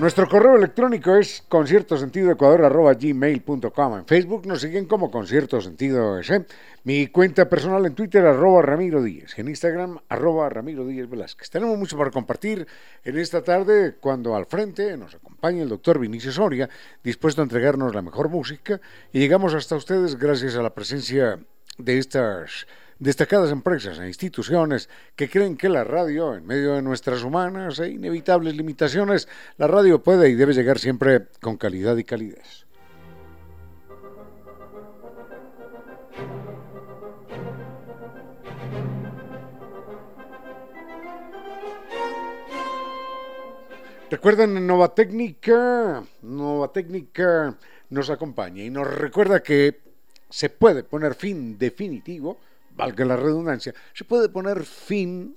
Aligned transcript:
Nuestro 0.00 0.28
correo 0.28 0.54
electrónico 0.54 1.16
es 1.16 1.42
conciertosentidoecuador.gmail.com 1.48 3.96
En 3.96 4.06
Facebook 4.06 4.46
nos 4.46 4.60
siguen 4.60 4.84
como 4.84 5.10
Concierto 5.10 5.60
Sentido 5.60 6.20
Mi 6.84 7.08
cuenta 7.08 7.48
personal 7.48 7.84
en 7.84 7.96
Twitter, 7.96 8.24
arroba 8.24 8.62
Ramiro 8.62 9.02
Díez. 9.02 9.36
En 9.40 9.48
Instagram, 9.48 9.98
arroba 10.08 10.48
Ramiro 10.50 10.86
Díez 10.86 11.10
Velázquez. 11.10 11.50
Tenemos 11.50 11.76
mucho 11.76 11.98
para 11.98 12.12
compartir 12.12 12.64
en 13.02 13.18
esta 13.18 13.42
tarde 13.42 13.96
cuando 13.98 14.36
al 14.36 14.46
frente 14.46 14.96
nos 14.96 15.16
acompaña 15.16 15.64
el 15.64 15.68
doctor 15.68 15.98
Vinicio 15.98 16.30
Soria, 16.30 16.70
dispuesto 17.02 17.42
a 17.42 17.44
entregarnos 17.44 17.92
la 17.92 18.02
mejor 18.02 18.28
música. 18.28 18.80
Y 19.12 19.18
llegamos 19.18 19.52
hasta 19.52 19.74
ustedes 19.74 20.16
gracias 20.16 20.54
a 20.54 20.62
la 20.62 20.70
presencia 20.70 21.40
de 21.76 21.98
estas 21.98 22.68
destacadas 22.98 23.50
empresas 23.50 23.98
e 23.98 24.06
instituciones 24.06 24.88
que 25.14 25.30
creen 25.30 25.56
que 25.56 25.68
la 25.68 25.84
radio, 25.84 26.34
en 26.34 26.46
medio 26.46 26.74
de 26.74 26.82
nuestras 26.82 27.22
humanas 27.22 27.78
e 27.78 27.90
inevitables 27.90 28.56
limitaciones, 28.56 29.28
la 29.56 29.66
radio 29.66 30.02
puede 30.02 30.28
y 30.28 30.34
debe 30.34 30.54
llegar 30.54 30.78
siempre 30.78 31.26
con 31.40 31.56
calidad 31.56 31.96
y 31.96 32.04
calidez. 32.04 32.66
Recuerden, 44.10 44.66
Nova 44.66 44.94
Técnica, 44.94 46.02
Nova 46.22 46.72
Técnica 46.72 47.54
nos 47.90 48.08
acompaña 48.08 48.64
y 48.64 48.70
nos 48.70 48.86
recuerda 48.86 49.42
que 49.42 49.80
se 50.30 50.48
puede 50.48 50.82
poner 50.82 51.14
fin 51.14 51.58
definitivo 51.58 52.38
valga 52.78 53.04
la 53.04 53.16
redundancia, 53.16 53.74
se 53.92 54.04
puede 54.04 54.28
poner 54.28 54.64
fin 54.64 55.36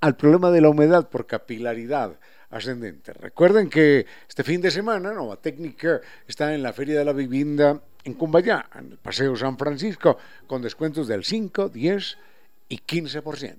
al 0.00 0.16
problema 0.16 0.50
de 0.50 0.60
la 0.60 0.68
humedad 0.68 1.08
por 1.08 1.26
capilaridad 1.26 2.18
ascendente. 2.50 3.12
Recuerden 3.12 3.70
que 3.70 4.04
este 4.28 4.42
fin 4.42 4.60
de 4.60 4.70
semana 4.70 5.12
Nova 5.14 5.36
Técnica 5.36 6.00
está 6.26 6.52
en 6.52 6.62
la 6.62 6.72
Feria 6.72 6.98
de 6.98 7.04
la 7.04 7.12
Vivienda 7.12 7.80
en 8.02 8.14
Cumbayá, 8.14 8.68
en 8.74 8.92
el 8.92 8.98
Paseo 8.98 9.36
San 9.36 9.56
Francisco, 9.56 10.18
con 10.48 10.60
descuentos 10.60 11.06
del 11.06 11.22
5, 11.22 11.68
10 11.68 12.18
y 12.68 12.78
15% 12.78 13.56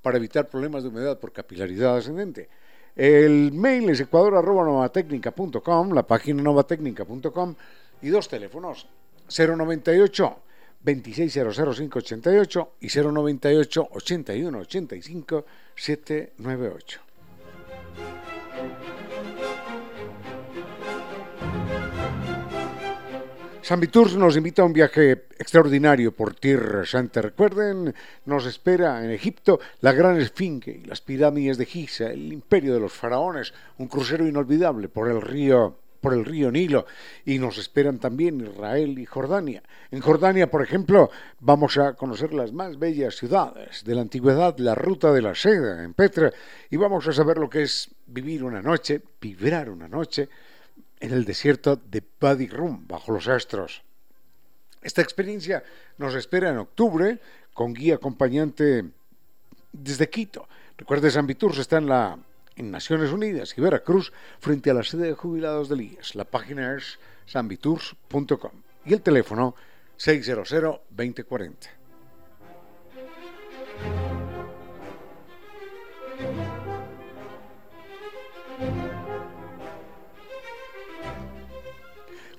para 0.00 0.18
evitar 0.18 0.46
problemas 0.46 0.84
de 0.84 0.90
humedad 0.90 1.18
por 1.18 1.32
capilaridad 1.32 1.96
ascendente. 1.96 2.48
El 2.94 3.52
mail 3.52 3.90
es 3.90 4.00
ecuador.novatecnica.com, 4.00 5.92
la 5.92 6.06
página 6.06 6.42
novatecnica.com 6.42 7.54
y 8.02 8.08
dos 8.08 8.28
teléfonos 8.28 8.86
098 9.28 10.38
2600588 10.84 12.68
y 12.80 12.88
098 12.88 13.88
81 13.92 14.58
85 14.58 15.44
798. 15.74 17.00
San 23.68 23.80
Viturs 23.80 24.16
nos 24.16 24.34
invita 24.34 24.62
a 24.62 24.64
un 24.64 24.72
viaje 24.72 25.26
extraordinario 25.38 26.12
por 26.12 26.34
Tierra 26.34 26.86
Santa. 26.86 27.20
Recuerden, 27.20 27.94
nos 28.24 28.46
espera 28.46 29.04
en 29.04 29.10
Egipto 29.10 29.60
la 29.82 29.92
gran 29.92 30.18
esfinge 30.18 30.70
y 30.70 30.86
las 30.86 31.02
pirámides 31.02 31.58
de 31.58 31.66
Giza, 31.66 32.06
el 32.06 32.32
imperio 32.32 32.72
de 32.72 32.80
los 32.80 32.94
faraones, 32.94 33.52
un 33.76 33.88
crucero 33.88 34.26
inolvidable 34.26 34.88
por 34.88 35.10
el 35.10 35.20
río 35.20 35.76
por 36.08 36.16
el 36.16 36.24
río 36.24 36.50
Nilo 36.50 36.86
y 37.26 37.38
nos 37.38 37.58
esperan 37.58 37.98
también 37.98 38.40
Israel 38.40 38.98
y 38.98 39.04
Jordania. 39.04 39.62
En 39.90 40.00
Jordania, 40.00 40.50
por 40.50 40.62
ejemplo, 40.62 41.10
vamos 41.38 41.76
a 41.76 41.92
conocer 41.92 42.32
las 42.32 42.50
más 42.50 42.78
bellas 42.78 43.16
ciudades 43.16 43.84
de 43.84 43.94
la 43.94 44.00
antigüedad, 44.00 44.56
la 44.56 44.74
ruta 44.74 45.12
de 45.12 45.20
la 45.20 45.34
seda 45.34 45.84
en 45.84 45.92
Petra 45.92 46.32
y 46.70 46.78
vamos 46.78 47.06
a 47.06 47.12
saber 47.12 47.36
lo 47.36 47.50
que 47.50 47.60
es 47.60 47.90
vivir 48.06 48.42
una 48.42 48.62
noche, 48.62 49.02
vibrar 49.20 49.68
una 49.68 49.86
noche 49.86 50.30
en 50.98 51.12
el 51.12 51.26
desierto 51.26 51.76
de 51.76 52.02
Rum, 52.50 52.86
bajo 52.88 53.12
los 53.12 53.28
astros. 53.28 53.82
Esta 54.80 55.02
experiencia 55.02 55.62
nos 55.98 56.14
espera 56.14 56.48
en 56.48 56.56
octubre 56.56 57.18
con 57.52 57.74
guía 57.74 57.96
acompañante 57.96 58.82
desde 59.74 60.08
Quito. 60.08 60.48
Recuerde, 60.78 61.10
San 61.10 61.26
Viturs 61.26 61.58
está 61.58 61.76
en 61.76 61.86
la 61.86 62.18
en 62.58 62.70
Naciones 62.70 63.12
Unidas 63.12 63.54
y 63.56 63.60
Veracruz 63.60 64.12
frente 64.40 64.70
a 64.70 64.74
la 64.74 64.82
sede 64.82 65.06
de 65.06 65.14
jubilados 65.14 65.68
del 65.68 65.82
IES. 65.82 66.14
La 66.14 66.24
página 66.24 66.74
es 66.76 66.98
sanvitours.com 67.26 68.52
y 68.84 68.92
el 68.92 69.00
teléfono 69.00 69.54
600-2040. 69.98 71.54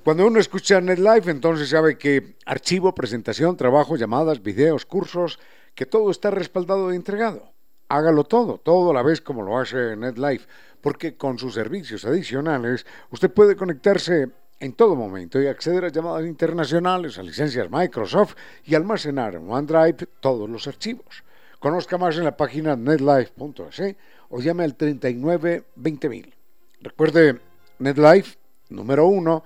Cuando 0.03 0.25
uno 0.25 0.39
escucha 0.39 0.81
NetLife, 0.81 1.29
entonces 1.29 1.69
sabe 1.69 1.97
que 1.97 2.35
archivo, 2.45 2.95
presentación, 2.95 3.57
trabajo, 3.57 3.95
llamadas, 3.95 4.41
videos, 4.41 4.85
cursos, 4.85 5.39
que 5.75 5.85
todo 5.85 6.09
está 6.09 6.31
respaldado 6.31 6.91
y 6.91 6.95
entregado 6.95 7.53
hágalo 7.89 8.23
todo, 8.23 8.59
todo 8.59 8.91
a 8.91 8.93
la 8.93 9.03
vez 9.03 9.19
como 9.19 9.43
lo 9.43 9.57
hace 9.57 9.95
NetLife, 9.95 10.47
porque 10.81 11.17
con 11.17 11.37
sus 11.37 11.55
servicios 11.55 12.05
adicionales 12.05 12.85
usted 13.11 13.31
puede 13.31 13.55
conectarse 13.55 14.29
en 14.59 14.73
todo 14.73 14.95
momento 14.95 15.41
y 15.41 15.47
acceder 15.47 15.85
a 15.85 15.89
llamadas 15.89 16.25
internacionales, 16.25 17.17
a 17.17 17.23
licencias 17.23 17.69
Microsoft 17.69 18.35
y 18.65 18.75
almacenar 18.75 19.35
en 19.35 19.49
OneDrive 19.49 20.07
todos 20.19 20.49
los 20.49 20.67
archivos. 20.67 21.23
Conozca 21.59 21.97
más 21.97 22.17
en 22.17 22.23
la 22.23 22.37
página 22.37 22.75
netlife.es 22.75 23.95
o 24.29 24.39
llame 24.39 24.63
al 24.63 24.75
39 24.75 25.63
20000. 25.75 26.33
Recuerde, 26.81 27.39
NetLife, 27.79 28.37
número 28.69 29.07
uno, 29.07 29.43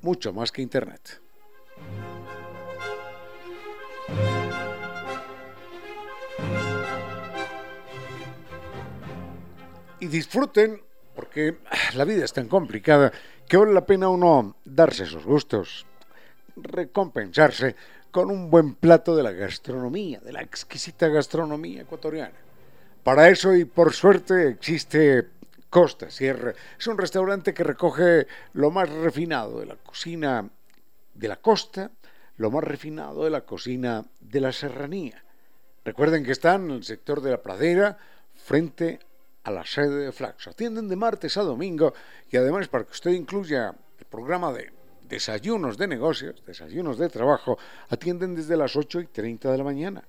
mucho 0.00 0.32
más 0.32 0.50
que 0.50 0.62
Internet. 0.62 1.21
Y 10.02 10.08
disfruten, 10.08 10.82
porque 11.14 11.58
la 11.94 12.04
vida 12.04 12.24
es 12.24 12.32
tan 12.32 12.48
complicada 12.48 13.12
que 13.46 13.56
vale 13.56 13.72
la 13.72 13.86
pena 13.86 14.08
uno 14.08 14.56
darse 14.64 15.04
esos 15.04 15.24
gustos, 15.24 15.86
recompensarse 16.56 17.76
con 18.10 18.28
un 18.28 18.50
buen 18.50 18.74
plato 18.74 19.14
de 19.14 19.22
la 19.22 19.30
gastronomía, 19.30 20.18
de 20.18 20.32
la 20.32 20.42
exquisita 20.42 21.06
gastronomía 21.06 21.82
ecuatoriana. 21.82 22.34
Para 23.04 23.28
eso 23.28 23.54
y 23.54 23.64
por 23.64 23.92
suerte 23.92 24.48
existe 24.48 25.28
Costa 25.70 26.10
Sierra. 26.10 26.52
Es 26.76 26.88
un 26.88 26.98
restaurante 26.98 27.54
que 27.54 27.62
recoge 27.62 28.26
lo 28.54 28.72
más 28.72 28.90
refinado 28.90 29.60
de 29.60 29.66
la 29.66 29.76
cocina 29.76 30.50
de 31.14 31.28
la 31.28 31.36
costa, 31.36 31.92
lo 32.38 32.50
más 32.50 32.64
refinado 32.64 33.22
de 33.22 33.30
la 33.30 33.42
cocina 33.42 34.04
de 34.18 34.40
la 34.40 34.50
serranía. 34.50 35.22
Recuerden 35.84 36.24
que 36.24 36.32
están 36.32 36.64
en 36.64 36.70
el 36.72 36.82
sector 36.82 37.20
de 37.20 37.30
la 37.30 37.40
pradera, 37.40 37.98
frente 38.34 38.98
a 39.44 39.50
la 39.50 39.64
sede 39.64 40.06
de 40.06 40.12
Flaxo. 40.12 40.50
Atienden 40.50 40.88
de 40.88 40.96
martes 40.96 41.36
a 41.36 41.42
domingo 41.42 41.94
y 42.30 42.36
además 42.36 42.68
para 42.68 42.84
que 42.84 42.92
usted 42.92 43.12
incluya 43.12 43.74
el 43.98 44.06
programa 44.06 44.52
de 44.52 44.72
desayunos 45.08 45.76
de 45.76 45.88
negocios, 45.88 46.42
desayunos 46.46 46.98
de 46.98 47.08
trabajo, 47.08 47.58
atienden 47.88 48.34
desde 48.34 48.56
las 48.56 48.76
8 48.76 49.00
y 49.00 49.06
30 49.06 49.50
de 49.50 49.58
la 49.58 49.64
mañana. 49.64 50.04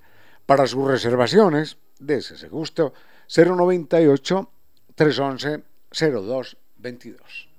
Para 0.45 0.68
sus 0.68 0.88
reservaciones, 0.88 1.77
de 2.00 2.18
ese 2.18 2.47
gusto, 2.47 2.94
098 3.27 4.50
311 4.95 5.63
0222. 5.91 7.50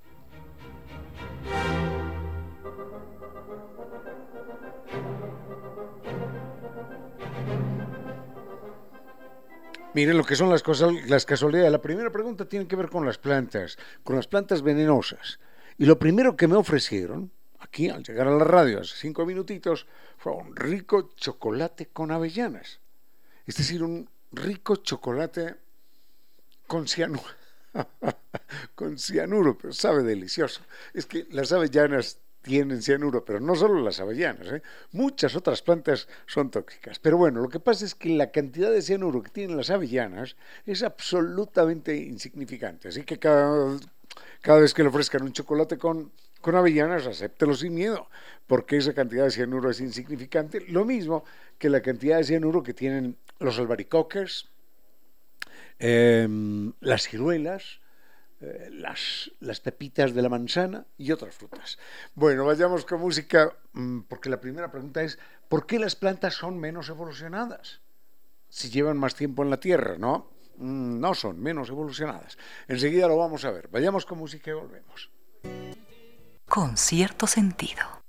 Miren 9.95 10.17
lo 10.17 10.25
que 10.25 10.35
son 10.35 10.49
las, 10.49 10.61
cosas, 10.61 10.91
las 11.07 11.25
casualidades. 11.25 11.71
La 11.71 11.81
primera 11.81 12.11
pregunta 12.11 12.49
tiene 12.49 12.67
que 12.67 12.75
ver 12.75 12.89
con 12.89 13.05
las 13.05 13.17
plantas, 13.17 13.77
con 14.03 14.17
las 14.17 14.27
plantas 14.27 14.61
venenosas. 14.61 15.39
Y 15.77 15.85
lo 15.85 15.97
primero 15.97 16.35
que 16.35 16.49
me 16.49 16.57
ofrecieron, 16.57 17.31
aquí 17.59 17.87
al 17.87 18.03
llegar 18.03 18.27
a 18.27 18.35
la 18.35 18.43
radio 18.43 18.81
hace 18.81 18.93
cinco 18.97 19.25
minutitos, 19.25 19.87
fue 20.17 20.33
un 20.33 20.53
rico 20.53 21.11
chocolate 21.15 21.87
con 21.93 22.11
avellanas. 22.11 22.81
Es 23.45 23.55
decir, 23.55 23.83
un 23.83 24.09
rico 24.33 24.75
chocolate 24.75 25.55
con 26.67 26.89
cianuro. 26.89 27.23
con 28.75 28.99
cianuro, 28.99 29.57
pero 29.57 29.71
sabe 29.71 30.03
delicioso. 30.03 30.59
Es 30.93 31.05
que 31.05 31.25
las 31.31 31.53
avellanas 31.53 32.19
tienen 32.45 32.83
cianuro, 32.83 33.25
pero 33.25 33.39
no 33.39 33.55
solo 33.55 33.81
las 33.81 33.99
avellanas, 33.99 34.47
¿eh? 34.47 34.61
muchas 34.91 35.35
otras 35.35 35.63
plantas 35.63 36.07
son 36.27 36.51
tóxicas. 36.51 36.99
Pero 36.99 37.17
bueno, 37.17 37.41
lo 37.41 37.49
que 37.49 37.59
pasa 37.59 37.85
es 37.85 37.95
que 37.95 38.09
la 38.09 38.29
cantidad 38.29 38.71
de 38.71 38.83
cianuro 38.83 39.23
que 39.23 39.31
tienen 39.31 39.57
las 39.57 39.71
avellanas 39.71 40.35
es 40.67 40.83
absolutamente 40.83 41.95
insignificante. 41.95 42.89
Así 42.89 43.01
que 43.01 43.17
cada, 43.17 43.77
cada 44.41 44.59
vez 44.59 44.75
que 44.75 44.83
le 44.83 44.89
ofrezcan 44.89 45.23
un 45.23 45.33
chocolate 45.33 45.79
con, 45.79 46.11
con 46.39 46.55
avellanas, 46.55 47.07
acéptelo 47.07 47.55
sin 47.55 47.73
miedo, 47.73 48.07
porque 48.45 48.77
esa 48.77 48.93
cantidad 48.93 49.23
de 49.23 49.31
cianuro 49.31 49.71
es 49.71 49.81
insignificante. 49.81 50.61
Lo 50.67 50.85
mismo 50.85 51.23
que 51.57 51.71
la 51.71 51.81
cantidad 51.81 52.17
de 52.17 52.25
cianuro 52.25 52.61
que 52.61 52.75
tienen 52.75 53.17
los 53.39 53.57
albaricoques, 53.57 54.45
em, 55.79 56.73
las 56.79 57.07
ciruelas, 57.07 57.79
eh, 58.41 58.69
las, 58.71 59.31
las 59.39 59.59
pepitas 59.61 60.13
de 60.13 60.21
la 60.21 60.29
manzana 60.29 60.85
y 60.97 61.11
otras 61.11 61.35
frutas. 61.35 61.77
Bueno, 62.15 62.45
vayamos 62.45 62.85
con 62.85 62.99
música, 62.99 63.53
mm, 63.73 64.01
porque 64.01 64.29
la 64.29 64.41
primera 64.41 64.69
pregunta 64.69 65.01
es, 65.03 65.17
¿por 65.47 65.65
qué 65.65 65.79
las 65.79 65.95
plantas 65.95 66.33
son 66.33 66.59
menos 66.59 66.89
evolucionadas? 66.89 67.81
Si 68.49 68.69
llevan 68.69 68.97
más 68.97 69.15
tiempo 69.15 69.43
en 69.43 69.49
la 69.49 69.59
Tierra, 69.59 69.97
¿no? 69.97 70.31
Mm, 70.57 70.99
no 70.99 71.13
son 71.13 71.39
menos 71.39 71.69
evolucionadas. 71.69 72.37
Enseguida 72.67 73.07
lo 73.07 73.17
vamos 73.17 73.45
a 73.45 73.51
ver. 73.51 73.67
Vayamos 73.69 74.05
con 74.05 74.17
música 74.17 74.51
y 74.51 74.53
volvemos. 74.53 75.09
Con 76.47 76.77
cierto 76.77 77.27
sentido. 77.27 78.04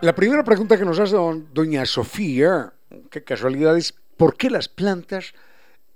La 0.00 0.14
primera 0.14 0.44
pregunta 0.44 0.78
que 0.78 0.84
nos 0.84 1.00
hace 1.00 1.16
doña 1.16 1.84
Sofía, 1.84 2.72
qué 3.10 3.24
casualidad 3.24 3.76
es, 3.76 3.92
¿por 4.16 4.36
qué 4.36 4.48
las 4.48 4.68
plantas 4.68 5.34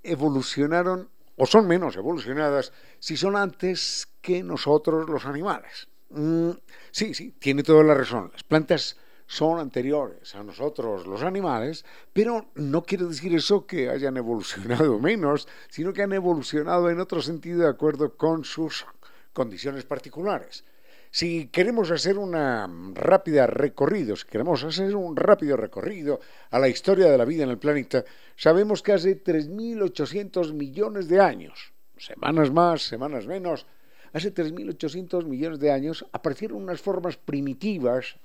evolucionaron 0.03 1.07
o 1.37 1.45
son 1.45 1.67
menos 1.67 1.95
evolucionadas 1.95 2.73
si 2.99 3.15
son 3.15 3.37
antes 3.37 4.09
que 4.19 4.43
nosotros 4.43 5.09
los 5.09 5.25
animales? 5.25 5.87
Mm, 6.09 6.49
sí, 6.91 7.13
sí, 7.13 7.33
tiene 7.39 7.63
toda 7.63 7.81
la 7.81 7.93
razón. 7.93 8.29
Las 8.33 8.43
plantas 8.43 8.97
son 9.25 9.61
anteriores 9.61 10.35
a 10.35 10.43
nosotros 10.43 11.07
los 11.07 11.23
animales, 11.23 11.85
pero 12.11 12.47
no 12.55 12.83
quiere 12.83 13.05
decir 13.05 13.33
eso 13.33 13.65
que 13.65 13.89
hayan 13.89 14.17
evolucionado 14.17 14.99
menos, 14.99 15.47
sino 15.69 15.93
que 15.93 16.03
han 16.03 16.11
evolucionado 16.11 16.89
en 16.89 16.99
otro 16.99 17.21
sentido 17.21 17.61
de 17.61 17.69
acuerdo 17.69 18.17
con 18.17 18.43
sus 18.43 18.85
condiciones 19.31 19.85
particulares. 19.85 20.65
Si 21.13 21.45
queremos 21.49 21.91
hacer 21.91 22.17
una 22.17 22.67
rápida 22.95 23.45
recorrido, 23.45 24.15
si 24.15 24.25
queremos 24.25 24.63
hacer 24.63 24.95
un 24.95 25.15
rápido 25.15 25.55
recorrido 25.55 26.19
a 26.49 26.57
la 26.57 26.67
historia 26.67 27.07
de 27.07 27.19
la 27.19 27.23
vida 27.23 27.43
en 27.43 27.51
el 27.51 27.59
planeta, 27.59 28.03
sabemos 28.35 28.81
que 28.81 28.93
hace 28.93 29.23
3.800 29.23 30.53
millones 30.53 31.07
de 31.07 31.19
años, 31.19 31.71
semanas 31.97 32.49
más, 32.49 32.81
semanas 32.81 33.27
menos, 33.27 33.67
hace 34.11 34.33
3.800 34.33 35.25
millones 35.25 35.59
de 35.59 35.71
años 35.71 36.03
aparecieron 36.13 36.63
unas 36.63 36.81
formas 36.81 37.15
primitivas 37.15 38.15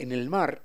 en 0.00 0.10
el 0.10 0.28
mar, 0.28 0.62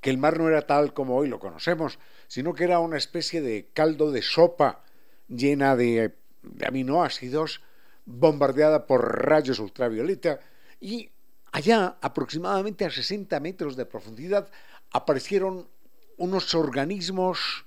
que 0.00 0.10
el 0.10 0.18
mar 0.18 0.38
no 0.38 0.46
era 0.46 0.64
tal 0.64 0.94
como 0.94 1.16
hoy 1.16 1.26
lo 1.26 1.40
conocemos, 1.40 1.98
sino 2.28 2.54
que 2.54 2.62
era 2.62 2.78
una 2.78 2.98
especie 2.98 3.40
de 3.40 3.66
caldo 3.74 4.12
de 4.12 4.22
sopa 4.22 4.84
llena 5.26 5.74
de, 5.74 6.14
de 6.44 6.66
aminoácidos, 6.66 7.62
bombardeada 8.06 8.86
por 8.86 9.26
rayos 9.26 9.58
ultravioleta, 9.58 10.38
y 10.80 11.10
allá, 11.52 11.98
aproximadamente 12.00 12.84
a 12.84 12.90
60 12.90 13.38
metros 13.40 13.76
de 13.76 13.86
profundidad, 13.86 14.50
aparecieron 14.90 15.68
unos 16.16 16.54
organismos, 16.54 17.64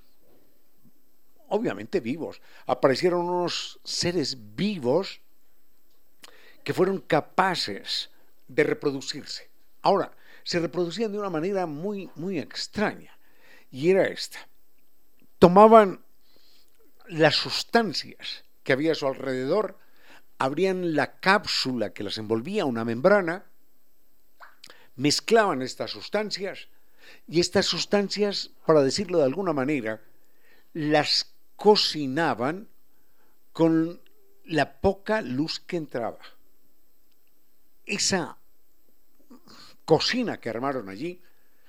obviamente 1.48 2.00
vivos, 2.00 2.40
aparecieron 2.66 3.28
unos 3.28 3.80
seres 3.84 4.54
vivos 4.54 5.20
que 6.64 6.74
fueron 6.74 7.00
capaces 7.00 8.10
de 8.48 8.64
reproducirse. 8.64 9.50
Ahora, 9.82 10.12
se 10.44 10.58
reproducían 10.58 11.12
de 11.12 11.18
una 11.18 11.30
manera 11.30 11.66
muy, 11.66 12.10
muy 12.14 12.38
extraña, 12.38 13.16
y 13.70 13.90
era 13.90 14.04
esta. 14.04 14.38
Tomaban 15.38 16.04
las 17.08 17.34
sustancias 17.34 18.44
que 18.62 18.72
había 18.72 18.92
a 18.92 18.94
su 18.94 19.06
alrededor, 19.06 19.78
abrían 20.42 20.96
la 20.96 21.20
cápsula 21.20 21.92
que 21.92 22.02
las 22.02 22.18
envolvía, 22.18 22.64
una 22.64 22.84
membrana, 22.84 23.44
mezclaban 24.96 25.62
estas 25.62 25.92
sustancias 25.92 26.66
y 27.28 27.38
estas 27.38 27.66
sustancias, 27.66 28.50
para 28.66 28.82
decirlo 28.82 29.18
de 29.18 29.24
alguna 29.24 29.52
manera, 29.52 30.02
las 30.72 31.32
cocinaban 31.54 32.68
con 33.52 34.00
la 34.44 34.80
poca 34.80 35.22
luz 35.22 35.60
que 35.60 35.76
entraba. 35.76 36.18
Esa 37.86 38.36
cocina 39.84 40.38
que 40.38 40.50
armaron 40.50 40.88
allí, 40.88 41.22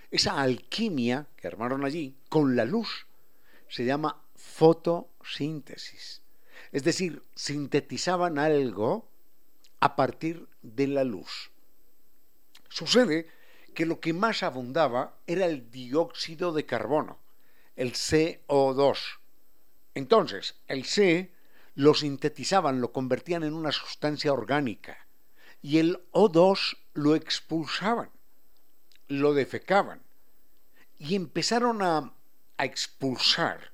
esa 0.09 0.41
alquimia 0.41 1.27
que 1.35 1.45
armaron 1.45 1.85
allí 1.85 2.15
con 2.27 2.55
la 2.55 2.65
luz, 2.65 3.05
se 3.67 3.85
llama 3.85 4.19
fotosíntesis. 4.35 6.22
Es 6.73 6.83
decir, 6.83 7.21
sintetizaban 7.35 8.39
algo 8.39 9.07
a 9.79 9.95
partir 9.95 10.47
de 10.63 10.87
la 10.87 11.03
luz. 11.03 11.51
Sucede 12.67 13.29
que 13.75 13.85
lo 13.85 13.99
que 13.99 14.11
más 14.13 14.41
abundaba 14.41 15.15
era 15.27 15.45
el 15.45 15.69
dióxido 15.69 16.51
de 16.51 16.65
carbono, 16.65 17.19
el 17.75 17.93
CO2. 17.93 18.97
Entonces, 19.93 20.55
el 20.67 20.85
C 20.85 21.31
lo 21.75 21.93
sintetizaban, 21.93 22.81
lo 22.81 22.91
convertían 22.91 23.43
en 23.43 23.53
una 23.53 23.71
sustancia 23.71 24.33
orgánica 24.33 25.05
y 25.61 25.77
el 25.77 26.03
O2 26.11 26.77
lo 26.93 27.15
expulsaban, 27.15 28.09
lo 29.07 29.35
defecaban 29.35 30.01
y 30.97 31.13
empezaron 31.13 31.83
a, 31.83 32.13
a 32.57 32.65
expulsar 32.65 33.72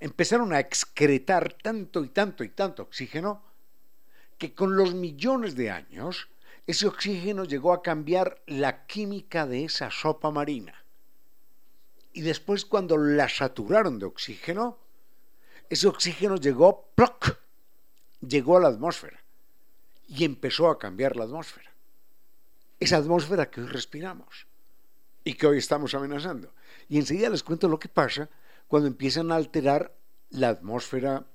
empezaron 0.00 0.52
a 0.52 0.60
excretar 0.60 1.52
tanto 1.54 2.04
y 2.04 2.08
tanto 2.08 2.44
y 2.44 2.50
tanto 2.50 2.82
oxígeno 2.82 3.42
que 4.38 4.54
con 4.54 4.76
los 4.76 4.94
millones 4.94 5.56
de 5.56 5.70
años 5.70 6.28
ese 6.66 6.86
oxígeno 6.86 7.44
llegó 7.44 7.72
a 7.72 7.82
cambiar 7.82 8.42
la 8.46 8.86
química 8.86 9.46
de 9.46 9.64
esa 9.64 9.90
sopa 9.90 10.30
marina. 10.30 10.84
Y 12.12 12.20
después 12.20 12.64
cuando 12.64 12.96
la 12.96 13.28
saturaron 13.28 13.98
de 13.98 14.06
oxígeno, 14.06 14.78
ese 15.70 15.88
oxígeno 15.88 16.36
llegó, 16.36 16.88
¡ploc! 16.94 17.38
llegó 18.20 18.56
a 18.56 18.60
la 18.60 18.68
atmósfera 18.68 19.18
y 20.08 20.24
empezó 20.24 20.70
a 20.70 20.78
cambiar 20.78 21.16
la 21.16 21.24
atmósfera. 21.24 21.70
Esa 22.80 22.98
atmósfera 22.98 23.50
que 23.50 23.60
hoy 23.60 23.66
respiramos 23.66 24.46
y 25.24 25.34
que 25.34 25.46
hoy 25.46 25.58
estamos 25.58 25.94
amenazando. 25.94 26.52
Y 26.88 26.98
enseguida 26.98 27.28
les 27.28 27.42
cuento 27.42 27.68
lo 27.68 27.78
que 27.78 27.88
pasa 27.88 28.28
cuando 28.68 28.88
empiezan 28.88 29.32
a 29.32 29.36
alterar 29.36 29.92
la 30.30 30.50
atmósfera 30.50 31.26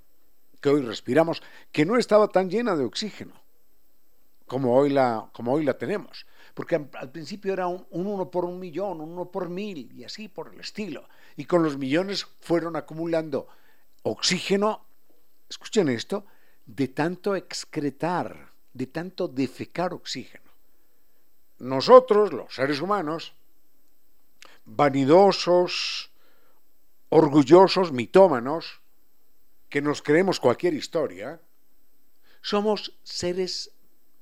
que 0.62 0.70
hoy 0.70 0.82
respiramos, 0.82 1.44
que 1.72 1.86
no 1.86 1.98
estaba 1.98 2.30
tan 2.30 2.50
llena 2.50 2.76
de 2.76 2.86
oxígeno 2.86 3.44
como 4.54 4.76
hoy 4.76 4.90
la, 4.92 5.30
como 5.34 5.54
hoy 5.54 5.66
la 5.66 5.78
tenemos. 5.78 6.28
Porque 6.54 6.76
al 6.76 7.12
principio 7.12 7.54
era 7.54 7.68
un, 7.68 7.86
un 7.90 8.06
uno 8.06 8.30
por 8.30 8.46
un 8.46 8.60
millón, 8.60 9.02
un 9.02 9.12
uno 9.12 9.32
por 9.32 9.50
mil 9.50 9.92
y 9.98 10.04
así 10.04 10.28
por 10.28 10.54
el 10.54 10.60
estilo. 10.60 11.08
Y 11.36 11.46
con 11.46 11.64
los 11.64 11.78
millones 11.78 12.28
fueron 12.40 12.76
acumulando 12.76 13.48
oxígeno, 14.04 14.86
escuchen 15.50 15.90
esto, 15.90 16.26
de 16.66 16.90
tanto 16.90 17.36
excretar, 17.36 18.52
de 18.74 18.88
tanto 18.88 19.28
defecar 19.28 19.94
oxígeno. 19.94 20.52
Nosotros, 21.60 22.32
los 22.32 22.54
seres 22.54 22.80
humanos, 22.80 23.34
vanidosos, 24.66 26.12
orgullosos, 27.14 27.92
mitómanos, 27.92 28.82
que 29.70 29.84
nos 29.84 30.02
creemos 30.02 30.40
cualquier 30.40 30.74
historia, 30.74 31.40
somos 32.42 32.98
seres 33.04 33.70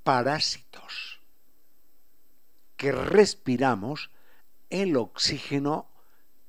parásitos 0.04 1.22
que 2.76 2.92
respiramos 2.92 4.12
el 4.70 4.98
oxígeno 4.98 5.88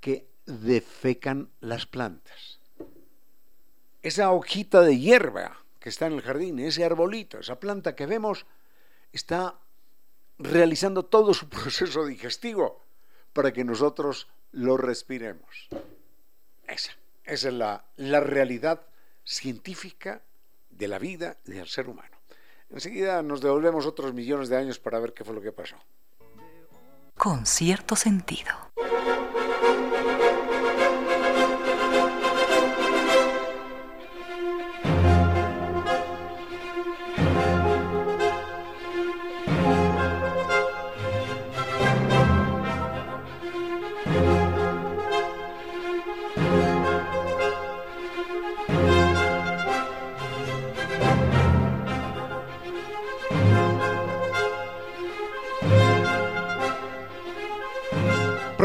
que 0.01 0.27
defecan 0.45 1.49
las 1.61 1.87
plantas. 1.87 2.59
Esa 4.03 4.33
hojita 4.33 4.81
de 4.81 4.99
hierba 4.99 5.63
que 5.79 5.91
está 5.91 6.07
en 6.07 6.15
el 6.15 6.23
jardín, 6.23 6.59
ese 6.59 6.85
arbolito, 6.85 7.39
esa 7.39 7.61
planta 7.61 7.95
que 7.95 8.07
vemos, 8.07 8.47
está 9.13 9.61
realizando 10.39 11.05
todo 11.05 11.35
su 11.35 11.49
proceso 11.57 12.05
digestivo 12.05 12.83
para 13.33 13.53
que 13.53 13.63
nosotros 13.63 14.27
lo 14.51 14.77
respiremos. 14.77 15.69
Esa, 16.67 16.93
esa 17.25 17.49
es 17.49 17.55
la, 17.55 17.85
la 17.97 18.21
realidad 18.21 18.83
científica 19.25 20.23
de 20.71 20.89
la 20.89 20.99
vida 20.99 21.37
del 21.45 21.69
ser 21.69 21.89
humano. 21.89 22.17
Enseguida 22.71 23.23
nos 23.23 23.41
devolvemos 23.41 23.87
otros 23.87 24.15
millones 24.15 24.49
de 24.49 24.57
años 24.57 24.79
para 24.79 24.99
ver 24.99 25.13
qué 25.13 25.25
fue 25.25 25.35
lo 25.35 25.43
que 25.43 25.53
pasó. 25.53 25.77
Con 27.17 27.45
cierto 27.47 27.95
sentido. 27.95 28.51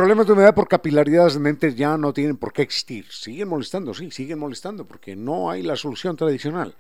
Problemas 0.08 0.28
de 0.28 0.32
humedad 0.32 0.56
por 0.56 0.70
capilaridad 0.70 1.26
ascendente 1.26 1.76
ya 1.76 1.98
no 1.98 2.14
tienen 2.14 2.38
por 2.38 2.54
qué 2.54 2.62
existir. 2.62 3.06
Siguen 3.12 3.50
molestando, 3.50 3.94
sí, 3.94 4.10
siguen 4.10 4.40
molestando, 4.40 4.88
porque 4.88 5.18
no 5.18 5.52
hay 5.52 5.64
la 5.64 5.76
solución 5.76 6.16
tradicional. 6.16 6.74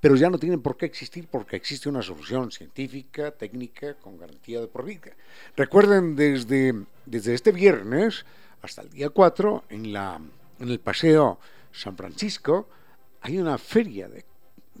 Pero 0.00 0.16
ya 0.16 0.30
no 0.30 0.38
tienen 0.38 0.62
por 0.62 0.78
qué 0.78 0.86
existir 0.86 1.28
porque 1.30 1.54
existe 1.56 1.90
una 1.90 2.00
solución 2.00 2.50
científica, 2.50 3.30
técnica, 3.32 3.92
con 3.98 4.16
garantía 4.16 4.62
de 4.62 4.68
por 4.68 4.86
vida. 4.86 5.12
Recuerden, 5.54 6.16
desde, 6.16 6.72
desde 7.04 7.34
este 7.34 7.52
viernes 7.52 8.24
hasta 8.62 8.80
el 8.80 8.88
día 8.88 9.10
4, 9.10 9.64
en, 9.68 9.92
la, 9.92 10.18
en 10.58 10.68
el 10.70 10.80
Paseo 10.80 11.38
San 11.72 11.94
Francisco, 11.94 12.70
hay 13.20 13.36
una 13.36 13.58
feria 13.58 14.08
de, 14.08 14.24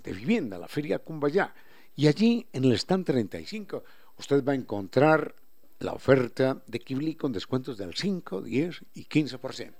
de 0.02 0.12
vivienda, 0.14 0.56
la 0.56 0.66
Feria 0.66 0.98
Cumbayá. 0.98 1.52
Y 1.94 2.06
allí, 2.06 2.46
en 2.54 2.64
el 2.64 2.72
stand 2.72 3.04
35, 3.04 3.84
usted 4.16 4.42
va 4.42 4.52
a 4.52 4.54
encontrar 4.54 5.34
la 5.82 5.92
oferta 5.92 6.62
de 6.66 6.80
Kibli 6.80 7.14
con 7.14 7.32
descuentos 7.32 7.76
del 7.76 7.94
5, 7.94 8.42
10 8.42 8.84
y 8.94 9.04
15%, 9.06 9.72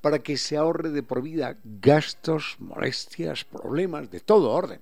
para 0.00 0.18
que 0.20 0.36
se 0.36 0.56
ahorre 0.56 0.90
de 0.90 1.02
por 1.02 1.22
vida 1.22 1.58
gastos, 1.64 2.56
molestias, 2.58 3.44
problemas 3.44 4.10
de 4.10 4.20
todo 4.20 4.50
orden. 4.50 4.80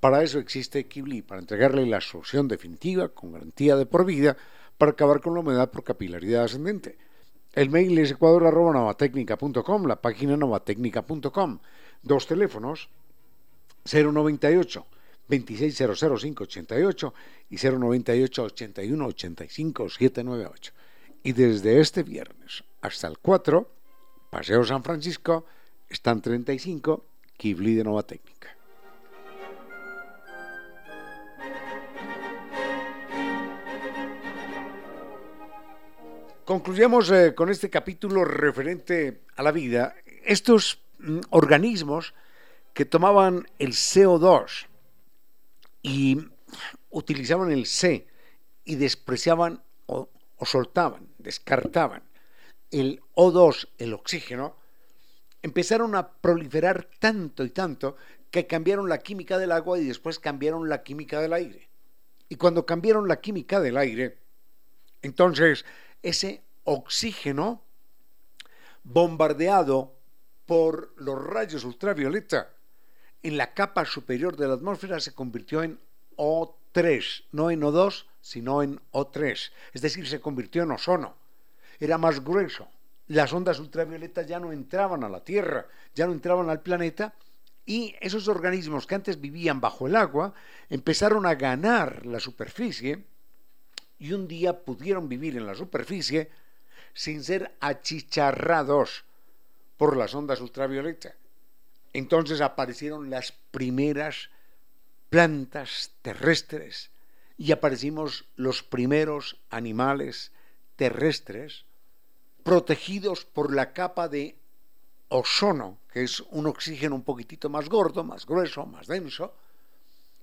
Para 0.00 0.22
eso 0.22 0.38
existe 0.38 0.86
Kibli, 0.86 1.22
para 1.22 1.40
entregarle 1.40 1.86
la 1.86 2.00
solución 2.00 2.48
definitiva 2.48 3.08
con 3.08 3.32
garantía 3.32 3.76
de 3.76 3.86
por 3.86 4.04
vida 4.04 4.36
para 4.78 4.92
acabar 4.92 5.20
con 5.20 5.34
la 5.34 5.40
humedad 5.40 5.70
por 5.70 5.84
capilaridad 5.84 6.44
ascendente. 6.44 6.96
El 7.52 7.68
mail 7.68 7.98
es 7.98 8.12
ecuador.novatecnica.com, 8.12 9.86
la 9.86 10.00
página 10.00 10.36
novatecnica.com. 10.36 11.58
Dos 12.02 12.26
teléfonos, 12.26 12.88
098 13.84 14.86
2600588 15.30 17.12
y 17.50 17.56
098 17.56 18.42
81 18.42 19.06
85 19.06 19.88
798. 19.88 20.72
Y 21.22 21.32
desde 21.32 21.80
este 21.80 22.02
viernes 22.02 22.64
hasta 22.80 23.06
el 23.06 23.18
4, 23.18 23.70
Paseo 24.30 24.64
San 24.64 24.82
Francisco, 24.82 25.46
están 25.88 26.20
35, 26.20 27.04
Kibli 27.36 27.74
de 27.74 27.84
Nueva 27.84 28.02
Técnica. 28.02 28.56
Concluyamos 36.44 37.10
eh, 37.12 37.32
con 37.34 37.48
este 37.48 37.70
capítulo 37.70 38.24
referente 38.24 39.20
a 39.36 39.42
la 39.44 39.52
vida. 39.52 39.94
Estos 40.24 40.80
mm, 40.98 41.20
organismos 41.30 42.12
que 42.74 42.84
tomaban 42.84 43.46
el 43.58 43.70
CO2 43.70 44.66
y 45.82 46.18
utilizaban 46.90 47.50
el 47.50 47.66
C 47.66 48.06
y 48.64 48.76
despreciaban 48.76 49.62
o, 49.86 50.08
soltaban, 50.42 51.08
descartaban 51.18 52.02
el 52.70 53.02
O2, 53.14 53.68
el 53.78 53.94
oxígeno, 53.94 54.56
empezaron 55.42 55.96
a 55.96 56.12
proliferar 56.12 56.88
tanto 56.98 57.44
y 57.44 57.50
tanto 57.50 57.96
que 58.30 58.46
cambiaron 58.46 58.88
la 58.88 58.98
química 58.98 59.38
del 59.38 59.50
agua 59.50 59.78
y 59.78 59.84
después 59.84 60.18
cambiaron 60.18 60.68
la 60.68 60.82
química 60.82 61.20
del 61.20 61.32
aire. 61.32 61.68
Y 62.28 62.36
cuando 62.36 62.64
cambiaron 62.64 63.08
la 63.08 63.20
química 63.20 63.60
del 63.60 63.76
aire, 63.76 64.18
entonces 65.02 65.64
ese 66.02 66.44
oxígeno 66.64 67.64
bombardeado 68.84 69.96
por 70.46 70.92
los 70.96 71.20
rayos 71.20 71.64
ultravioleta 71.64 72.54
en 73.22 73.36
la 73.36 73.52
capa 73.54 73.84
superior 73.84 74.36
de 74.36 74.48
la 74.48 74.54
atmósfera 74.54 75.00
se 75.00 75.12
convirtió 75.12 75.62
en 75.62 75.78
O3, 76.16 77.24
no 77.32 77.50
en 77.50 77.60
O2, 77.60 78.06
sino 78.20 78.62
en 78.62 78.80
O3, 78.92 79.50
es 79.72 79.82
decir, 79.82 80.06
se 80.08 80.20
convirtió 80.20 80.62
en 80.62 80.72
ozono. 80.72 81.14
Era 81.78 81.98
más 81.98 82.22
grueso. 82.22 82.68
Las 83.08 83.32
ondas 83.32 83.58
ultravioletas 83.58 84.26
ya 84.26 84.38
no 84.38 84.52
entraban 84.52 85.02
a 85.02 85.08
la 85.08 85.24
Tierra, 85.24 85.66
ya 85.94 86.06
no 86.06 86.12
entraban 86.12 86.48
al 86.48 86.60
planeta, 86.60 87.14
y 87.66 87.94
esos 88.00 88.28
organismos 88.28 88.86
que 88.86 88.94
antes 88.94 89.20
vivían 89.20 89.60
bajo 89.60 89.86
el 89.86 89.96
agua 89.96 90.34
empezaron 90.68 91.26
a 91.26 91.34
ganar 91.34 92.06
la 92.06 92.20
superficie 92.20 93.04
y 93.98 94.12
un 94.12 94.26
día 94.26 94.58
pudieron 94.64 95.08
vivir 95.08 95.36
en 95.36 95.46
la 95.46 95.54
superficie 95.54 96.30
sin 96.94 97.22
ser 97.22 97.54
achicharrados 97.60 99.04
por 99.76 99.96
las 99.96 100.14
ondas 100.14 100.40
ultravioletas. 100.40 101.14
Entonces 101.92 102.40
aparecieron 102.40 103.10
las 103.10 103.32
primeras 103.50 104.30
plantas 105.08 105.90
terrestres 106.02 106.90
y 107.36 107.52
aparecimos 107.52 108.26
los 108.36 108.62
primeros 108.62 109.36
animales 109.50 110.30
terrestres 110.76 111.64
protegidos 112.42 113.24
por 113.24 113.52
la 113.52 113.72
capa 113.72 114.08
de 114.08 114.36
ozono, 115.08 115.78
que 115.92 116.04
es 116.04 116.20
un 116.30 116.46
oxígeno 116.46 116.94
un 116.94 117.02
poquitito 117.02 117.48
más 117.48 117.68
gordo, 117.68 118.04
más 118.04 118.24
grueso, 118.24 118.64
más 118.66 118.86
denso, 118.86 119.34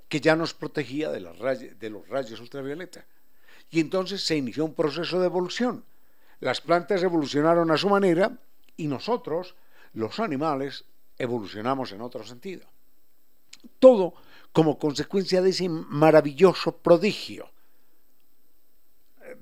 que 0.07 0.21
ya 0.21 0.35
nos 0.35 0.53
protegía 0.53 1.11
de, 1.11 1.19
de 1.19 1.89
los 1.89 2.07
rayos 2.07 2.39
ultravioleta. 2.39 3.05
Y 3.69 3.81
entonces 3.81 4.23
se 4.23 4.37
inició 4.37 4.63
un 4.63 4.73
proceso 4.73 5.19
de 5.19 5.25
evolución. 5.25 5.83
Las 6.39 6.61
plantas 6.61 7.03
evolucionaron 7.03 7.69
a 7.71 7.77
su 7.77 7.89
manera 7.89 8.31
y 8.77 8.87
nosotros, 8.87 9.55
los 9.93 10.19
animales, 10.19 10.85
evolucionamos 11.17 11.91
en 11.91 12.01
otro 12.01 12.23
sentido. 12.23 12.67
Todo 13.79 14.13
como 14.51 14.79
consecuencia 14.79 15.41
de 15.41 15.49
ese 15.49 15.69
maravilloso 15.69 16.77
prodigio 16.77 17.49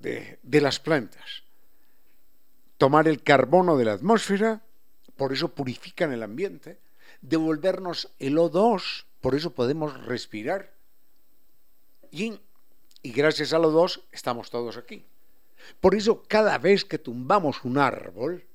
de, 0.01 0.39
de 0.41 0.61
las 0.61 0.79
plantas. 0.79 1.43
Tomar 2.77 3.07
el 3.07 3.23
carbono 3.23 3.77
de 3.77 3.85
la 3.85 3.93
atmósfera, 3.93 4.61
por 5.15 5.31
eso 5.31 5.53
purifican 5.53 6.11
el 6.11 6.23
ambiente, 6.23 6.79
devolvernos 7.21 8.11
el 8.19 8.37
O2, 8.37 9.05
por 9.21 9.35
eso 9.35 9.53
podemos 9.53 10.05
respirar. 10.05 10.73
Y, 12.11 12.39
y 13.01 13.11
gracias 13.11 13.53
al 13.53 13.63
O2 13.63 14.03
estamos 14.11 14.49
todos 14.49 14.77
aquí. 14.77 15.05
Por 15.79 15.95
eso 15.95 16.23
cada 16.27 16.57
vez 16.57 16.85
que 16.85 16.99
tumbamos 16.99 17.63
un 17.63 17.77
árbol, 17.77 18.45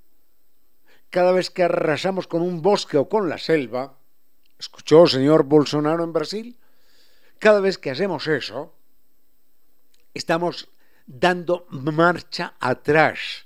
cada 1.11 1.33
vez 1.33 1.49
que 1.49 1.63
arrasamos 1.63 2.25
con 2.25 2.41
un 2.41 2.61
bosque 2.61 2.97
o 2.97 3.07
con 3.07 3.29
la 3.29 3.37
selva, 3.37 3.97
¿escuchó 4.57 5.05
señor 5.05 5.43
Bolsonaro 5.43 6.03
en 6.03 6.13
Brasil? 6.13 6.57
Cada 7.37 7.59
vez 7.59 7.77
que 7.77 7.91
hacemos 7.91 8.27
eso, 8.27 8.73
estamos 10.13 10.69
dando 11.05 11.67
marcha 11.69 12.55
atrás 12.59 13.45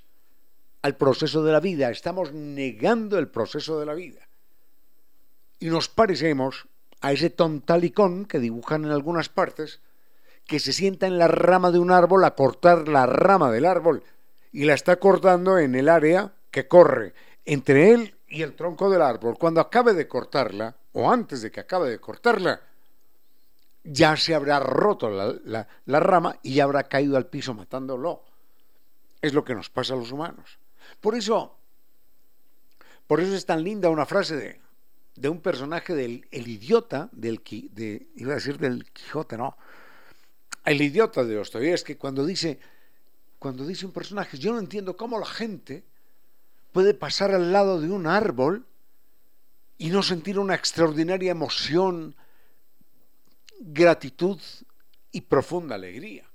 al 0.84 0.96
proceso 0.96 1.44
de 1.44 1.52
la 1.52 1.60
vida, 1.60 1.90
estamos 1.90 2.32
negando 2.32 3.18
el 3.18 3.30
proceso 3.30 3.80
de 3.80 3.88
la 3.88 3.96
vida. 3.96 4.28
Y 5.58 5.70
nos 5.70 5.90
parecemos 5.90 6.68
a 7.02 7.14
ese 7.14 7.32
tontalicón 7.32 8.26
que 8.26 8.40
dibujan 8.40 8.86
en 8.86 8.92
algunas 8.92 9.30
partes, 9.30 9.82
que 10.46 10.60
se 10.60 10.72
sienta 10.72 11.08
en 11.08 11.18
la 11.18 11.28
rama 11.28 11.72
de 11.72 11.80
un 11.80 11.90
árbol 11.90 12.24
a 12.26 12.36
cortar 12.36 12.88
la 12.88 13.08
rama 13.08 13.52
del 13.52 13.66
árbol 13.66 14.04
y 14.52 14.66
la 14.66 14.76
está 14.76 14.98
cortando 14.98 15.58
en 15.58 15.74
el 15.74 15.90
área 15.90 16.34
que 16.52 16.68
corre 16.68 17.16
entre 17.46 17.92
él 17.92 18.16
y 18.28 18.42
el 18.42 18.56
tronco 18.56 18.90
del 18.90 19.02
árbol. 19.02 19.38
Cuando 19.38 19.62
acabe 19.62 19.94
de 19.94 20.08
cortarla, 20.08 20.76
o 20.94 21.10
antes 21.10 21.42
de 21.42 21.52
que 21.52 21.60
acabe 21.60 21.90
de 21.90 22.00
cortarla, 22.00 22.60
ya 23.84 24.18
se 24.18 24.34
habrá 24.34 24.60
roto 24.60 25.10
la, 25.10 25.68
rama 26.00 26.38
y 26.42 26.56
ya 26.56 26.64
habrá 26.64 26.84
caído 26.84 27.18
al 27.18 27.28
piso 27.28 27.54
matándolo. 27.54 28.24
Es 29.22 29.34
lo 29.34 29.44
que 29.46 29.56
nos 29.56 29.70
pasa 29.70 29.94
a 29.94 29.98
los 29.98 30.12
humanos. 30.12 30.58
Por 31.00 31.16
eso, 31.16 31.56
por 33.08 33.22
eso 33.22 33.36
es 33.36 33.46
tan 33.46 33.64
linda 33.64 33.90
una 33.90 34.06
frase 34.06 34.36
de, 34.36 34.62
de 35.16 35.30
un 35.30 35.40
personaje 35.40 35.94
del 35.94 36.28
el 36.32 36.48
idiota, 36.48 37.10
del, 37.12 37.42
de, 37.72 38.08
iba 38.16 38.32
a 38.32 38.36
decir 38.36 38.58
del 38.58 38.86
Quijote, 38.92 39.38
no, 39.38 39.56
el 40.66 40.82
idiota 40.82 41.24
de 41.24 41.36
Dostoyevsky 41.36 41.96
cuando 41.96 42.26
dice, 42.26 42.60
cuando 43.38 43.66
dice 43.66 43.86
un 43.86 43.92
personaje, 43.92 44.38
yo 44.38 44.52
no 44.52 44.60
entiendo 44.60 44.98
cómo 44.98 45.20
la 45.20 45.28
gente 45.28 45.84
puede 46.76 46.94
pasar 46.94 47.32
al 47.32 47.54
lado 47.54 47.80
de 47.80 47.90
un 47.90 48.06
árbol 48.06 48.66
y 49.78 49.92
no 49.92 50.04
sentir 50.04 50.38
una 50.38 50.56
extraordinaria 50.56 51.32
emoción, 51.32 52.18
gratitud 53.62 54.42
y 55.10 55.22
profunda 55.22 55.76
alegría. 55.76 56.26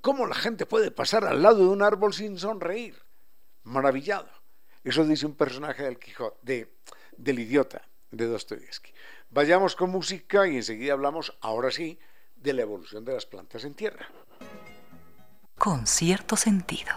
¿Cómo 0.00 0.28
la 0.28 0.36
gente 0.36 0.64
puede 0.64 0.92
pasar 0.92 1.24
al 1.24 1.42
lado 1.42 1.56
de 1.56 1.70
un 1.70 1.82
árbol 1.82 2.14
sin 2.14 2.38
sonreír? 2.38 3.02
Maravillado. 3.64 4.28
Eso 4.84 5.04
dice 5.04 5.26
un 5.26 5.34
personaje 5.34 5.82
del 5.82 5.98
Quijote, 5.98 6.38
de, 6.42 6.72
del 7.16 7.40
idiota 7.40 7.82
de 8.12 8.26
Dostoyevsky. 8.26 8.92
Vayamos 9.30 9.74
con 9.74 9.90
música 9.90 10.46
y 10.46 10.54
enseguida 10.54 10.92
hablamos, 10.92 11.36
ahora 11.40 11.72
sí, 11.72 11.98
de 12.36 12.52
la 12.52 12.62
evolución 12.62 13.04
de 13.04 13.14
las 13.14 13.26
plantas 13.26 13.64
en 13.64 13.74
tierra. 13.74 14.06
Con 15.58 15.84
cierto 15.88 16.36
sentido. 16.36 16.92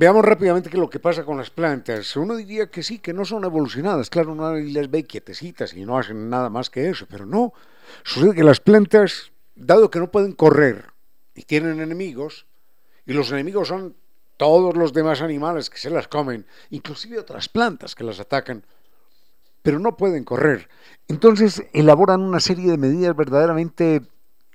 Veamos 0.00 0.24
rápidamente 0.24 0.70
qué 0.70 0.78
lo 0.78 0.88
que 0.88 0.98
pasa 0.98 1.24
con 1.24 1.36
las 1.36 1.50
plantas. 1.50 2.16
Uno 2.16 2.34
diría 2.34 2.70
que 2.70 2.82
sí, 2.82 3.00
que 3.00 3.12
no 3.12 3.26
son 3.26 3.44
evolucionadas. 3.44 4.08
Claro, 4.08 4.32
uno 4.32 4.54
las 4.54 4.90
ve 4.90 5.04
quietecitas 5.04 5.74
y 5.74 5.84
no 5.84 5.98
hacen 5.98 6.30
nada 6.30 6.48
más 6.48 6.70
que 6.70 6.88
eso, 6.88 7.04
pero 7.06 7.26
no. 7.26 7.52
Sucede 8.02 8.34
que 8.34 8.42
las 8.42 8.60
plantas, 8.60 9.30
dado 9.54 9.90
que 9.90 9.98
no 9.98 10.10
pueden 10.10 10.32
correr 10.32 10.86
y 11.34 11.42
tienen 11.42 11.80
enemigos, 11.80 12.46
y 13.04 13.12
los 13.12 13.30
enemigos 13.30 13.68
son 13.68 13.94
todos 14.38 14.74
los 14.74 14.94
demás 14.94 15.20
animales 15.20 15.68
que 15.68 15.76
se 15.76 15.90
las 15.90 16.08
comen, 16.08 16.46
inclusive 16.70 17.18
otras 17.18 17.50
plantas 17.50 17.94
que 17.94 18.04
las 18.04 18.20
atacan, 18.20 18.64
pero 19.60 19.78
no 19.78 19.98
pueden 19.98 20.24
correr. 20.24 20.70
Entonces 21.08 21.62
elaboran 21.74 22.22
una 22.22 22.40
serie 22.40 22.70
de 22.70 22.78
medidas 22.78 23.14
verdaderamente 23.14 24.00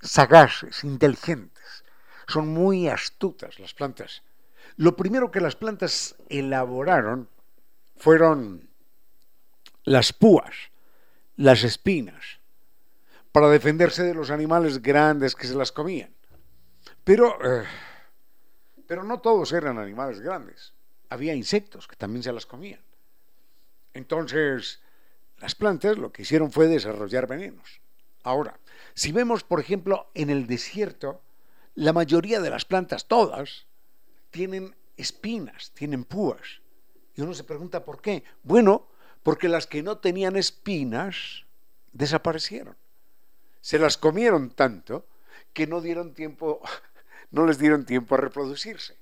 sagaces, 0.01 0.83
inteligentes. 0.83 1.83
Son 2.27 2.47
muy 2.47 2.87
astutas 2.87 3.59
las 3.59 3.75
plantas 3.75 4.23
lo 4.77 4.95
primero 4.95 5.31
que 5.31 5.41
las 5.41 5.55
plantas 5.55 6.15
elaboraron 6.29 7.29
fueron 7.95 8.69
las 9.83 10.11
púas, 10.13 10.53
las 11.37 11.63
espinas, 11.63 12.39
para 13.31 13.49
defenderse 13.49 14.03
de 14.03 14.13
los 14.13 14.31
animales 14.31 14.81
grandes 14.81 15.35
que 15.35 15.47
se 15.47 15.55
las 15.55 15.71
comían. 15.71 16.13
Pero, 17.03 17.37
eh, 17.43 17.65
pero 18.87 19.03
no 19.03 19.19
todos 19.19 19.51
eran 19.53 19.77
animales 19.77 20.19
grandes. 20.19 20.73
Había 21.09 21.35
insectos 21.35 21.87
que 21.87 21.95
también 21.95 22.23
se 22.23 22.33
las 22.33 22.45
comían. 22.45 22.81
Entonces, 23.93 24.81
las 25.37 25.55
plantas 25.55 25.97
lo 25.97 26.11
que 26.11 26.23
hicieron 26.23 26.51
fue 26.51 26.67
desarrollar 26.67 27.27
venenos. 27.27 27.81
Ahora, 28.23 28.59
si 28.93 29.11
vemos, 29.11 29.43
por 29.43 29.59
ejemplo, 29.59 30.09
en 30.13 30.29
el 30.29 30.47
desierto, 30.47 31.21
la 31.75 31.93
mayoría 31.93 32.39
de 32.39 32.49
las 32.49 32.65
plantas, 32.65 33.07
todas, 33.07 33.67
tienen 34.35 34.75
espinas, 34.97 35.71
tienen 35.71 36.03
púas. 36.03 36.59
Y 37.15 37.21
uno 37.21 37.33
se 37.33 37.45
pregunta 37.45 37.85
por 37.85 38.01
qué. 38.01 38.25
Bueno, 38.43 38.85
porque 39.23 39.47
las 39.47 39.65
que 39.65 39.81
no 39.81 39.99
tenían 39.99 40.35
espinas 40.35 41.45
desaparecieron. 41.93 42.75
Se 43.61 43.79
las 43.79 43.97
comieron 43.97 44.49
tanto 44.49 45.07
que 45.53 45.67
no 45.67 45.79
dieron 45.79 46.13
tiempo, 46.13 46.59
no 47.31 47.45
les 47.45 47.57
dieron 47.57 47.85
tiempo 47.85 48.15
a 48.15 48.17
reproducirse. 48.17 48.97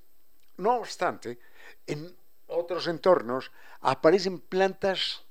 No 0.56 0.76
obstante, 0.76 1.40
en 1.88 2.14
otros 2.46 2.86
entornos 2.86 3.50
aparecen 3.80 4.38
plantas 4.38 5.24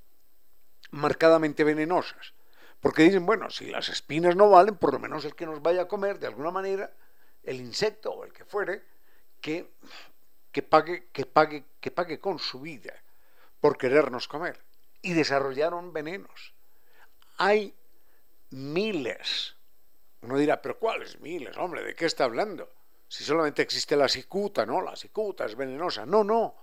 marcadamente 0.91 1.63
venenosas, 1.63 2.33
porque 2.81 3.03
dicen, 3.03 3.25
bueno, 3.25 3.49
si 3.49 3.71
las 3.71 3.87
espinas 3.87 4.35
no 4.35 4.49
valen, 4.49 4.75
por 4.75 4.91
lo 4.91 4.99
menos 4.99 5.23
el 5.23 5.33
que 5.33 5.45
nos 5.45 5.61
vaya 5.61 5.83
a 5.83 5.87
comer 5.87 6.19
de 6.19 6.27
alguna 6.27 6.51
manera, 6.51 6.91
el 7.41 7.61
insecto 7.61 8.11
o 8.11 8.25
el 8.25 8.33
que 8.33 8.43
fuere, 8.43 8.83
que, 9.43 9.67
que, 10.53 10.63
pague, 10.63 11.09
que, 11.11 11.25
pague, 11.25 11.65
que 11.81 11.91
pague 11.91 12.17
con 12.19 12.39
su 12.39 12.61
vida 12.61 12.95
por 13.59 13.77
querernos 13.77 14.27
comer. 14.27 14.57
Y 15.01 15.11
desarrollaron 15.13 15.91
venenos. 15.91 16.53
Hay 17.37 17.75
miles. 18.51 19.55
Uno 20.21 20.37
dirá, 20.37 20.61
pero 20.61 20.79
¿cuáles 20.79 21.19
miles? 21.19 21.57
Hombre, 21.57 21.83
¿de 21.83 21.93
qué 21.93 22.05
está 22.05 22.23
hablando? 22.23 22.71
Si 23.09 23.25
solamente 23.25 23.61
existe 23.61 23.97
la 23.97 24.07
cicuta, 24.07 24.65
¿no? 24.65 24.81
La 24.81 24.95
cicuta 24.95 25.45
es 25.45 25.55
venenosa. 25.57 26.05
No, 26.05 26.23
no. 26.23 26.55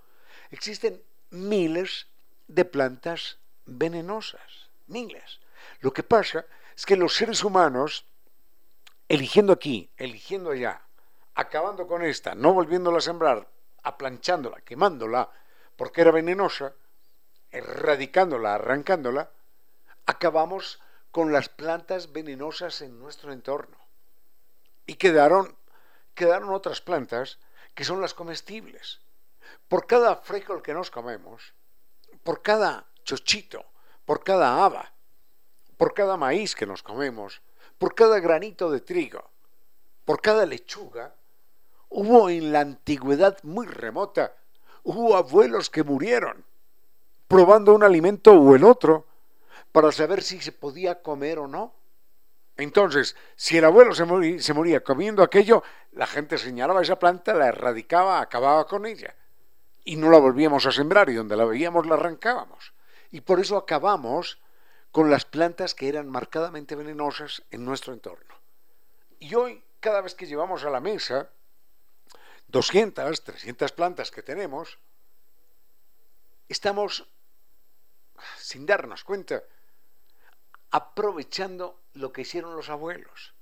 Existen 0.50 1.02
miles 1.28 2.06
de 2.48 2.64
plantas 2.64 3.36
venenosas. 3.66 4.70
Miles. 4.86 5.38
Lo 5.80 5.92
que 5.92 6.02
pasa 6.02 6.46
es 6.74 6.86
que 6.86 6.96
los 6.96 7.14
seres 7.14 7.44
humanos, 7.44 8.06
eligiendo 9.06 9.52
aquí, 9.52 9.90
eligiendo 9.98 10.50
allá, 10.50 10.80
acabando 11.34 11.86
con 11.86 12.02
esta, 12.04 12.34
no 12.34 12.52
volviéndola 12.52 12.98
a 12.98 13.02
sembrar, 13.02 13.48
aplanchándola, 13.82 14.60
quemándola, 14.60 15.30
porque 15.76 16.02
era 16.02 16.10
venenosa, 16.10 16.74
erradicándola, 17.50 18.54
arrancándola, 18.54 19.30
acabamos 20.06 20.80
con 21.10 21.32
las 21.32 21.48
plantas 21.48 22.12
venenosas 22.12 22.82
en 22.82 22.98
nuestro 22.98 23.32
entorno. 23.32 23.76
Y 24.86 24.94
quedaron, 24.94 25.56
quedaron 26.14 26.50
otras 26.50 26.80
plantas 26.80 27.38
que 27.74 27.84
son 27.84 28.00
las 28.00 28.14
comestibles. 28.14 29.00
Por 29.68 29.86
cada 29.86 30.16
frijol 30.16 30.62
que 30.62 30.74
nos 30.74 30.90
comemos, 30.90 31.54
por 32.22 32.42
cada 32.42 32.86
chochito, 33.04 33.64
por 34.04 34.22
cada 34.22 34.64
haba, 34.64 34.92
por 35.76 35.94
cada 35.94 36.16
maíz 36.16 36.54
que 36.54 36.66
nos 36.66 36.82
comemos, 36.82 37.40
por 37.78 37.94
cada 37.94 38.20
granito 38.20 38.70
de 38.70 38.80
trigo, 38.80 39.30
por 40.04 40.20
cada 40.20 40.44
lechuga, 40.44 41.14
Hubo 41.90 42.30
en 42.30 42.52
la 42.52 42.60
antigüedad 42.60 43.36
muy 43.42 43.66
remota, 43.66 44.34
hubo 44.84 45.16
abuelos 45.16 45.68
que 45.70 45.84
murieron 45.84 46.44
probando 47.28 47.74
un 47.74 47.84
alimento 47.84 48.32
o 48.32 48.56
el 48.56 48.64
otro 48.64 49.06
para 49.70 49.92
saber 49.92 50.20
si 50.22 50.40
se 50.40 50.50
podía 50.50 51.00
comer 51.00 51.38
o 51.38 51.46
no. 51.46 51.74
Entonces, 52.56 53.14
si 53.36 53.58
el 53.58 53.64
abuelo 53.64 53.94
se 53.94 54.04
moría, 54.04 54.42
se 54.42 54.52
moría, 54.52 54.82
comiendo 54.82 55.22
aquello, 55.22 55.62
la 55.92 56.08
gente 56.08 56.38
señalaba 56.38 56.82
esa 56.82 56.98
planta, 56.98 57.32
la 57.34 57.46
erradicaba, 57.46 58.20
acababa 58.20 58.66
con 58.66 58.84
ella. 58.84 59.14
y 59.84 59.96
no 59.96 60.10
la 60.10 60.18
volvíamos 60.18 60.66
a 60.66 60.72
sembrar 60.72 61.08
y 61.08 61.14
donde 61.14 61.36
la 61.36 61.44
veíamos 61.44 61.86
la 61.86 61.94
arrancábamos. 61.94 62.74
Y 63.10 63.22
por 63.22 63.40
eso 63.40 63.56
acabamos 63.56 64.38
con 64.92 65.10
las 65.10 65.24
plantas 65.24 65.74
que 65.74 65.88
eran 65.88 66.08
marcadamente 66.08 66.74
venenosas 66.74 67.42
en 67.50 67.64
nuestro 67.64 67.92
entorno. 67.92 68.34
Y 69.18 69.34
hoy, 69.34 69.64
cada 69.80 70.00
vez 70.00 70.14
que 70.14 70.26
llevamos 70.26 70.64
a 70.64 70.70
la 70.70 70.80
mesa 70.80 71.30
200, 72.50 73.24
300 73.24 73.72
plantas 73.72 74.10
que 74.10 74.22
tenemos, 74.22 74.78
estamos, 76.48 77.06
sin 78.36 78.66
darnos 78.66 79.04
cuenta, 79.04 79.42
aprovechando 80.70 81.80
lo 81.94 82.12
que 82.12 82.22
hicieron 82.22 82.56
los 82.56 82.68
abuelos, 82.68 83.34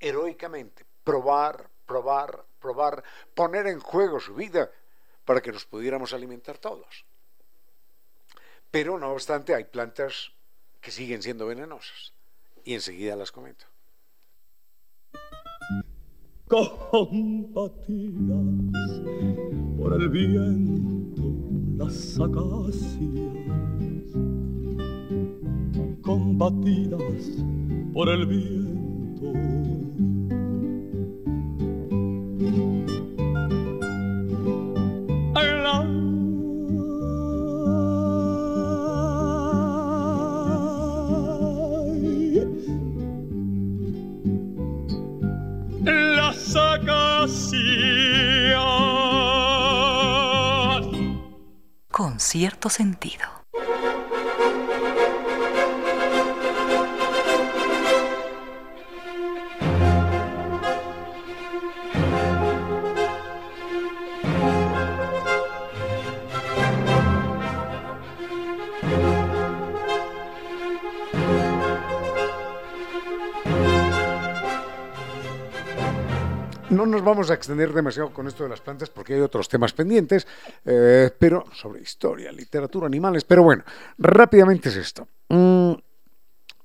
heroicamente, 0.00 0.86
probar, 1.04 1.68
probar, 1.86 2.44
probar, 2.58 3.04
poner 3.34 3.66
en 3.66 3.80
juego 3.80 4.20
su 4.20 4.34
vida 4.34 4.70
para 5.24 5.40
que 5.40 5.52
nos 5.52 5.64
pudiéramos 5.64 6.12
alimentar 6.12 6.58
todos. 6.58 7.04
Pero 8.70 8.98
no 8.98 9.12
obstante 9.12 9.54
hay 9.54 9.64
plantas 9.64 10.32
que 10.80 10.90
siguen 10.90 11.22
siendo 11.22 11.46
venenosas 11.46 12.12
y 12.64 12.74
enseguida 12.74 13.16
las 13.16 13.32
comento. 13.32 13.73
Combatidas 16.54 18.22
por 19.76 19.92
el 20.00 20.08
viento 20.08 21.24
las 21.76 22.20
acacias, 22.20 22.92
combatidas 26.02 27.42
por 27.92 28.08
el 28.08 28.26
viento 28.26 29.32
Con 51.90 52.20
cierto 52.20 52.68
sentido. 52.68 53.33
No 76.74 76.86
nos 76.86 77.04
vamos 77.04 77.30
a 77.30 77.34
extender 77.34 77.72
demasiado 77.72 78.10
con 78.10 78.26
esto 78.26 78.42
de 78.42 78.48
las 78.48 78.60
plantas 78.60 78.90
porque 78.90 79.14
hay 79.14 79.20
otros 79.20 79.48
temas 79.48 79.72
pendientes, 79.72 80.26
eh, 80.64 81.08
pero 81.16 81.44
sobre 81.52 81.82
historia, 81.82 82.32
literatura, 82.32 82.88
animales. 82.88 83.22
Pero 83.22 83.44
bueno, 83.44 83.62
rápidamente 83.96 84.70
es 84.70 84.76
esto. 84.76 85.06
Mm, 85.28 85.74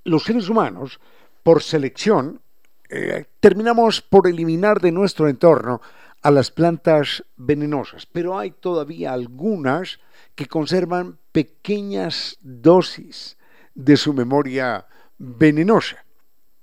los 0.05 0.23
seres 0.23 0.49
humanos, 0.49 0.99
por 1.43 1.61
selección, 1.61 2.41
eh, 2.89 3.25
terminamos 3.39 4.01
por 4.01 4.27
eliminar 4.27 4.81
de 4.81 4.91
nuestro 4.91 5.29
entorno 5.29 5.79
a 6.23 6.31
las 6.31 6.49
plantas 6.49 7.23
venenosas, 7.37 8.07
pero 8.07 8.39
hay 8.39 8.49
todavía 8.49 9.13
algunas 9.13 9.99
que 10.33 10.47
conservan 10.47 11.19
pequeñas 11.31 12.37
dosis 12.41 13.37
de 13.75 13.95
su 13.95 14.13
memoria 14.13 14.87
venenosa. 15.19 16.03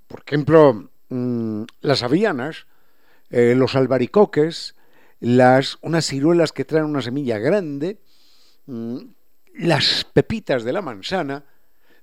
Por 0.08 0.24
ejemplo, 0.26 0.90
mm, 1.10 1.62
las 1.80 2.02
avianas, 2.02 2.66
eh, 3.30 3.54
los 3.56 3.74
albaricoques, 3.74 4.76
las, 5.20 5.78
unas 5.82 6.06
ciruelas 6.06 6.52
que 6.52 6.64
traen 6.64 6.84
una 6.84 7.02
semilla 7.02 7.38
grande, 7.38 8.00
mm, 8.66 8.98
las 9.54 10.04
pepitas 10.04 10.64
de 10.64 10.72
la 10.72 10.82
manzana, 10.82 11.44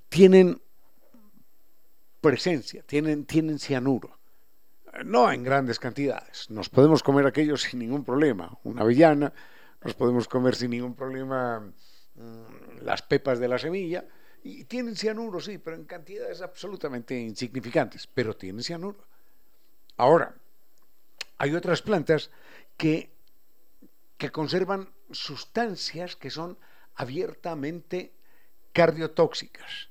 tienen 0.09 0.61
presencia, 2.21 2.83
tienen, 2.83 3.25
tienen 3.25 3.59
cianuro. 3.59 4.17
No 5.05 5.31
en 5.31 5.43
grandes 5.43 5.79
cantidades. 5.79 6.49
Nos 6.49 6.69
podemos 6.69 7.01
comer 7.01 7.25
aquellos 7.25 7.63
sin 7.63 7.79
ningún 7.79 8.03
problema. 8.03 8.57
Una 8.63 8.81
avellana, 8.81 9.33
nos 9.83 9.93
podemos 9.95 10.27
comer 10.27 10.55
sin 10.55 10.71
ningún 10.71 10.95
problema 10.95 11.59
mm, 11.59 12.83
las 12.83 13.01
pepas 13.01 13.39
de 13.39 13.47
la 13.47 13.57
semilla. 13.57 14.05
Y 14.43 14.65
tienen 14.65 14.95
cianuro, 14.95 15.39
sí, 15.39 15.57
pero 15.57 15.75
en 15.75 15.85
cantidades 15.85 16.41
absolutamente 16.41 17.19
insignificantes. 17.19 18.07
Pero 18.07 18.35
tienen 18.35 18.63
cianuro. 18.63 18.99
Ahora, 19.97 20.35
hay 21.37 21.55
otras 21.55 21.81
plantas 21.81 22.31
que, 22.77 23.11
que 24.17 24.31
conservan 24.31 24.89
sustancias 25.11 26.15
que 26.15 26.29
son 26.29 26.57
abiertamente 26.95 28.13
cardiotóxicas 28.71 29.89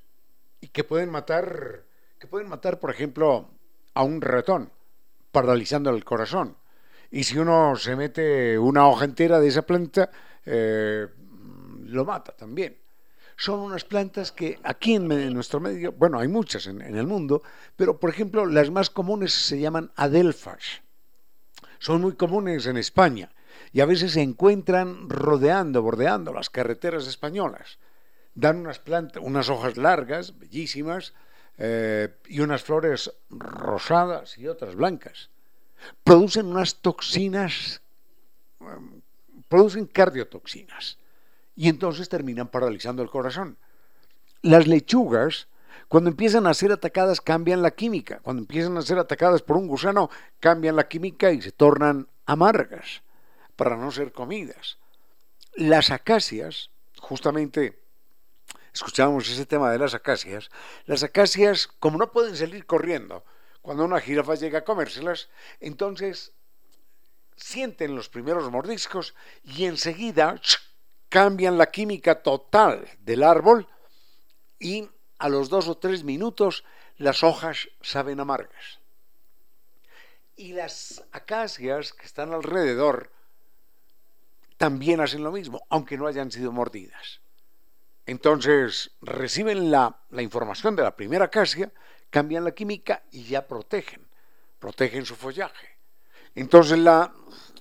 y 0.60 0.68
que 0.68 0.84
pueden 0.84 1.10
matar, 1.10 1.84
que 2.18 2.26
pueden 2.26 2.48
matar, 2.48 2.78
por 2.78 2.90
ejemplo, 2.90 3.50
a 3.94 4.02
un 4.02 4.20
ratón, 4.20 4.72
paralizando 5.30 5.90
el 5.90 6.04
corazón. 6.04 6.56
Y 7.10 7.24
si 7.24 7.38
uno 7.38 7.76
se 7.76 7.96
mete 7.96 8.58
una 8.58 8.88
hoja 8.88 9.04
entera 9.04 9.38
de 9.38 9.48
esa 9.48 9.62
planta, 9.62 10.10
eh, 10.46 11.06
lo 11.84 12.04
mata 12.04 12.32
también. 12.32 12.78
Son 13.36 13.60
unas 13.60 13.84
plantas 13.84 14.30
que 14.30 14.58
aquí 14.62 14.94
en, 14.94 15.08
nuestro 15.34 15.58
medio, 15.58 15.92
bueno, 15.92 16.18
hay 16.18 16.28
muchas 16.28 16.66
en, 16.66 16.80
en, 16.80 16.96
el 16.96 17.06
mundo, 17.06 17.42
pero 17.76 17.98
por 17.98 18.10
ejemplo 18.10 18.46
las 18.46 18.70
más 18.70 18.88
comunes 18.88 19.32
se 19.32 19.58
llaman 19.58 19.90
adelfas 19.96 20.82
son 21.82 22.00
muy 22.00 22.12
comunes 22.14 22.66
en 22.66 22.76
España 22.76 23.32
y 23.72 23.80
a 23.80 23.86
veces 23.86 24.12
se 24.12 24.22
encuentran 24.22 25.10
rodeando, 25.10 25.82
bordeando 25.82 26.32
las 26.32 26.48
carreteras 26.48 27.08
españolas. 27.08 27.78
Dan 28.36 28.58
unas 28.58 28.78
plantas, 28.78 29.20
unas 29.20 29.48
hojas 29.48 29.76
largas, 29.76 30.38
bellísimas, 30.38 31.12
eh, 31.58 32.14
y 32.28 32.38
unas 32.38 32.62
flores 32.62 33.12
rosadas 33.30 34.38
y 34.38 34.46
otras 34.46 34.76
blancas. 34.76 35.30
Producen 36.04 36.46
unas 36.46 36.76
toxinas, 36.76 37.82
em, 38.60 39.02
producen 39.48 39.86
cardiotoxinas, 39.86 40.98
y 41.56 41.68
entonces 41.68 42.08
terminan 42.08 42.46
paralizando 42.46 43.02
el 43.02 43.10
corazón. 43.10 43.56
Las 44.42 44.68
lechugas 44.68 45.48
cuando 45.88 46.10
empiezan 46.10 46.46
a 46.46 46.54
ser 46.54 46.72
atacadas 46.72 47.20
cambian 47.20 47.62
la 47.62 47.72
química. 47.72 48.20
Cuando 48.20 48.40
empiezan 48.40 48.76
a 48.76 48.82
ser 48.82 48.98
atacadas 48.98 49.42
por 49.42 49.56
un 49.56 49.68
gusano 49.68 50.10
cambian 50.40 50.76
la 50.76 50.88
química 50.88 51.32
y 51.32 51.42
se 51.42 51.52
tornan 51.52 52.08
amargas 52.26 53.02
para 53.56 53.76
no 53.76 53.90
ser 53.90 54.12
comidas. 54.12 54.78
Las 55.54 55.90
acacias, 55.90 56.70
justamente 56.98 57.78
escuchábamos 58.72 59.28
ese 59.28 59.44
tema 59.44 59.70
de 59.70 59.78
las 59.78 59.94
acacias, 59.94 60.50
las 60.86 61.02
acacias 61.02 61.68
como 61.78 61.98
no 61.98 62.10
pueden 62.10 62.36
salir 62.36 62.64
corriendo 62.64 63.24
cuando 63.60 63.84
una 63.84 64.00
jirafa 64.00 64.34
llega 64.34 64.60
a 64.60 64.64
comérselas, 64.64 65.28
entonces 65.60 66.32
sienten 67.36 67.94
los 67.94 68.08
primeros 68.08 68.50
mordiscos 68.50 69.14
y 69.44 69.66
enseguida 69.66 70.40
cambian 71.08 71.58
la 71.58 71.70
química 71.70 72.22
total 72.22 72.88
del 73.00 73.22
árbol 73.22 73.68
y 74.58 74.88
a 75.22 75.28
los 75.28 75.48
dos 75.48 75.68
o 75.68 75.76
tres 75.76 76.02
minutos 76.02 76.64
las 76.98 77.22
hojas 77.22 77.68
saben 77.80 78.18
amargas. 78.18 78.80
Y 80.34 80.52
las 80.52 81.04
acacias 81.12 81.92
que 81.92 82.06
están 82.06 82.32
alrededor 82.32 83.12
también 84.56 85.00
hacen 85.00 85.22
lo 85.22 85.30
mismo, 85.30 85.64
aunque 85.70 85.96
no 85.96 86.08
hayan 86.08 86.32
sido 86.32 86.50
mordidas. 86.50 87.20
Entonces 88.04 88.90
reciben 89.00 89.70
la, 89.70 89.96
información 90.10 90.74
de 90.74 90.82
la 90.82 90.96
primera 90.96 91.26
acacia, 91.26 91.72
cambian 92.10 92.42
la 92.42 92.50
química 92.50 93.04
y 93.12 93.22
ya 93.22 93.46
protegen, 93.46 94.04
protegen 94.58 95.06
su 95.06 95.14
follaje. 95.14 95.78
Entonces 96.34 96.80
la, 96.80 97.14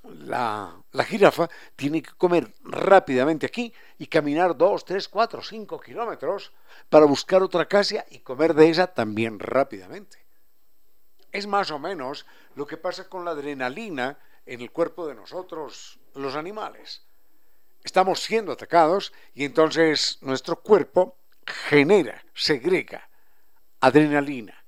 la, 0.04 0.74
jirafa 1.06 1.50
tiene 1.76 2.02
que 2.02 2.12
comer 2.14 2.54
rápidamente 2.64 3.46
aquí 3.46 3.74
y 3.98 4.08
caminar 4.08 4.58
2, 4.58 4.86
3, 4.86 5.08
4, 5.08 5.42
5 5.42 5.80
kilómetros 5.80 6.52
para 6.90 7.06
buscar 7.06 7.42
otra 7.44 7.64
acacia 7.64 8.06
y 8.10 8.20
comer 8.20 8.54
de 8.54 8.70
esa 8.70 8.88
también 8.88 9.40
rápidamente. 9.40 10.26
Es 11.32 11.48
más 11.48 11.72
o 11.72 11.80
menos 11.80 12.26
lo 12.56 12.66
que 12.68 12.78
pasa 12.78 13.08
con 13.08 13.24
la 13.26 13.32
adrenalina 13.32 14.18
en 14.46 14.62
el 14.62 14.72
cuerpo 14.72 15.08
de 15.08 15.16
nosotros, 15.16 16.00
los 16.16 16.36
animales. 16.36 17.04
Estamos 17.84 18.20
siendo 18.20 18.52
atacados 18.52 19.14
y 19.34 19.46
entonces 19.46 20.18
nuestro 20.22 20.58
cuerpo 20.62 21.18
genera, 21.46 22.24
segrega 22.34 23.10
adrenalina. 23.80 24.64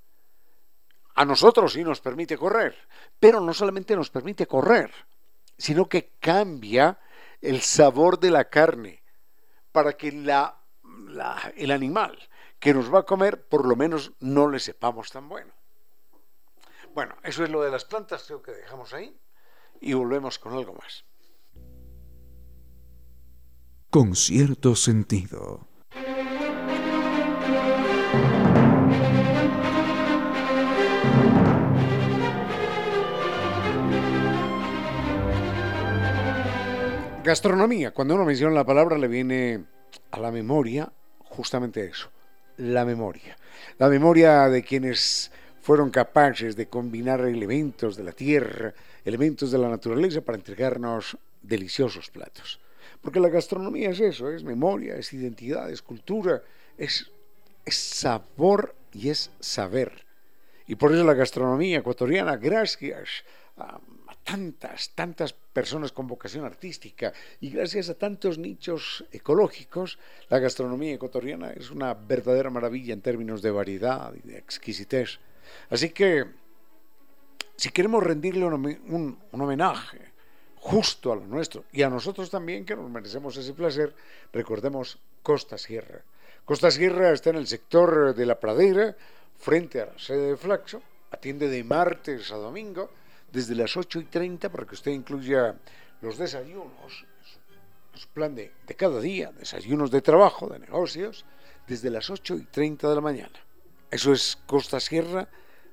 A 1.16 1.26
nosotros 1.26 1.74
sí 1.74 1.84
nos 1.84 2.02
permite 2.02 2.38
correr, 2.38 2.76
pero 3.20 3.40
no 3.40 3.54
solamente 3.54 3.96
nos 3.96 4.10
permite 4.10 4.48
correr, 4.48 4.92
sino 5.58 5.88
que 5.88 6.14
cambia 6.20 7.00
el 7.42 7.62
sabor 7.62 8.20
de 8.20 8.32
la 8.32 8.50
carne, 8.50 9.04
para 9.72 9.94
que 9.94 10.12
la, 10.12 10.62
el 11.56 11.72
animal 11.72 12.18
que 12.60 12.74
nos 12.74 12.94
va 12.94 13.00
a 13.00 13.06
comer 13.06 13.46
por 13.48 13.68
lo 13.68 13.76
menos 13.76 14.14
no 14.20 14.48
le 14.48 14.60
sepamos 14.60 15.12
tan 15.12 15.28
bueno. 15.28 15.52
Bueno, 16.94 17.16
eso 17.24 17.44
es 17.44 17.50
lo 17.50 17.62
de 17.62 17.72
las 17.72 17.86
plantas, 17.86 18.24
creo 18.26 18.42
que 18.42 18.52
dejamos 18.52 18.94
ahí 18.94 19.20
y 19.82 19.94
volvemos 19.94 20.40
con 20.40 20.54
algo 20.54 20.74
más. 20.74 21.04
Con 23.90 24.16
cierto 24.16 24.76
sentido. 24.76 25.68
Gastronomía. 37.24 37.92
Cuando 37.92 38.16
uno 38.16 38.26
menciona 38.26 38.54
la 38.54 38.66
palabra 38.66 38.98
le 38.98 39.08
viene 39.08 39.64
a 40.12 40.20
la 40.20 40.30
memoria 40.30 40.92
justamente 41.20 41.86
eso, 41.86 42.12
la 42.58 42.84
memoria. 42.84 43.38
La 43.78 43.88
memoria 43.88 44.50
de 44.50 44.62
quienes 44.62 45.32
fueron 45.62 45.90
capaces 45.90 46.58
de 46.58 46.68
combinar 46.68 47.22
elementos 47.22 47.96
de 47.96 48.04
la 48.04 48.12
tierra, 48.12 48.74
elementos 49.06 49.52
de 49.52 49.58
la 49.58 49.70
naturaleza 49.70 50.20
para 50.20 50.38
entregarnos 50.38 51.18
deliciosos 51.42 52.10
platos. 52.10 52.60
Porque 53.02 53.22
la 53.22 53.30
gastronomía 53.30 53.92
es 53.92 54.02
eso, 54.02 54.30
es 54.30 54.44
memoria, 54.44 54.98
es 54.98 55.14
identidad, 55.14 55.72
es 55.72 55.82
cultura, 55.82 56.42
es, 56.78 57.10
sabor 57.66 58.76
y 58.92 59.10
es 59.10 59.32
saber. 59.40 60.06
Y 60.68 60.76
por 60.76 60.92
eso 60.92 61.06
la 61.06 61.14
gastronomía 61.14 61.80
ecuatoriana, 61.80 62.36
gracias 62.36 63.24
a, 63.56 63.80
tantas, 64.24 64.92
tantas 64.92 65.34
personas 65.34 65.92
con 65.92 66.08
vocación 66.08 66.46
artística 66.46 67.14
y 67.42 67.50
gracias 67.50 67.90
a 67.90 67.96
tantos 67.96 68.38
nichos 68.38 69.06
ecológicos, 69.12 70.00
la 70.30 70.40
gastronomía 70.40 70.94
ecuatoriana 70.94 71.52
es 71.52 71.70
una 71.72 71.94
verdadera 71.94 72.50
maravilla 72.50 72.94
en 72.94 73.02
términos 73.02 73.42
de 73.42 73.52
variedad 73.52 74.14
y 74.16 74.28
de 74.28 74.38
exquisitez. 74.38 75.20
Así 75.70 75.90
que, 75.90 76.26
si 77.56 77.70
queremos 77.70 78.04
rendirle 78.04 78.46
un, 78.46 79.20
homenaje 79.32 80.00
justo 80.56 81.12
a 81.12 81.16
lo 81.16 81.26
nuestro 81.26 81.66
y 81.72 81.84
a 81.84 81.90
nosotros 81.90 82.30
también, 82.30 82.66
que 82.66 82.76
nos 82.76 82.90
merecemos 82.90 83.36
ese 83.38 83.54
placer, 83.54 83.94
recordemos 84.32 84.98
Costa 85.22 85.58
Sierra. 85.58 86.02
Costa 86.46 86.72
Sierra 86.72 87.12
está 87.12 87.30
en 87.30 87.38
el 87.38 87.48
sector 87.48 88.16
de 88.16 88.26
la 88.26 88.40
pradera, 88.40 88.96
frente 89.38 89.82
a 89.82 89.88
la 89.88 90.00
sede 90.00 90.32
de 90.32 90.38
Flaxo, 90.38 90.82
atiende 91.12 91.50
de 91.50 91.64
martes 91.64 92.32
a 92.32 92.38
domingo, 92.38 92.90
desde 93.34 93.56
las 93.56 93.76
8 93.76 94.00
y 94.00 94.06
30, 94.06 94.50
para 94.50 94.66
que 94.66 94.76
usted 94.76 94.92
incluya 94.92 95.56
los 96.02 96.18
desayunos, 96.18 97.06
su 97.96 98.08
plan 98.10 98.36
de, 98.36 98.54
de 98.68 98.76
cada 98.76 99.02
día, 99.02 99.32
desayunos 99.32 99.90
de 99.90 100.02
trabajo, 100.02 100.48
de 100.48 100.60
negocios, 100.60 101.26
desde 101.68 101.90
las 101.90 102.10
8 102.10 102.36
y 102.36 102.44
30 102.46 102.90
de 102.90 102.96
la 102.96 103.02
mañana. 103.02 103.40
Eso 103.90 104.14
es 104.14 104.38
Costa 104.46 104.80
Sierra 104.80 105.28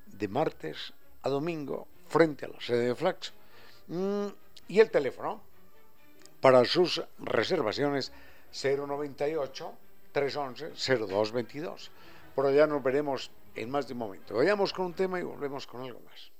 de 0.07 0.27
martes 0.27 0.93
a 1.21 1.29
domingo 1.29 1.87
frente 2.07 2.45
a 2.45 2.49
la 2.49 2.59
sede 2.59 2.87
de 2.87 2.95
Flax. 2.95 3.33
Mm, 3.87 4.27
y 4.67 4.79
el 4.79 4.89
teléfono 4.89 5.41
para 6.39 6.65
sus 6.65 7.03
reservaciones 7.19 8.11
098 8.51 9.73
311 10.11 10.73
0222. 10.97 11.91
Por 12.33 12.45
allá 12.47 12.65
nos 12.65 12.81
veremos 12.81 13.29
en 13.55 13.69
más 13.69 13.87
de 13.87 13.93
un 13.93 13.99
momento. 13.99 14.35
Vayamos 14.35 14.73
con 14.73 14.87
un 14.87 14.93
tema 14.93 15.19
y 15.19 15.23
volvemos 15.23 15.67
con 15.67 15.81
algo 15.81 15.99
más. 15.99 16.31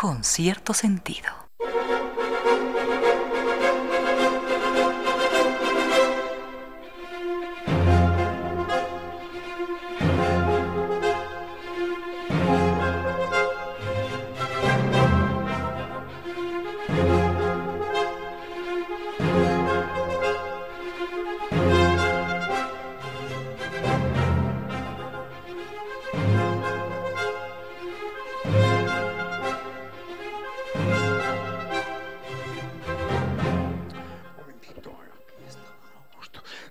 Con 0.00 0.24
cierto 0.24 0.72
sentido. 0.72 1.28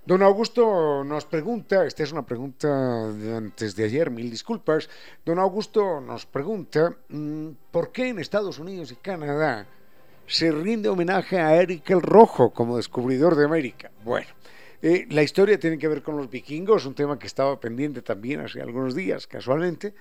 Don 0.10 0.24
Augusto 0.24 1.04
nos 1.04 1.26
pregunta, 1.26 1.86
esta 1.86 2.02
es 2.02 2.12
una 2.12 2.26
pregunta 2.26 2.68
de 3.14 3.36
antes 3.36 3.76
de 3.76 3.84
ayer, 3.84 4.10
mil 4.10 4.32
disculpas, 4.32 4.90
don 5.24 5.38
Augusto 5.38 6.02
nos 6.02 6.26
pregunta, 6.26 6.98
mm, 7.10 7.50
¿por 7.70 7.92
qué 7.92 8.08
en 8.08 8.18
Estados 8.18 8.58
Unidos 8.58 8.92
y 8.92 8.96
Canadá 8.96 9.68
se 10.26 10.52
rinde 10.52 10.90
homenaje 10.90 11.40
a 11.40 11.56
Eric 11.62 11.92
el 11.92 12.02
Rojo 12.02 12.50
como 12.50 12.78
descubridor 12.78 13.36
de 13.36 13.46
América? 13.46 13.92
Bueno, 14.04 14.30
eh, 14.82 15.06
la 15.12 15.22
historia 15.22 15.60
tiene 15.60 15.78
que 15.78 15.88
ver 15.88 16.02
con 16.02 16.18
los 16.18 16.28
vikingos, 16.28 16.88
un 16.88 16.96
tema 16.96 17.20
que 17.20 17.28
estaba 17.28 17.60
pendiente 17.60 18.02
también 18.02 18.40
hace 18.40 18.64
algunos 18.64 18.96
días, 18.96 19.28
casualmente, 19.28 19.94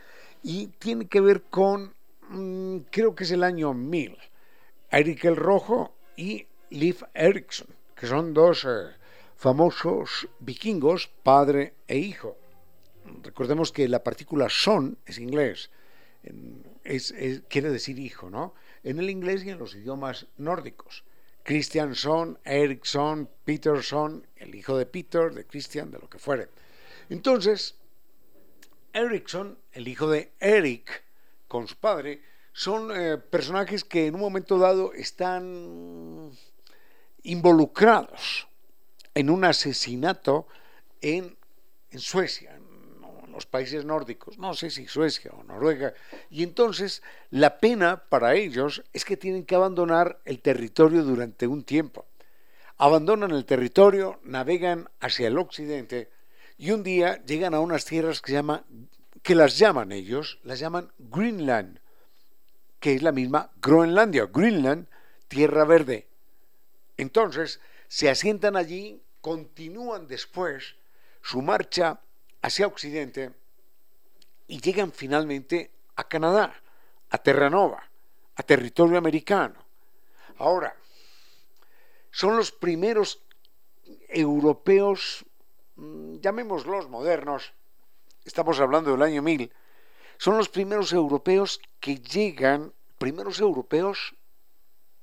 y 0.42 0.68
tiene 0.78 1.06
que 1.06 1.20
ver 1.20 1.42
con, 1.50 1.92
mm, 2.30 2.78
creo 2.90 3.14
que 3.14 3.24
es 3.24 3.30
el 3.30 3.44
año 3.44 3.74
1000, 3.74 4.16
Eric 4.90 5.26
el 5.26 5.36
Rojo 5.36 5.92
y 6.16 6.46
Leif 6.70 7.02
Erikson, 7.12 7.68
que 7.94 8.06
son 8.06 8.32
dos... 8.32 8.64
Eh, 8.64 8.97
famosos 9.38 10.28
vikingos, 10.40 11.08
padre 11.22 11.74
e 11.86 11.96
hijo. 11.96 12.36
Recordemos 13.22 13.72
que 13.72 13.88
la 13.88 14.02
partícula 14.02 14.50
son 14.50 14.98
es 15.06 15.18
inglés, 15.18 15.70
es, 16.84 17.14
quiere 17.48 17.70
decir 17.70 17.98
hijo, 17.98 18.28
¿no? 18.28 18.54
En 18.82 18.98
el 18.98 19.08
inglés 19.08 19.44
y 19.44 19.50
en 19.50 19.58
los 19.58 19.74
idiomas 19.74 20.26
nórdicos. 20.36 21.04
Christianson, 21.44 22.38
Ericsson, 22.44 23.30
Peterson, 23.44 24.26
el 24.36 24.54
hijo 24.54 24.76
de 24.76 24.84
Peter, 24.84 25.32
de 25.32 25.46
Christian, 25.46 25.90
de 25.90 25.98
lo 25.98 26.10
que 26.10 26.18
fuere. 26.18 26.48
Entonces, 27.08 27.76
Ericsson, 28.92 29.56
el 29.72 29.88
hijo 29.88 30.10
de 30.10 30.32
Eric, 30.40 31.04
con 31.46 31.68
su 31.68 31.76
padre, 31.76 32.20
son 32.52 32.90
eh, 32.92 33.16
personajes 33.16 33.84
que 33.84 34.06
en 34.06 34.16
un 34.16 34.20
momento 34.20 34.58
dado 34.58 34.92
están 34.92 36.32
involucrados 37.22 38.47
en 39.18 39.30
un 39.30 39.44
asesinato 39.44 40.46
en, 41.00 41.36
Suecia, 41.96 42.54
en 42.54 43.32
los 43.32 43.46
países 43.46 43.84
nórdicos, 43.84 44.38
no 44.38 44.54
sé 44.54 44.70
si 44.70 44.86
Suecia 44.86 45.32
o 45.32 45.42
Noruega, 45.42 45.92
y 46.30 46.44
entonces 46.44 47.02
la 47.30 47.58
pena 47.58 48.04
para 48.08 48.36
ellos 48.36 48.84
es 48.92 49.04
que 49.04 49.16
tienen 49.16 49.44
que 49.44 49.56
abandonar 49.56 50.20
el 50.24 50.38
territorio 50.38 51.02
durante 51.02 51.48
un 51.48 51.64
tiempo. 51.64 52.06
Abandonan 52.76 53.32
el 53.32 53.44
territorio, 53.44 54.20
navegan 54.22 54.88
hacia 55.00 55.26
el 55.26 55.38
occidente 55.38 56.10
y 56.56 56.70
un 56.70 56.84
día 56.84 57.20
llegan 57.24 57.54
a 57.54 57.60
unas 57.60 57.86
tierras 57.86 58.22
que, 58.22 58.30
llama, 58.30 58.62
que 59.24 59.34
las 59.34 59.58
llaman 59.58 59.90
ellos, 59.90 60.38
las 60.44 60.60
llaman 60.60 60.92
Greenland, 60.96 61.80
que 62.78 62.94
es 62.94 63.02
la 63.02 63.10
misma 63.10 63.50
Groenlandia, 63.60 64.28
Greenland, 64.32 64.86
tierra 65.26 65.64
verde. 65.64 66.06
Entonces 66.96 67.58
se 67.88 68.08
asientan 68.08 68.54
allí 68.54 69.02
continúan 69.20 70.06
después 70.06 70.76
su 71.22 71.42
marcha 71.42 72.00
hacia 72.42 72.66
Occidente 72.66 73.32
y 74.46 74.60
llegan 74.60 74.92
finalmente 74.92 75.70
a 75.96 76.04
Canadá, 76.04 76.54
a 77.10 77.18
Terranova, 77.18 77.82
a 78.36 78.42
territorio 78.42 78.98
americano. 78.98 79.56
Ahora, 80.38 80.74
son 82.10 82.36
los 82.36 82.52
primeros 82.52 83.20
europeos, 84.08 85.24
mm, 85.76 86.16
llamémoslos 86.20 86.88
modernos, 86.88 87.52
estamos 88.24 88.60
hablando 88.60 88.92
del 88.92 89.02
año 89.02 89.22
1000, 89.22 89.52
son 90.16 90.36
los 90.36 90.48
primeros 90.48 90.92
europeos 90.92 91.60
que 91.80 91.96
llegan, 91.96 92.72
primeros 92.98 93.40
europeos 93.40 94.14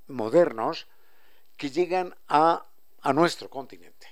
modernos, 0.08 0.88
que 1.58 1.70
llegan 1.70 2.16
a 2.28 2.66
a 3.06 3.14
nuestro 3.14 3.50
continente. 3.50 4.08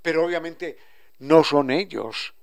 Pero 0.00 0.24
obviamente 0.24 0.78
no 1.18 1.44
son 1.44 1.70
ellos 1.70 2.34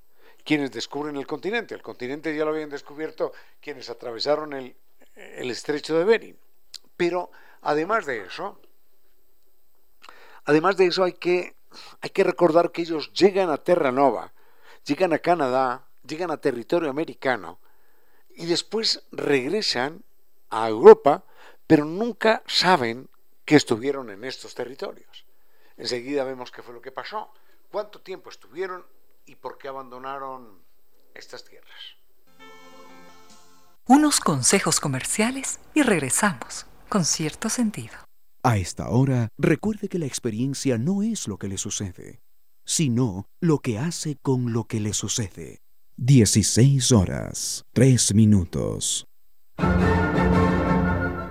quienes 0.45 0.71
descubren 0.71 1.17
el 1.17 1.25
continente. 1.25 1.73
El 1.73 1.82
continente 1.82 2.36
ya 2.36 2.45
lo 2.45 2.52
habían 2.52 2.69
descubierto 2.69 3.34
quienes 3.60 3.89
atravesaron 3.89 4.54
el, 4.54 4.75
estrecho 5.15 5.97
de 5.97 6.06
Bering. 6.06 6.38
Pero 6.95 7.32
además 7.63 8.06
de 8.06 8.21
eso, 8.21 8.60
además 10.45 10.78
de 10.78 10.86
eso 10.86 11.04
hay 11.04 11.13
que, 11.13 11.56
hay 12.02 12.12
que 12.12 12.23
recordar 12.23 12.71
que 12.71 12.84
ellos 12.84 13.12
llegan 13.13 13.49
a 13.49 13.58
Terranova, 13.58 14.32
llegan 14.86 15.12
a 15.13 15.19
Canadá, 15.19 15.88
llegan 16.08 16.30
a 16.30 16.38
territorio 16.38 16.91
americano 16.91 17.60
y 18.36 18.45
después 18.45 19.04
regresan 19.12 20.04
a 20.52 20.69
Europa, 20.69 21.23
pero 21.65 21.84
nunca 21.84 22.43
saben 22.45 23.10
que 23.43 23.56
estuvieron 23.56 24.12
en 24.12 24.23
estos 24.23 24.54
territorios. 24.54 25.29
Enseguida 25.80 26.26
vemos 26.26 26.52
qué 26.52 26.62
fue 26.62 26.74
lo 26.74 26.82
que 26.82 26.92
pasó, 26.92 27.32
cuánto 27.72 28.02
tiempo 28.02 28.30
estuvieron 28.30 28.86
y 29.26 29.36
por 29.36 29.58
qué 29.58 29.70
abandonaron 29.70 30.62
estas 31.15 31.46
tierras. 31.46 31.96
Unos 33.88 34.20
consejos 34.20 34.80
comerciales 34.80 35.60
y 35.74 35.82
regresamos 35.82 36.68
con 36.89 37.06
cierto 37.06 37.50
sentido. 37.50 37.96
A 38.44 38.58
esta 38.58 38.89
hora, 38.89 39.30
recuerde 39.38 39.88
que 39.88 40.00
la 40.00 40.06
experiencia 40.06 40.78
no 40.78 41.02
es 41.02 41.28
lo 41.28 41.38
que 41.38 41.48
le 41.48 41.58
sucede, 41.58 42.20
sino 42.65 43.26
lo 43.39 43.60
que 43.60 43.80
hace 43.80 44.18
con 44.22 44.54
lo 44.54 44.65
que 44.65 44.80
le 44.80 44.94
sucede. 44.94 45.62
16 45.98 46.92
horas, 46.92 47.63
3 47.74 48.13
minutos. 48.13 49.08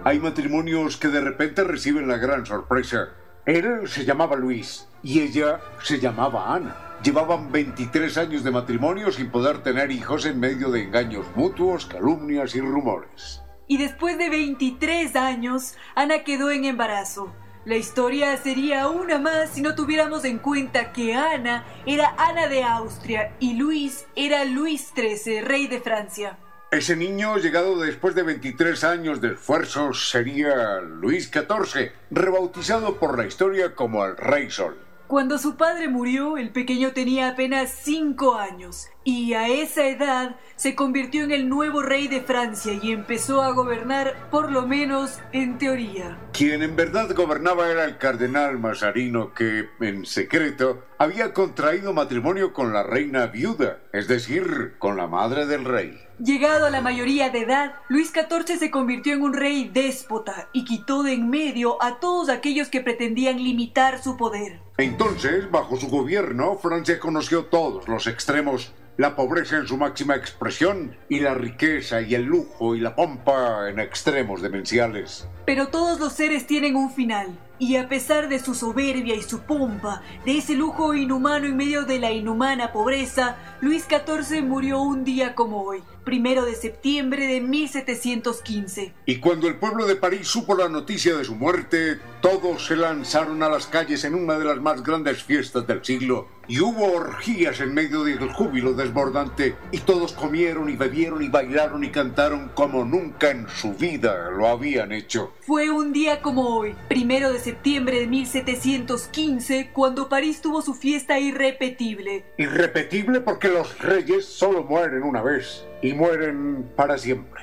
Hay 0.05 0.19
matrimonios 0.21 0.97
que 0.97 1.09
de 1.09 1.21
repente 1.21 1.65
reciben 1.65 2.09
la 2.09 2.17
gran 2.17 2.47
sorpresa. 2.47 3.15
Él 3.49 3.89
se 3.89 4.05
llamaba 4.05 4.37
Luis 4.37 4.87
y 5.03 5.21
ella 5.21 5.59
se 5.83 5.99
llamaba 5.99 6.55
Ana. 6.55 6.99
Llevaban 7.03 7.51
23 7.51 8.19
años 8.19 8.45
de 8.45 8.51
matrimonio 8.51 9.11
sin 9.11 9.31
poder 9.31 9.63
tener 9.63 9.91
hijos 9.91 10.27
en 10.27 10.39
medio 10.39 10.71
de 10.71 10.83
engaños 10.83 11.25
mutuos, 11.35 11.87
calumnias 11.87 12.55
y 12.55 12.61
rumores. 12.61 13.41
Y 13.67 13.79
después 13.79 14.19
de 14.19 14.29
23 14.29 15.17
años, 15.17 15.77
Ana 15.95 16.25
quedó 16.25 16.51
en 16.51 16.67
embarazo. 16.67 17.33
La 17.65 17.77
historia 17.77 18.37
sería 18.37 18.87
una 18.89 19.19
más 19.19 19.49
si 19.55 19.63
no 19.63 19.75
tuviéramos 19.75 20.27
en 20.27 20.41
cuenta 20.41 20.93
que 20.93 21.15
Ana 21.15 21.65
era 21.87 22.15
Ana 22.19 22.49
de 22.49 22.65
Austria 22.65 23.33
y 23.41 23.55
Luis 23.55 24.05
era 24.15 24.45
Luis 24.45 24.93
XIII, 24.95 25.41
rey 25.41 25.69
de 25.69 25.81
Francia. 25.81 26.37
Ese 26.71 26.97
niño, 26.97 27.39
llegado 27.39 27.79
después 27.79 28.15
de 28.15 28.23
23 28.23 28.85
años 28.85 29.23
de 29.23 29.33
esfuerzos, 29.33 30.11
sería 30.11 30.81
Luis 30.83 31.31
XIV, 31.33 31.93
rebautizado 32.11 32.99
por 32.99 33.17
la 33.17 33.27
historia 33.27 33.75
como 33.75 34.05
el 34.05 34.19
Rey 34.19 34.51
Sol. 34.51 34.77
Cuando 35.09 35.39
su 35.39 35.57
padre 35.57 35.89
murió, 35.89 36.37
el 36.37 36.51
pequeño 36.51 36.93
tenía 36.93 37.31
apenas 37.31 37.71
5 37.83 38.35
años 38.35 38.91
y 39.05 39.33
a 39.33 39.49
esa 39.49 39.87
edad 39.87 40.37
se 40.55 40.75
convirtió 40.75 41.25
en 41.25 41.31
el 41.31 41.49
nuevo 41.49 41.81
rey 41.81 42.09
de 42.09 42.21
Francia 42.21 42.75
y 42.83 42.93
empezó 42.93 43.41
a 43.41 43.53
gobernar, 43.53 44.29
por 44.31 44.53
lo 44.53 44.67
menos 44.67 45.19
en 45.33 45.57
teoría. 45.57 46.19
Quien 46.35 46.63
en 46.63 46.77
verdad 46.77 47.09
gobernaba 47.15 47.71
era 47.71 47.87
el 47.87 47.97
cardenal 47.97 48.59
Mazarino 48.59 49.33
que, 49.33 49.71
en 49.81 50.05
secreto, 50.05 50.85
había 50.99 51.33
contraído 51.33 51.95
matrimonio 51.95 52.53
con 52.53 52.75
la 52.75 52.83
reina 52.83 53.29
viuda, 53.29 53.79
es 53.95 54.09
decir, 54.09 54.75
con 54.79 54.99
la 54.99 55.07
madre 55.07 55.47
del 55.47 55.65
rey. 55.65 55.99
Llegado 56.23 56.67
a 56.67 56.71
la 56.71 56.83
mayoría 56.83 57.31
de 57.31 57.45
edad, 57.45 57.77
Luis 57.89 58.13
XIV 58.13 58.59
se 58.59 58.71
convirtió 58.71 59.15
en 59.15 59.23
un 59.23 59.33
rey 59.33 59.71
déspota 59.73 60.51
y 60.53 60.67
quitó 60.67 61.03
de 61.03 61.15
en 61.15 61.31
medio 61.31 61.83
a 61.83 61.99
todos 61.99 62.29
aquellos 62.29 62.69
que 62.69 62.83
pretendían 62.83 63.43
limitar 63.43 64.03
su 64.03 64.19
poder. 64.19 64.68
Entonces, 64.81 65.51
bajo 65.51 65.77
su 65.77 65.89
gobierno, 65.89 66.57
Francia 66.57 67.01
conoció 67.01 67.47
todos 67.47 67.89
los 67.89 68.07
extremos, 68.07 68.73
la 68.97 69.17
pobreza 69.17 69.57
en 69.57 69.67
su 69.67 69.77
máxima 69.77 70.15
expresión 70.15 70.97
y 71.09 71.19
la 71.19 71.35
riqueza 71.35 72.01
y 72.01 72.15
el 72.15 72.23
lujo 72.23 72.77
y 72.77 72.81
la 72.81 72.95
pompa 72.95 73.69
en 73.71 73.81
extremos 73.81 74.41
demenciales. 74.41 75.27
Pero 75.47 75.67
todos 75.67 75.99
los 75.99 76.13
seres 76.13 76.47
tienen 76.47 76.77
un 76.77 76.93
final. 76.93 77.37
Y 77.61 77.75
a 77.75 77.89
pesar 77.89 78.29
de 78.29 78.39
su 78.39 78.55
soberbia 78.55 79.17
y 79.17 79.23
su 79.23 79.41
pompa, 79.41 80.03
de 80.25 80.39
ese 80.39 80.55
lujo 80.55 80.95
inhumano 80.95 81.47
en 81.47 81.57
medio 81.57 81.85
de 81.85 81.99
la 81.99 82.13
inhumana 82.13 82.73
pobreza, 82.73 83.37
Luis 83.61 83.85
XIV 83.89 84.45
murió 84.45 84.81
un 84.81 85.03
día 85.03 85.35
como 85.35 85.65
hoy, 85.65 85.83
primero 86.05 86.45
de 86.45 86.55
septiembre 86.55 87.27
de 87.27 87.41
1715. 87.41 88.95
Y 89.07 89.17
cuando 89.17 89.49
el 89.49 89.57
pueblo 89.57 89.87
de 89.87 89.97
París 89.97 90.29
supo 90.29 90.55
la 90.55 90.69
noticia 90.69 91.17
de 91.17 91.25
su 91.25 91.35
muerte, 91.35 91.99
todos 92.21 92.65
se 92.67 92.77
lanzaron 92.77 93.43
a 93.43 93.49
las 93.49 93.67
calles 93.67 94.05
en 94.05 94.15
una 94.15 94.39
de 94.39 94.45
las 94.45 94.61
más 94.61 94.85
grandes 94.85 95.25
fiestas 95.25 95.67
del 95.67 95.85
siglo, 95.85 96.29
y 96.47 96.61
hubo 96.61 96.93
orgías 96.93 97.61
en 97.61 97.75
medio 97.75 98.05
del 98.05 98.33
júbilo 98.33 98.73
desbordante, 98.73 99.57
y 99.73 99.79
todos 99.79 100.13
comieron 100.13 100.71
y 100.71 100.77
bebieron 100.77 101.23
y 101.23 101.29
bailaron 101.29 101.83
y 101.83 101.91
cantaron 101.91 102.53
como 102.55 102.85
nunca 102.85 103.31
en 103.31 103.49
su 103.49 103.75
vida 103.75 104.31
lo 104.31 104.47
habían 104.47 104.93
hecho. 104.93 105.33
Fue 105.41 105.71
un 105.71 105.93
día 105.93 106.23
como 106.23 106.57
hoy, 106.57 106.75
primero 106.89 107.33
de 107.33 107.39
septiembre 107.39 107.48
de 107.53 108.07
1715, 108.07 109.71
cuando 109.73 110.09
París 110.09 110.41
tuvo 110.41 110.63
su 110.63 110.75
fiesta 110.75 111.19
irrepetible. 111.19 112.25
Irrepetible 112.37 113.21
porque 113.21 113.49
los 113.49 113.79
reyes 113.79 114.27
solo 114.27 114.65
mueren 114.65 115.03
una 115.03 115.23
vez 115.23 115.67
y 115.83 115.93
mueren 115.93 116.71
para 116.77 116.99
siempre. 116.99 117.43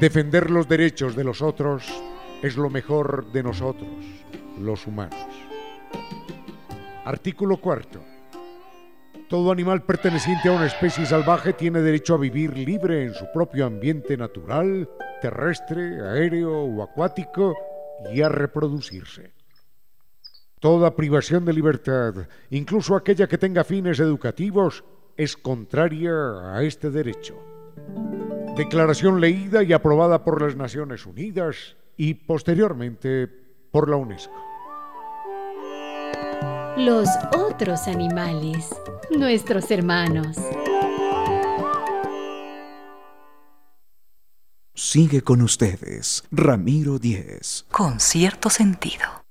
Defender 0.00 0.50
los 0.50 0.68
derechos 0.68 1.16
de 1.16 1.24
los 1.24 1.42
otros 1.42 1.84
es 2.42 2.56
lo 2.56 2.70
mejor 2.70 3.32
de 3.32 3.42
nosotros, 3.42 3.90
los 4.56 4.86
humanos. 4.86 5.18
Artículo 7.04 7.56
cuarto. 7.56 8.00
Todo 9.28 9.52
animal 9.52 9.82
perteneciente 9.82 10.48
a 10.48 10.52
una 10.52 10.64
especie 10.64 11.04
salvaje 11.04 11.52
tiene 11.52 11.82
derecho 11.82 12.14
a 12.14 12.18
vivir 12.18 12.56
libre 12.56 13.04
en 13.04 13.12
su 13.12 13.26
propio 13.30 13.66
ambiente 13.66 14.16
natural, 14.16 14.88
terrestre, 15.20 16.00
aéreo 16.00 16.62
o 16.62 16.82
acuático 16.82 17.54
y 18.10 18.22
a 18.22 18.30
reproducirse. 18.30 19.34
Toda 20.60 20.96
privación 20.96 21.44
de 21.44 21.52
libertad, 21.52 22.14
incluso 22.48 22.96
aquella 22.96 23.26
que 23.26 23.36
tenga 23.36 23.64
fines 23.64 24.00
educativos, 24.00 24.82
es 25.14 25.36
contraria 25.36 26.10
a 26.54 26.62
este 26.62 26.90
derecho. 26.90 27.36
Declaración 28.56 29.20
leída 29.20 29.62
y 29.62 29.74
aprobada 29.74 30.24
por 30.24 30.40
las 30.40 30.56
Naciones 30.56 31.04
Unidas 31.04 31.76
y 31.98 32.14
posteriormente 32.14 33.28
por 33.70 33.90
la 33.90 33.96
UNESCO. 33.96 34.47
Los 36.78 37.08
otros 37.36 37.88
animales, 37.88 38.68
nuestros 39.10 39.68
hermanos. 39.72 40.36
Sigue 44.76 45.22
con 45.22 45.42
ustedes, 45.42 46.22
Ramiro 46.30 47.00
Díez. 47.00 47.66
Con 47.72 47.98
cierto 47.98 48.48
sentido. 48.48 49.24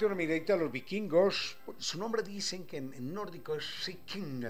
Una 0.00 0.14
miradita 0.14 0.54
a 0.54 0.56
los 0.56 0.72
vikingos. 0.72 1.58
Su 1.76 1.98
nombre 1.98 2.22
dicen 2.22 2.64
que 2.64 2.78
en, 2.78 3.12
nórdico 3.12 3.54
es 3.54 3.64
Sikin, 3.84 4.48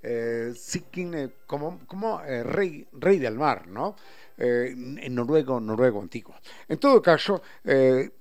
eh, 0.00 0.52
Sikin 0.54 1.14
eh, 1.14 1.30
como, 1.46 1.80
como 1.86 2.22
eh, 2.22 2.44
rey, 2.44 2.86
rey 2.92 3.18
del 3.18 3.34
mar, 3.34 3.66
¿no? 3.66 3.96
Eh, 4.38 4.72
en 4.72 5.14
noruego, 5.14 5.58
noruego 5.58 6.00
antiguo. 6.00 6.36
En 6.68 6.78
todo 6.78 7.02
caso, 7.02 7.42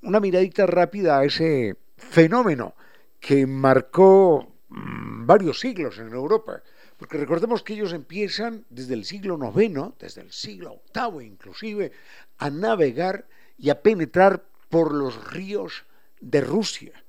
una 0.01 0.19
miradita 0.19 0.65
rápida 0.65 1.19
a 1.19 1.25
ese 1.25 1.75
fenómeno 1.95 2.73
que 3.19 3.45
marcó 3.45 4.55
mm, 4.69 5.27
varios 5.27 5.59
siglos 5.59 5.99
en 5.99 6.11
Europa. 6.11 6.63
Porque 6.97 7.17
recordemos 7.17 7.61
que 7.61 7.73
ellos 7.73 7.93
empiezan 7.93 8.65
desde 8.71 8.95
el 8.95 9.05
siglo 9.05 9.37
IX, 9.55 9.93
desde 9.99 10.21
el 10.21 10.31
siglo 10.31 10.81
VIII 10.93 11.23
inclusive, 11.25 11.91
a 12.39 12.49
navegar 12.49 13.25
y 13.59 13.69
a 13.69 13.79
penetrar 13.79 14.43
por 14.69 14.91
los 14.91 15.31
ríos 15.31 15.85
de 16.23 16.41
Rusia. 16.41 17.03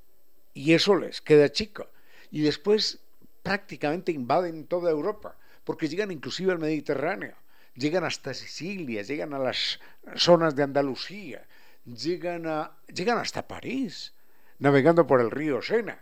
Y 0.53 0.75
eso 0.75 0.97
les 0.97 1.21
queda 1.21 1.51
chico. 1.51 1.87
Y 2.31 2.43
después 2.43 2.99
prácticamente 3.43 4.13
invaden 4.13 4.67
toda 4.67 4.91
Europa, 4.91 5.37
porque 5.65 5.89
llegan 5.89 6.11
inclusive 6.11 6.53
al 6.53 6.59
Mediterráneo, 6.59 7.35
llegan 7.75 8.05
hasta 8.05 8.35
Sicilia, 8.35 9.03
llegan 9.03 9.35
a 9.35 9.39
las 9.39 9.81
zonas 10.17 10.57
de 10.57 10.63
Andalucía, 10.63 11.47
llegan, 11.85 12.47
a, 12.47 12.73
llegan 12.93 13.19
hasta 13.19 13.47
París, 13.47 14.15
navegando 14.59 15.07
por 15.07 15.21
el 15.21 15.31
río 15.31 15.63
Sena. 15.63 16.01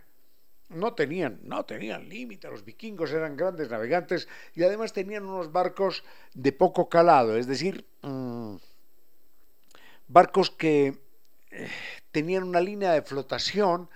No 0.69 0.93
tenían, 0.93 1.39
no 1.43 1.65
tenían 1.65 2.09
límite, 2.09 2.49
los 2.49 2.65
vikingos 2.65 3.11
eran 3.11 3.37
grandes 3.37 3.69
navegantes 3.69 4.27
y 4.55 4.63
además 4.63 4.93
tenían 4.93 5.25
unos 5.25 5.51
barcos 5.51 6.03
de 6.33 6.51
poco 6.51 6.89
calado, 6.89 7.37
es 7.37 7.45
decir, 7.45 7.85
mmm, 8.01 8.55
barcos 10.07 10.49
que 10.49 11.02
tenían 12.11 12.43
una 12.43 12.61
línea 12.61 12.91
de 12.93 13.01
flotación 13.01 13.89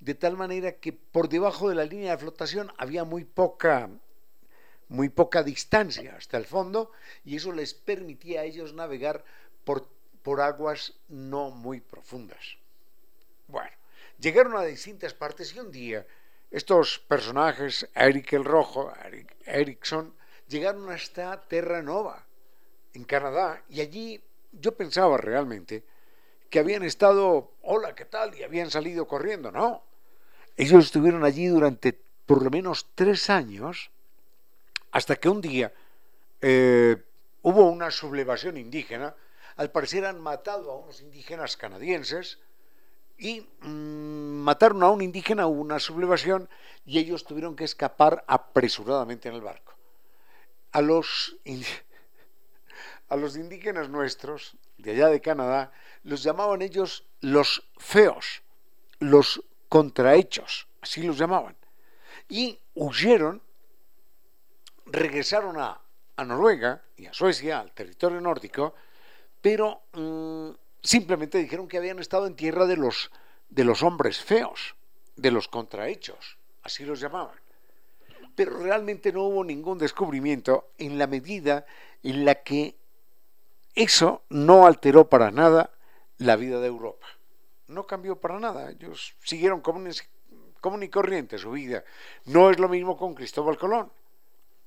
de 0.00 0.14
tal 0.14 0.36
manera 0.36 0.72
que 0.72 0.92
por 0.92 1.28
debajo 1.28 1.68
de 1.68 1.74
la 1.74 1.84
línea 1.84 2.12
de 2.12 2.18
flotación 2.18 2.72
había 2.78 3.04
muy 3.04 3.24
poca 3.24 3.90
muy 4.88 5.08
poca 5.08 5.42
distancia 5.44 6.16
hasta 6.16 6.36
el 6.36 6.46
fondo 6.46 6.90
y 7.24 7.36
eso 7.36 7.52
les 7.52 7.74
permitía 7.74 8.40
a 8.40 8.44
ellos 8.44 8.74
navegar 8.74 9.24
por, 9.64 9.88
por 10.22 10.40
aguas 10.40 10.94
no 11.08 11.50
muy 11.50 11.80
profundas. 11.80 12.56
Bueno, 13.46 13.70
llegaron 14.18 14.56
a 14.56 14.64
distintas 14.64 15.14
partes 15.14 15.54
y 15.54 15.60
un 15.60 15.70
día 15.70 16.04
estos 16.50 16.98
personajes, 16.98 17.88
Eric 17.94 18.32
el 18.32 18.44
Rojo, 18.44 18.92
Eric 19.04 19.36
Erickson, 19.46 20.12
llegaron 20.48 20.90
hasta 20.90 21.40
Terra 21.46 21.80
Nova, 21.80 22.26
en 22.92 23.04
Canadá, 23.04 23.62
y 23.68 23.80
allí 23.80 24.20
yo 24.50 24.76
pensaba 24.76 25.16
realmente 25.16 25.84
que 26.50 26.58
habían 26.58 26.82
estado, 26.82 27.52
hola, 27.62 27.94
¿qué 27.94 28.04
tal? 28.04 28.36
Y 28.36 28.42
habían 28.42 28.70
salido 28.70 29.06
corriendo. 29.06 29.52
No, 29.52 29.82
ellos 30.56 30.84
estuvieron 30.84 31.24
allí 31.24 31.46
durante 31.46 31.96
por 32.26 32.42
lo 32.42 32.50
menos 32.50 32.86
tres 32.94 33.30
años, 33.30 33.90
hasta 34.90 35.16
que 35.16 35.28
un 35.28 35.40
día 35.40 35.72
eh, 36.40 37.02
hubo 37.42 37.70
una 37.70 37.90
sublevación 37.90 38.56
indígena. 38.56 39.14
Al 39.56 39.70
parecer 39.70 40.04
han 40.04 40.20
matado 40.20 40.72
a 40.72 40.76
unos 40.76 41.00
indígenas 41.00 41.56
canadienses 41.56 42.38
y 43.16 43.46
mm, 43.62 44.42
mataron 44.42 44.82
a 44.82 44.90
un 44.90 45.02
indígena, 45.02 45.46
hubo 45.46 45.60
una 45.60 45.78
sublevación 45.78 46.48
y 46.84 46.98
ellos 46.98 47.24
tuvieron 47.24 47.54
que 47.54 47.64
escapar 47.64 48.24
apresuradamente 48.26 49.28
en 49.28 49.36
el 49.36 49.40
barco. 49.40 49.74
A 50.72 50.80
los, 50.80 51.36
a 53.08 53.16
los 53.16 53.36
indígenas 53.36 53.88
nuestros, 53.88 54.56
de 54.80 54.92
allá 54.92 55.08
de 55.08 55.20
Canadá, 55.20 55.72
los 56.02 56.22
llamaban 56.22 56.62
ellos 56.62 57.04
los 57.20 57.62
feos, 57.78 58.42
los 58.98 59.42
contrahechos, 59.68 60.66
así 60.80 61.02
los 61.02 61.18
llamaban. 61.18 61.56
Y 62.28 62.58
huyeron, 62.74 63.42
regresaron 64.86 65.58
a, 65.58 65.80
Noruega 66.24 66.82
y 66.98 67.06
a 67.06 67.14
Suecia, 67.14 67.60
al 67.60 67.72
territorio 67.72 68.20
nórdico, 68.20 68.74
pero 69.40 69.84
mm, 69.94 70.50
simplemente 70.82 71.38
dijeron 71.38 71.66
que 71.66 71.78
habían 71.78 71.98
estado 71.98 72.26
en 72.26 72.36
tierra 72.36 72.66
de 72.66 72.76
los, 72.76 73.10
de 73.48 73.64
los 73.64 73.82
hombres 73.82 74.20
feos, 74.22 74.74
de 75.16 75.30
los 75.30 75.48
contrahechos, 75.48 76.36
así 76.62 76.84
los 76.84 77.00
llamaban. 77.00 77.38
Pero 78.34 78.58
realmente 78.58 79.12
no 79.12 79.24
hubo 79.24 79.42
ningún 79.42 79.78
descubrimiento 79.78 80.72
en 80.76 80.98
la 80.98 81.06
medida 81.06 81.64
en 82.02 82.26
la 82.26 82.34
que 82.36 82.76
eso 83.74 84.22
no 84.28 84.66
alteró 84.66 85.08
para 85.08 85.30
nada 85.30 85.70
la 86.18 86.36
vida 86.36 86.60
de 86.60 86.66
Europa. 86.66 87.06
No 87.66 87.86
cambió 87.86 88.16
para 88.16 88.38
nada. 88.38 88.70
Ellos 88.70 89.14
siguieron 89.22 89.60
común 89.60 90.82
y 90.82 90.88
corriente 90.88 91.38
su 91.38 91.52
vida. 91.52 91.84
No 92.26 92.50
es 92.50 92.58
lo 92.58 92.68
mismo 92.68 92.96
con 92.96 93.14
Cristóbal 93.14 93.58
Colón, 93.58 93.90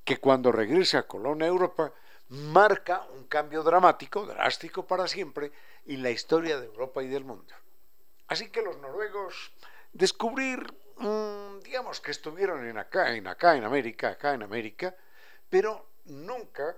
que 0.04 0.18
cuando 0.18 0.52
regresa 0.52 1.06
Colón 1.06 1.42
a 1.42 1.46
Europa 1.46 1.92
marca 2.28 3.06
un 3.14 3.24
cambio 3.24 3.62
dramático, 3.62 4.24
drástico 4.26 4.86
para 4.86 5.06
siempre, 5.06 5.52
en 5.86 6.02
la 6.02 6.10
historia 6.10 6.58
de 6.58 6.66
Europa 6.66 7.02
y 7.02 7.08
del 7.08 7.24
mundo. 7.24 7.54
Así 8.28 8.48
que 8.48 8.62
los 8.62 8.78
noruegos 8.78 9.52
descubrir, 9.92 10.60
mm, 10.96 11.60
digamos 11.60 12.00
que 12.00 12.10
estuvieron 12.10 12.66
en 12.66 12.78
acá, 12.78 13.14
en 13.14 13.26
acá, 13.26 13.56
en 13.56 13.64
América, 13.64 14.08
acá 14.10 14.34
en 14.34 14.42
América, 14.42 14.94
pero 15.50 15.86
nunca 16.06 16.76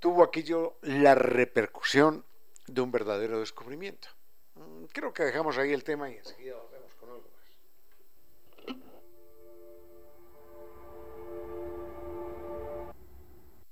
tuvo 0.00 0.24
aquello 0.24 0.78
la 0.82 1.14
repercusión 1.14 2.24
de 2.66 2.80
un 2.80 2.90
verdadero 2.90 3.38
descubrimiento. 3.40 4.08
Mm, 4.54 4.84
creo 4.92 5.12
que 5.12 5.24
dejamos 5.24 5.56
ahí 5.58 5.72
el 5.72 5.84
tema 5.84 6.10
y 6.10 6.16
enseguida 6.16 6.56
volvemos 6.56 6.94
con 6.94 7.10
algo 7.10 7.28
más. 7.30 8.76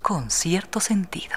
Con 0.01 0.31
cierto 0.31 0.81
sentido. 0.81 1.37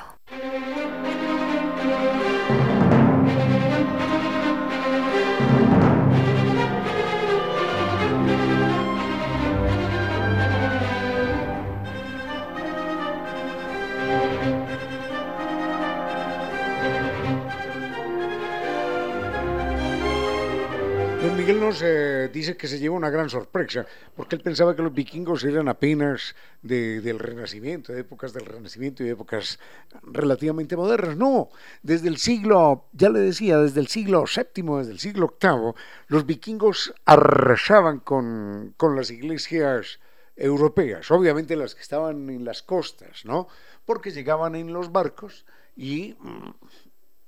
Miguel 21.52 21.68
nos 21.68 21.82
eh, 21.84 22.30
dice 22.32 22.56
que 22.56 22.66
se 22.66 22.80
lleva 22.80 22.96
una 22.96 23.10
gran 23.10 23.30
sorpresa, 23.30 23.86
porque 24.16 24.38
él 24.38 24.42
pensaba 24.42 24.74
que 24.74 24.82
los 24.82 24.94
vikingos 24.94 25.44
eran 25.44 25.68
apenas 25.68 26.34
del 26.62 27.20
Renacimiento, 27.20 27.92
de 27.92 28.00
épocas 28.00 28.32
del 28.32 28.46
Renacimiento 28.46 29.04
y 29.04 29.08
de 29.08 29.12
épocas 29.12 29.60
relativamente 30.04 30.78
modernas. 30.78 31.18
No, 31.18 31.50
desde 31.84 32.08
el 32.08 32.20
siglo, 32.20 32.86
ya 32.94 33.10
le 33.10 33.20
decía, 33.20 33.58
desde 33.58 33.82
el 33.82 33.88
siglo 33.88 34.24
VII, 34.24 34.78
desde 34.78 34.92
el 34.94 35.00
siglo 35.00 35.36
VIII, 35.42 35.74
los 36.08 36.26
vikingos 36.26 36.94
arrasaban 37.04 38.00
con, 38.00 38.74
con 38.78 38.96
las 38.96 39.12
iglesias 39.12 40.00
europeas, 40.38 41.12
obviamente 41.12 41.58
las 41.58 41.76
que 41.76 41.82
estaban 41.82 42.30
en 42.30 42.46
las 42.46 42.64
costas, 42.64 43.26
¿no? 43.26 43.50
Porque 43.86 44.12
llegaban 44.12 44.56
en 44.56 44.72
los 44.72 44.94
barcos 44.94 45.46
y 45.76 46.16
mm, 46.18 46.52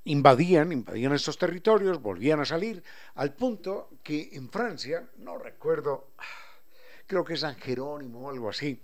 invadían, 0.05 0.71
invadían 0.71 1.13
estos 1.13 1.37
territorios, 1.37 2.01
volvían 2.01 2.39
a 2.39 2.45
salir, 2.45 2.83
al 3.15 3.33
punto 3.33 3.89
que 4.03 4.29
en 4.33 4.49
Francia, 4.49 5.07
no 5.17 5.37
recuerdo, 5.37 6.09
creo 7.07 7.23
que 7.23 7.37
San 7.37 7.55
Jerónimo 7.55 8.21
o 8.21 8.29
algo 8.29 8.49
así, 8.49 8.81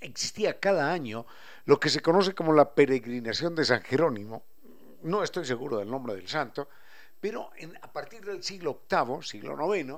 existía 0.00 0.58
cada 0.58 0.92
año 0.92 1.26
lo 1.64 1.78
que 1.80 1.88
se 1.88 2.00
conoce 2.00 2.34
como 2.34 2.52
la 2.52 2.74
peregrinación 2.74 3.54
de 3.54 3.64
San 3.64 3.82
Jerónimo, 3.82 4.44
no 5.02 5.22
estoy 5.22 5.44
seguro 5.44 5.78
del 5.78 5.90
nombre 5.90 6.14
del 6.14 6.28
santo, 6.28 6.68
pero 7.20 7.50
a 7.80 7.92
partir 7.92 8.24
del 8.24 8.42
siglo 8.42 8.82
VIII, 8.90 9.22
siglo 9.22 9.74
IX, 9.74 9.94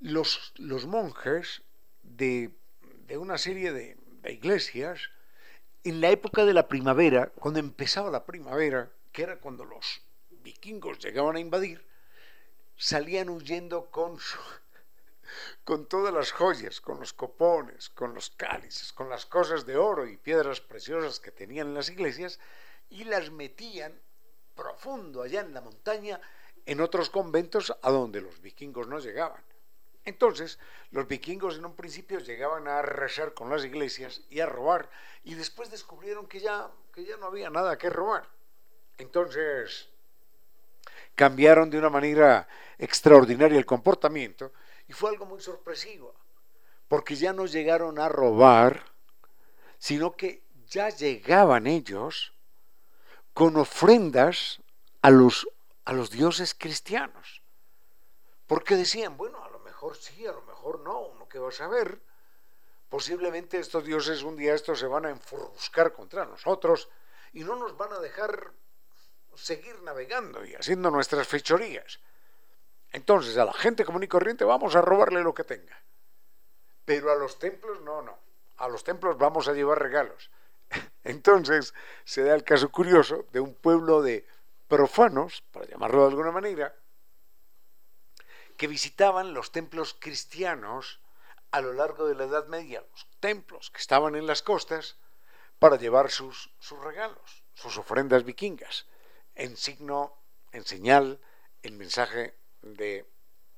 los, 0.00 0.52
los 0.56 0.86
monjes 0.86 1.62
de, 2.02 2.50
una 3.16 3.36
serie 3.36 3.72
de 3.72 3.96
iglesias, 4.24 5.10
en 5.84 6.00
la 6.00 6.10
época 6.10 6.44
de 6.44 6.54
la 6.54 6.68
primavera, 6.68 7.32
cuando 7.34 7.60
empezaba 7.60 8.10
la 8.10 8.24
primavera, 8.24 8.90
que 9.12 9.22
era 9.22 9.38
cuando 9.38 9.64
los 9.64 10.02
vikingos 10.30 10.98
llegaban 10.98 11.36
a 11.36 11.40
invadir, 11.40 11.86
salían 12.76 13.28
huyendo 13.28 13.90
con, 13.90 14.18
con 15.64 15.86
todas 15.86 16.12
las 16.12 16.32
joyas, 16.32 16.80
con 16.80 16.98
los 16.98 17.12
copones, 17.12 17.90
con 17.90 18.14
los 18.14 18.30
cálices, 18.30 18.92
con 18.92 19.08
las 19.08 19.26
cosas 19.26 19.66
de 19.66 19.76
oro 19.76 20.06
y 20.06 20.16
piedras 20.16 20.60
preciosas 20.60 21.20
que 21.20 21.30
tenían 21.30 21.68
en 21.68 21.74
las 21.74 21.90
iglesias, 21.90 22.40
y 22.88 23.04
las 23.04 23.30
metían 23.30 24.00
profundo 24.54 25.22
allá 25.22 25.40
en 25.40 25.54
la 25.54 25.60
montaña, 25.60 26.20
en 26.66 26.80
otros 26.80 27.10
conventos 27.10 27.76
a 27.82 27.90
donde 27.90 28.20
los 28.20 28.40
vikingos 28.40 28.86
no 28.86 28.98
llegaban. 28.98 29.42
Entonces, 30.04 30.58
los 30.90 31.06
vikingos 31.06 31.56
en 31.56 31.64
un 31.64 31.76
principio 31.76 32.18
llegaban 32.18 32.66
a 32.66 32.80
arrasar 32.80 33.34
con 33.34 33.50
las 33.50 33.64
iglesias 33.64 34.22
y 34.30 34.40
a 34.40 34.46
robar, 34.46 34.90
y 35.22 35.34
después 35.34 35.70
descubrieron 35.70 36.26
que 36.26 36.40
ya, 36.40 36.70
que 36.92 37.04
ya 37.04 37.16
no 37.16 37.26
había 37.26 37.50
nada 37.50 37.78
que 37.78 37.88
robar. 37.88 38.28
Entonces, 38.98 39.88
cambiaron 41.14 41.70
de 41.70 41.78
una 41.78 41.90
manera 41.90 42.48
extraordinaria 42.78 43.58
el 43.58 43.66
comportamiento 43.66 44.52
y 44.88 44.92
fue 44.92 45.10
algo 45.10 45.26
muy 45.26 45.40
sorpresivo, 45.40 46.14
porque 46.88 47.14
ya 47.14 47.32
no 47.32 47.46
llegaron 47.46 47.98
a 47.98 48.08
robar, 48.08 48.84
sino 49.78 50.16
que 50.16 50.42
ya 50.68 50.88
llegaban 50.88 51.66
ellos 51.66 52.32
con 53.34 53.56
ofrendas 53.56 54.60
a 55.00 55.10
los, 55.10 55.48
a 55.84 55.92
los 55.92 56.10
dioses 56.10 56.54
cristianos. 56.54 57.42
Porque 58.46 58.76
decían, 58.76 59.16
bueno, 59.16 59.42
a 59.42 59.48
lo 59.50 59.60
mejor 59.60 59.96
sí, 59.96 60.26
a 60.26 60.32
lo 60.32 60.42
mejor 60.42 60.80
no, 60.80 61.00
uno 61.00 61.28
que 61.28 61.38
va 61.38 61.48
a 61.48 61.52
saber. 61.52 62.00
Posiblemente 62.88 63.58
estos 63.58 63.84
dioses 63.84 64.22
un 64.22 64.36
día 64.36 64.54
estos 64.54 64.78
se 64.78 64.86
van 64.86 65.06
a 65.06 65.10
enfurruscar 65.10 65.92
contra 65.94 66.26
nosotros 66.26 66.90
y 67.32 67.44
no 67.44 67.56
nos 67.56 67.76
van 67.76 67.92
a 67.94 67.98
dejar 67.98 68.52
seguir 69.34 69.80
navegando 69.82 70.44
y 70.44 70.54
haciendo 70.54 70.90
nuestras 70.90 71.26
fechorías. 71.26 72.00
Entonces, 72.92 73.36
a 73.38 73.44
la 73.44 73.52
gente 73.52 73.84
común 73.84 74.02
y 74.02 74.08
corriente 74.08 74.44
vamos 74.44 74.76
a 74.76 74.82
robarle 74.82 75.22
lo 75.22 75.34
que 75.34 75.44
tenga. 75.44 75.82
Pero 76.84 77.10
a 77.10 77.16
los 77.16 77.38
templos 77.38 77.80
no, 77.80 78.02
no. 78.02 78.18
A 78.58 78.68
los 78.68 78.84
templos 78.84 79.16
vamos 79.16 79.48
a 79.48 79.54
llevar 79.54 79.80
regalos. 79.80 80.30
Entonces, 81.04 81.74
se 82.04 82.22
da 82.22 82.34
el 82.34 82.44
caso 82.44 82.70
curioso 82.70 83.24
de 83.32 83.40
un 83.40 83.54
pueblo 83.54 84.02
de 84.02 84.26
profanos, 84.68 85.42
para 85.52 85.66
llamarlo 85.66 86.02
de 86.02 86.08
alguna 86.08 86.32
manera, 86.32 86.74
que 88.56 88.66
visitaban 88.66 89.34
los 89.34 89.52
templos 89.52 89.96
cristianos 89.98 91.00
a 91.50 91.60
lo 91.60 91.72
largo 91.72 92.06
de 92.06 92.14
la 92.14 92.24
Edad 92.24 92.46
Media, 92.46 92.84
los 92.90 93.08
templos 93.20 93.70
que 93.70 93.80
estaban 93.80 94.14
en 94.14 94.26
las 94.26 94.42
costas, 94.42 94.96
para 95.58 95.76
llevar 95.76 96.10
sus, 96.10 96.50
sus 96.58 96.78
regalos, 96.82 97.44
sus 97.54 97.78
ofrendas 97.78 98.24
vikingas 98.24 98.86
en 99.34 99.56
signo, 99.56 100.14
en 100.52 100.64
señal, 100.64 101.20
en 101.62 101.78
mensaje 101.78 102.36
de, 102.62 103.06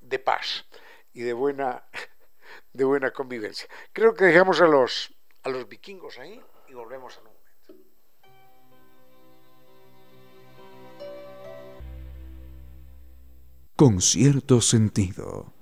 de 0.01 0.19
paz 0.19 0.65
y 1.13 1.21
de 1.21 1.33
buena, 1.33 1.85
de 2.73 2.83
buena 2.83 3.11
convivencia. 3.11 3.67
Creo 3.93 4.13
que 4.13 4.25
dejamos 4.25 4.61
a 4.61 4.67
los, 4.67 5.13
a 5.43 5.49
los 5.49 5.67
vikingos 5.67 6.17
ahí 6.19 6.41
y 6.67 6.73
volvemos 6.73 7.15
a 7.15 7.19
un 7.19 7.25
momento. 7.25 7.35
Con 13.75 14.01
cierto 14.01 14.61
sentido. 14.61 15.54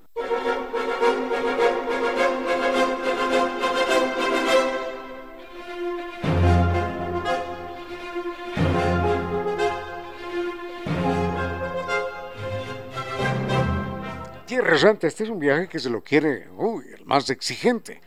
Este 14.57 15.23
es 15.23 15.29
un 15.29 15.39
viaje 15.39 15.67
que 15.67 15.79
se 15.79 15.89
lo 15.89 16.01
quiere, 16.01 16.47
uy, 16.55 16.85
el 16.97 17.05
más 17.05 17.29
exigente. 17.29 18.01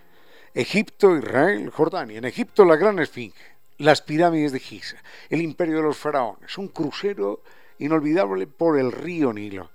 Egipto, 0.54 1.16
Israel, 1.16 1.70
Jordania. 1.70 2.18
En 2.18 2.24
Egipto 2.24 2.64
la 2.64 2.76
gran 2.76 2.98
esfinge, 2.98 3.56
las 3.78 4.00
pirámides 4.00 4.52
de 4.52 4.60
Giza, 4.60 4.96
el 5.28 5.42
imperio 5.42 5.76
de 5.76 5.82
los 5.82 5.96
faraones, 5.96 6.56
un 6.56 6.68
crucero 6.68 7.42
inolvidable 7.78 8.46
por 8.46 8.78
el 8.78 8.92
río 8.92 9.32
Nilo. 9.32 9.70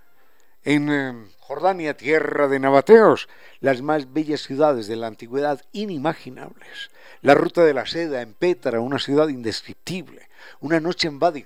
En 0.63 0.89
eh, 0.91 1.29
Jordania, 1.39 1.97
tierra 1.97 2.47
de 2.47 2.59
nabateos, 2.59 3.27
las 3.59 3.81
más 3.81 4.11
bellas 4.11 4.41
ciudades 4.41 4.87
de 4.87 4.95
la 4.95 5.07
antigüedad 5.07 5.61
inimaginables. 5.71 6.89
La 7.21 7.35
ruta 7.35 7.63
de 7.63 7.73
la 7.73 7.85
seda 7.85 8.21
en 8.21 8.33
Pétara, 8.33 8.79
una 8.79 8.97
ciudad 8.97 9.27
indescriptible. 9.27 10.29
Una 10.61 10.79
noche 10.79 11.07
en 11.07 11.21
Wadi 11.21 11.45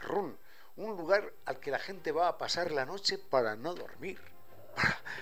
un 0.78 0.98
lugar 0.98 1.34
al 1.46 1.60
que 1.60 1.72
la 1.72 1.80
gente 1.80 2.12
va 2.12 2.28
a 2.28 2.38
pasar 2.38 2.72
la 2.72 2.86
noche 2.86 3.18
para 3.18 3.56
no 3.56 3.74
dormir 3.74 4.20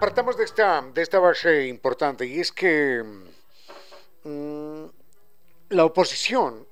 Partamos 0.00 0.38
de 0.38 0.44
esta, 0.44 0.82
de 0.82 1.02
esta 1.02 1.18
base 1.18 1.66
importante 1.66 2.24
y 2.24 2.40
es 2.40 2.52
que 2.52 3.25
la 5.76 5.84
oposición 5.84 6.66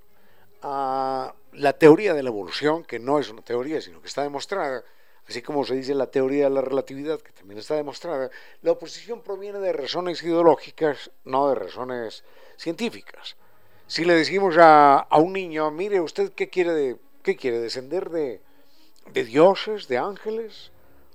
a 0.62 1.34
la 1.52 1.72
teoría 1.74 2.14
de 2.14 2.22
la 2.22 2.30
evolución, 2.30 2.84
que 2.84 2.98
no 2.98 3.18
es 3.18 3.28
una 3.28 3.42
teoría, 3.42 3.80
sino 3.80 4.00
que 4.00 4.08
está 4.08 4.22
demostrada, 4.22 4.82
así 5.28 5.42
como 5.42 5.64
se 5.64 5.74
dice 5.74 5.94
la 5.94 6.06
teoría 6.06 6.44
de 6.44 6.50
la 6.50 6.62
relatividad, 6.62 7.20
que 7.20 7.32
también 7.32 7.58
está 7.58 7.74
demostrada, 7.74 8.30
la 8.62 8.72
oposición 8.72 9.20
proviene 9.20 9.58
de 9.58 9.72
razones 9.72 10.22
ideológicas, 10.22 11.10
no 11.24 11.48
de 11.48 11.54
razones 11.54 12.24
científicas. 12.56 13.36
Si 13.86 14.04
le 14.04 14.14
decimos 14.14 14.56
a, 14.58 15.06
un 15.18 15.34
niño, 15.34 15.70
mire, 15.70 16.00
¿usted 16.00 16.32
qué 16.32 16.48
quiere, 16.48 16.96
qué 17.22 17.36
quiere 17.36 17.60
descender 17.60 18.08
de, 18.08 18.40
de 19.12 19.24
dioses, 19.24 19.86
de 19.86 19.98
ángeles? 19.98 20.72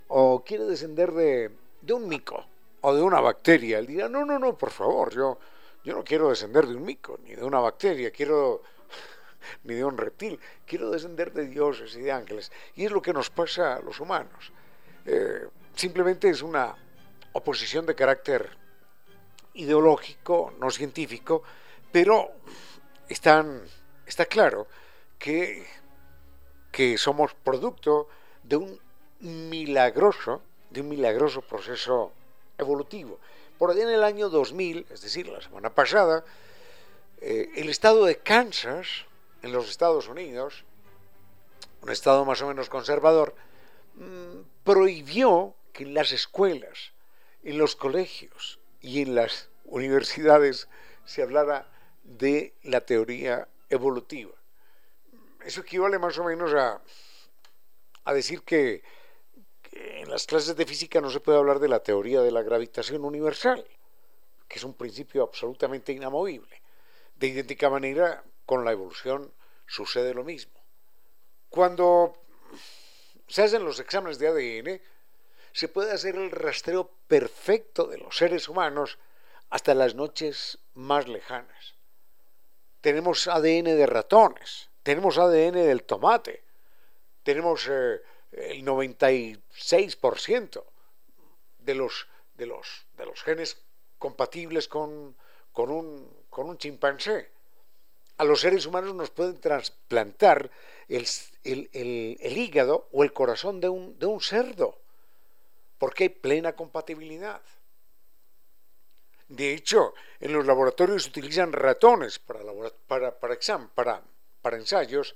¿O 0.08 0.44
quiere 0.44 0.66
descender 0.66 1.12
de, 1.12 1.52
de 1.82 1.94
un 1.94 2.08
mico 2.08 2.46
o 2.82 2.94
de 2.94 3.02
una 3.02 3.20
bacteria? 3.20 3.80
Él 3.80 3.88
dirá, 3.88 4.08
no, 4.08 4.26
no, 4.26 4.38
no, 4.38 4.56
por 4.56 4.70
favor, 4.70 5.14
yo 5.14 5.40
yo 5.90 5.96
no 5.96 6.04
quiero 6.04 6.30
descender 6.30 6.68
de 6.68 6.76
un 6.76 6.84
mico, 6.84 7.18
ni 7.24 7.34
de 7.34 7.44
una 7.44 7.60
bacteria, 7.60 8.12
quiero 8.12 8.62
ni 9.64 9.74
de 9.74 9.84
un 9.84 9.98
reptil, 9.98 10.40
quiero 10.64 10.92
descender 10.92 11.34
de 11.34 11.48
dioses 11.48 11.96
y 11.96 12.02
de 12.02 12.12
ángeles. 12.12 12.52
Y 12.76 12.86
es 12.86 12.92
lo 12.92 13.02
que 13.02 13.12
nos 13.12 13.32
pasa 13.32 13.78
a 13.78 13.80
los 13.80 14.00
humanos. 14.00 14.52
Eh, 15.08 15.48
simplemente 15.76 16.30
es 16.30 16.44
una 16.44 16.76
oposición 17.34 17.88
de 17.88 17.96
carácter 17.96 18.52
ideológico, 19.56 20.54
no 20.60 20.70
científico, 20.70 21.42
pero 21.92 22.34
están, 23.08 23.64
está 24.06 24.28
claro 24.28 24.68
que, 25.18 25.66
que 26.72 27.00
somos 27.00 27.34
producto 27.34 28.10
de 28.44 28.58
un 28.58 28.80
milagroso, 29.22 30.44
de 30.70 30.82
un 30.82 30.90
milagroso 30.90 31.42
proceso 31.42 32.12
evolutivo. 32.60 33.20
Por 33.60 33.72
allá 33.72 33.84
en 33.84 33.90
el 33.90 34.06
año 34.06 34.30
2000, 34.30 34.88
es 34.90 35.02
decir, 35.02 35.28
la 35.28 35.42
semana 35.42 35.76
pasada, 35.76 36.24
eh, 37.20 37.52
el 37.58 37.68
estado 37.68 38.06
de 38.06 38.18
Kansas, 38.18 38.88
en 39.42 39.52
los 39.52 39.70
Estados 39.70 40.08
Unidos, 40.08 40.64
un 41.82 41.90
estado 41.90 42.24
más 42.24 42.42
o 42.42 42.48
menos 42.48 42.70
conservador, 42.70 43.36
mm, 43.96 44.64
prohibió 44.64 45.56
que 45.74 45.84
en 45.84 45.94
las 45.94 46.14
escuelas, 46.14 46.94
en 47.44 47.58
los 47.58 47.76
colegios 47.76 48.62
y 48.80 49.02
en 49.02 49.14
las 49.14 49.50
universidades 49.66 50.70
se 51.04 51.22
hablara 51.22 51.68
de 52.04 52.54
la 52.64 52.80
teoría 52.80 53.50
evolutiva. 53.70 54.36
Eso 55.44 55.60
equivale 55.60 56.00
más 56.00 56.18
o 56.18 56.24
menos 56.24 56.54
a, 56.54 56.82
a 58.06 58.14
decir 58.14 58.42
que 58.44 58.84
en 59.72 60.10
las 60.10 60.26
clases 60.26 60.56
de 60.56 60.66
física 60.66 61.02
no 61.02 61.10
se 61.10 61.20
puede 61.20 61.38
hablar 61.38 61.60
de 61.60 61.68
la 61.68 61.84
teoría 61.84 62.22
de 62.22 62.32
la 62.32 62.42
gravitación 62.42 63.06
universal, 63.06 63.66
que 64.48 64.58
es 64.58 64.64
un 64.64 64.74
principio 64.74 65.24
absolutamente 65.24 65.92
inamovible. 65.92 66.62
De 67.16 67.28
idéntica 67.28 67.70
manera, 67.70 68.24
con 68.46 68.66
la 68.66 68.72
evolución 68.72 69.32
sucede 69.68 70.14
lo 70.14 70.24
mismo. 70.24 70.60
Cuando 71.50 72.16
se 73.28 73.44
hacen 73.44 73.64
los 73.64 73.80
exámenes 73.80 74.18
de 74.18 74.28
ADN, 74.28 74.82
se 75.52 75.68
puede 75.68 75.92
hacer 75.92 76.16
el 76.16 76.32
rastreo 76.32 76.90
perfecto 77.08 77.86
de 77.86 77.98
los 77.98 78.18
seres 78.18 78.48
humanos 78.48 78.98
hasta 79.50 79.74
las 79.74 79.96
noches 79.96 80.60
más 80.74 81.08
lejanas. 81.08 81.76
Tenemos 82.82 83.28
ADN 83.28 83.66
de 83.66 83.86
ratones, 83.86 84.70
tenemos 84.84 85.18
ADN 85.18 85.54
del 85.54 85.84
tomate, 85.84 86.44
tenemos 87.24 87.68
eh, 87.70 88.02
el 88.32 88.64
96% 88.64 90.64
de 91.60 91.76
los, 91.76 92.08
de, 92.36 92.46
los, 92.46 92.86
de 92.98 93.06
los 93.06 93.22
genes 93.24 93.62
compatibles 93.98 94.68
con, 94.68 95.16
con, 95.52 95.72
un, 95.72 96.26
con 96.30 96.50
un 96.50 96.58
chimpancé. 96.58 97.32
a 98.18 98.24
los 98.24 98.42
seres 98.42 98.66
humanos 98.66 98.94
nos 98.96 99.10
pueden 99.10 99.40
trasplantar 99.40 100.50
el, 100.88 102.18
hígado 102.22 102.88
o 102.92 103.04
el 103.04 103.14
corazón 103.14 103.60
de 103.60 103.70
un, 103.70 103.98
de 104.00 104.06
un 104.06 104.22
cerdo, 104.22 104.80
porque 105.78 106.06
hay 106.06 106.10
plena 106.10 106.56
compatibilidad. 106.56 107.42
De 109.28 109.54
hecho, 109.54 109.94
en 110.20 110.34
los 110.34 110.46
laboratorios 110.46 111.04
se 111.04 111.10
utilizan 111.10 111.54
ratones 111.54 112.18
para, 112.18 112.42
para, 112.88 113.20
para, 113.20 114.04
para 114.42 114.58
ensayos, 114.58 115.16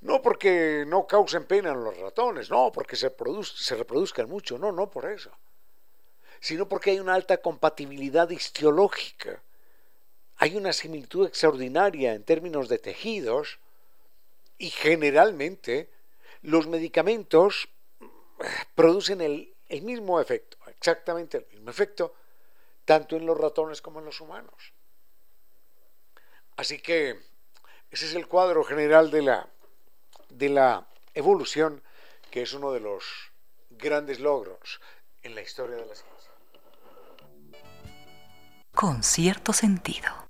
no 0.00 0.22
porque 0.22 0.84
no 0.86 1.06
causen 1.06 1.44
pena 1.44 1.70
en 1.70 1.82
los 1.82 1.96
ratones, 1.98 2.50
no 2.50 2.70
porque 2.72 2.96
se, 2.96 3.12
se 3.54 3.74
reproduzcan 3.76 4.28
mucho, 4.28 4.58
no, 4.58 4.72
no 4.72 4.90
por 4.90 5.10
eso, 5.10 5.30
sino 6.40 6.68
porque 6.68 6.90
hay 6.90 7.00
una 7.00 7.14
alta 7.14 7.38
compatibilidad 7.38 8.28
histológica 8.30 9.40
hay 10.38 10.56
una 10.56 10.72
similitud 10.72 11.26
extraordinaria 11.26 12.14
en 12.14 12.22
términos 12.22 12.68
de 12.68 12.78
tejidos 12.78 13.58
y 14.58 14.70
generalmente 14.70 15.90
los 16.42 16.66
medicamentos 16.66 17.68
producen 18.74 19.20
el, 19.20 19.54
mismo 19.82 20.20
efecto, 20.20 20.58
exactamente 20.68 21.38
el 21.38 21.46
mismo 21.46 21.70
efecto, 21.70 22.14
tanto 22.84 23.16
en 23.16 23.26
los 23.26 23.38
ratones 23.38 23.80
como 23.80 23.98
en 23.98 24.04
los 24.04 24.20
humanos. 24.20 24.72
Así 26.56 26.80
que 26.80 27.18
ese 27.90 28.06
es 28.06 28.14
el 28.14 28.28
cuadro 28.28 28.62
general 28.62 29.10
de 29.10 29.22
la, 29.22 29.48
de 30.28 30.48
la 30.48 30.86
evolución, 31.14 31.82
que 32.30 32.42
es 32.42 32.52
uno 32.52 32.72
de 32.72 32.80
los 32.80 33.32
grandes 33.70 34.20
logros 34.20 34.80
en 35.22 35.34
la 35.34 35.42
historia 35.42 35.76
de 35.76 35.86
la 35.86 35.94
ciencia. 35.94 36.30
Con 38.74 39.02
cierto 39.02 39.52
sentido. 39.52 40.26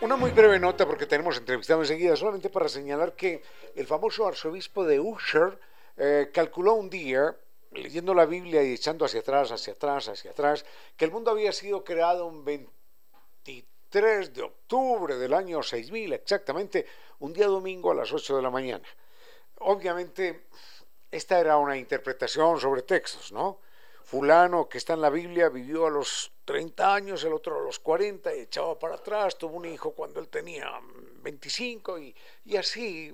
Una 0.00 0.16
muy 0.16 0.30
breve 0.30 0.58
nota 0.58 0.86
porque 0.86 1.06
tenemos 1.06 1.36
entrevistado 1.36 1.80
enseguida, 1.82 2.16
solamente 2.16 2.48
para 2.48 2.68
señalar 2.68 3.14
que 3.14 3.42
el 3.74 3.86
famoso 3.86 4.26
arzobispo 4.26 4.84
de 4.84 5.00
Usher 5.00 5.58
eh, 5.96 6.30
calculó 6.32 6.74
un 6.74 6.88
día, 6.88 7.36
leyendo 7.76 8.14
la 8.14 8.26
Biblia 8.26 8.62
y 8.62 8.72
echando 8.72 9.04
hacia 9.04 9.20
atrás, 9.20 9.50
hacia 9.52 9.72
atrás, 9.74 10.08
hacia 10.08 10.30
atrás, 10.30 10.64
que 10.96 11.04
el 11.04 11.10
mundo 11.10 11.30
había 11.30 11.52
sido 11.52 11.84
creado 11.84 12.26
un 12.26 12.44
23 12.44 14.34
de 14.34 14.42
octubre 14.42 15.16
del 15.16 15.34
año 15.34 15.62
6000, 15.62 16.12
exactamente, 16.12 16.86
un 17.20 17.32
día 17.32 17.46
domingo 17.46 17.90
a 17.90 17.94
las 17.94 18.12
8 18.12 18.36
de 18.36 18.42
la 18.42 18.50
mañana. 18.50 18.86
Obviamente 19.60 20.46
esta 21.10 21.38
era 21.38 21.56
una 21.56 21.76
interpretación 21.76 22.60
sobre 22.60 22.82
textos, 22.82 23.32
¿no? 23.32 23.60
Fulano 24.04 24.68
que 24.68 24.78
está 24.78 24.92
en 24.92 25.00
la 25.00 25.10
Biblia 25.10 25.48
vivió 25.48 25.86
a 25.86 25.90
los 25.90 26.30
30 26.44 26.94
años, 26.94 27.24
el 27.24 27.32
otro 27.32 27.58
a 27.58 27.62
los 27.62 27.80
40 27.80 28.34
y 28.36 28.40
echaba 28.40 28.78
para 28.78 28.94
atrás, 28.94 29.36
tuvo 29.36 29.56
un 29.56 29.64
hijo 29.64 29.92
cuando 29.92 30.20
él 30.20 30.28
tenía 30.28 30.70
25 31.22 31.98
y, 31.98 32.14
y 32.44 32.56
así, 32.56 33.12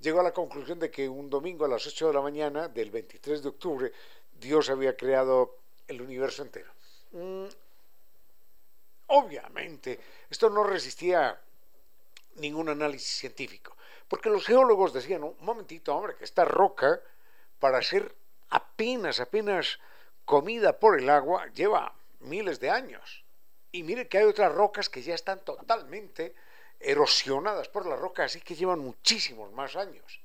llegó 0.00 0.20
a 0.20 0.22
la 0.22 0.32
conclusión 0.32 0.78
de 0.78 0.90
que 0.90 1.08
un 1.08 1.28
domingo 1.28 1.64
a 1.64 1.68
las 1.68 1.86
8 1.86 2.08
de 2.08 2.14
la 2.14 2.20
mañana 2.20 2.68
del 2.68 2.90
23 2.90 3.42
de 3.42 3.48
octubre 3.48 3.92
Dios 4.38 4.70
había 4.70 4.96
creado 4.96 5.58
el 5.86 6.00
universo 6.00 6.42
entero. 6.42 6.70
Mm, 7.12 7.46
obviamente, 9.08 10.00
esto 10.30 10.50
no 10.50 10.64
resistía 10.64 11.38
ningún 12.36 12.68
análisis 12.68 13.18
científico. 13.18 13.76
Porque 14.08 14.30
los 14.30 14.46
geólogos 14.46 14.92
decían, 14.92 15.24
un 15.24 15.36
momentito, 15.40 15.94
hombre, 15.94 16.16
que 16.16 16.24
esta 16.24 16.44
roca, 16.44 17.00
para 17.58 17.82
ser 17.82 18.14
apenas, 18.50 19.20
apenas 19.20 19.80
comida 20.24 20.78
por 20.78 20.98
el 20.98 21.10
agua, 21.10 21.46
lleva 21.54 21.94
miles 22.20 22.60
de 22.60 22.70
años. 22.70 23.24
Y 23.72 23.82
mire 23.82 24.08
que 24.08 24.18
hay 24.18 24.24
otras 24.24 24.52
rocas 24.52 24.88
que 24.88 25.02
ya 25.02 25.14
están 25.14 25.40
totalmente 25.44 26.34
erosionadas 26.80 27.68
por 27.68 27.86
la 27.86 27.96
roca, 27.96 28.24
así 28.24 28.40
que 28.40 28.54
llevan 28.54 28.80
muchísimos 28.80 29.52
más 29.52 29.76
años. 29.76 30.20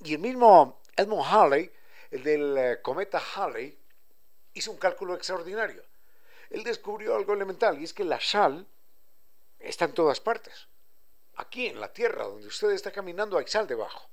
Y 0.00 0.14
el 0.14 0.20
mismo 0.20 0.80
Edmund 0.96 1.26
Halley, 1.26 1.72
el 2.10 2.22
del 2.22 2.58
eh, 2.58 2.78
cometa 2.82 3.22
Halley, 3.34 3.78
hizo 4.54 4.70
un 4.70 4.78
cálculo 4.78 5.14
extraordinario. 5.14 5.82
Él 6.50 6.64
descubrió 6.64 7.16
algo 7.16 7.32
elemental, 7.32 7.80
y 7.80 7.84
es 7.84 7.94
que 7.94 8.04
la 8.04 8.20
sal 8.20 8.66
está 9.58 9.86
en 9.86 9.94
todas 9.94 10.20
partes 10.20 10.68
aquí 11.36 11.66
en 11.66 11.80
la 11.80 11.92
tierra 11.92 12.24
donde 12.24 12.46
usted 12.46 12.70
está 12.70 12.90
caminando 12.90 13.38
hay 13.38 13.46
sal 13.46 13.66
debajo. 13.66 14.08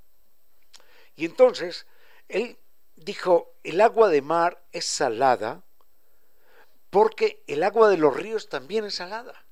Y 1.15 1.25
entonces 1.25 1.85
él 2.27 2.57
dijo, 2.95 3.53
el 3.63 3.81
agua 3.81 4.09
de 4.09 4.21
mar 4.21 4.63
es 4.71 4.85
salada 4.85 5.63
porque 6.89 7.43
el 7.47 7.63
agua 7.63 7.89
de 7.89 7.97
los 7.97 8.15
ríos 8.15 8.49
también 8.49 8.85
es 8.85 8.95
salada, 8.95 9.45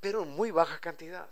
pero 0.00 0.22
en 0.22 0.30
muy 0.30 0.50
baja 0.50 0.78
cantidad. 0.78 1.28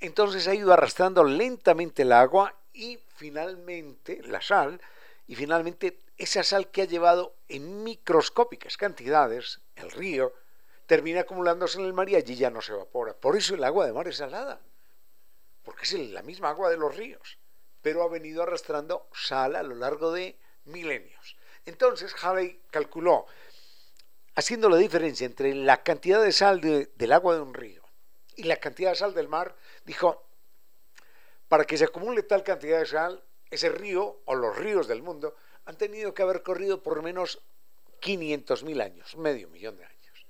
Entonces 0.00 0.46
ha 0.46 0.54
ido 0.54 0.72
arrastrando 0.72 1.24
lentamente 1.24 2.02
el 2.02 2.12
agua 2.12 2.54
y 2.72 2.98
finalmente 3.16 4.22
la 4.22 4.40
sal, 4.40 4.80
y 5.26 5.34
finalmente 5.34 5.98
esa 6.16 6.42
sal 6.42 6.68
que 6.70 6.82
ha 6.82 6.86
llevado 6.86 7.34
en 7.48 7.82
microscópicas 7.82 8.76
cantidades, 8.76 9.60
el 9.76 9.90
río, 9.90 10.32
termina 10.86 11.20
acumulándose 11.20 11.78
en 11.78 11.86
el 11.86 11.92
mar 11.92 12.08
y 12.08 12.16
allí 12.16 12.36
ya 12.36 12.50
no 12.50 12.62
se 12.62 12.72
evapora. 12.72 13.14
Por 13.14 13.36
eso 13.36 13.54
el 13.54 13.64
agua 13.64 13.86
de 13.86 13.92
mar 13.92 14.08
es 14.08 14.16
salada 14.16 14.60
porque 15.68 15.84
es 15.84 15.92
la 15.92 16.22
misma 16.22 16.48
agua 16.48 16.70
de 16.70 16.78
los 16.78 16.96
ríos, 16.96 17.36
pero 17.82 18.02
ha 18.02 18.08
venido 18.08 18.42
arrastrando 18.42 19.06
sal 19.12 19.54
a 19.54 19.62
lo 19.62 19.74
largo 19.74 20.12
de 20.12 20.38
milenios. 20.64 21.36
Entonces 21.66 22.14
Halley 22.22 22.58
calculó, 22.70 23.26
haciendo 24.34 24.70
la 24.70 24.78
diferencia 24.78 25.26
entre 25.26 25.54
la 25.54 25.82
cantidad 25.82 26.22
de 26.22 26.32
sal 26.32 26.62
del 26.62 27.12
agua 27.12 27.34
de 27.34 27.42
un 27.42 27.52
río 27.52 27.87
y 28.38 28.44
la 28.44 28.56
cantidad 28.56 28.90
de 28.90 28.96
sal 28.96 29.12
del 29.12 29.28
mar, 29.28 29.54
dijo, 29.84 30.24
para 31.48 31.64
que 31.64 31.76
se 31.76 31.84
acumule 31.84 32.22
tal 32.22 32.42
cantidad 32.42 32.78
de 32.78 32.86
sal, 32.86 33.22
ese 33.50 33.68
río 33.68 34.22
o 34.24 34.34
los 34.34 34.56
ríos 34.56 34.88
del 34.88 35.02
mundo 35.02 35.34
han 35.66 35.76
tenido 35.76 36.14
que 36.14 36.22
haber 36.22 36.42
corrido 36.42 36.82
por 36.82 37.02
menos 37.02 37.40
500.000 38.00 38.82
años, 38.82 39.16
medio 39.16 39.48
millón 39.48 39.76
de 39.76 39.84
años. 39.84 40.26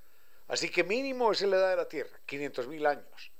Así 0.49 0.71
que 0.71 0.83
mínimo 0.83 1.31
es 1.31 1.43
la 1.43 1.57
edad 1.57 1.71
de 1.71 1.77
la 1.77 1.89
Tierra, 1.89 2.19
500.000 2.27 2.87
años 2.89 3.33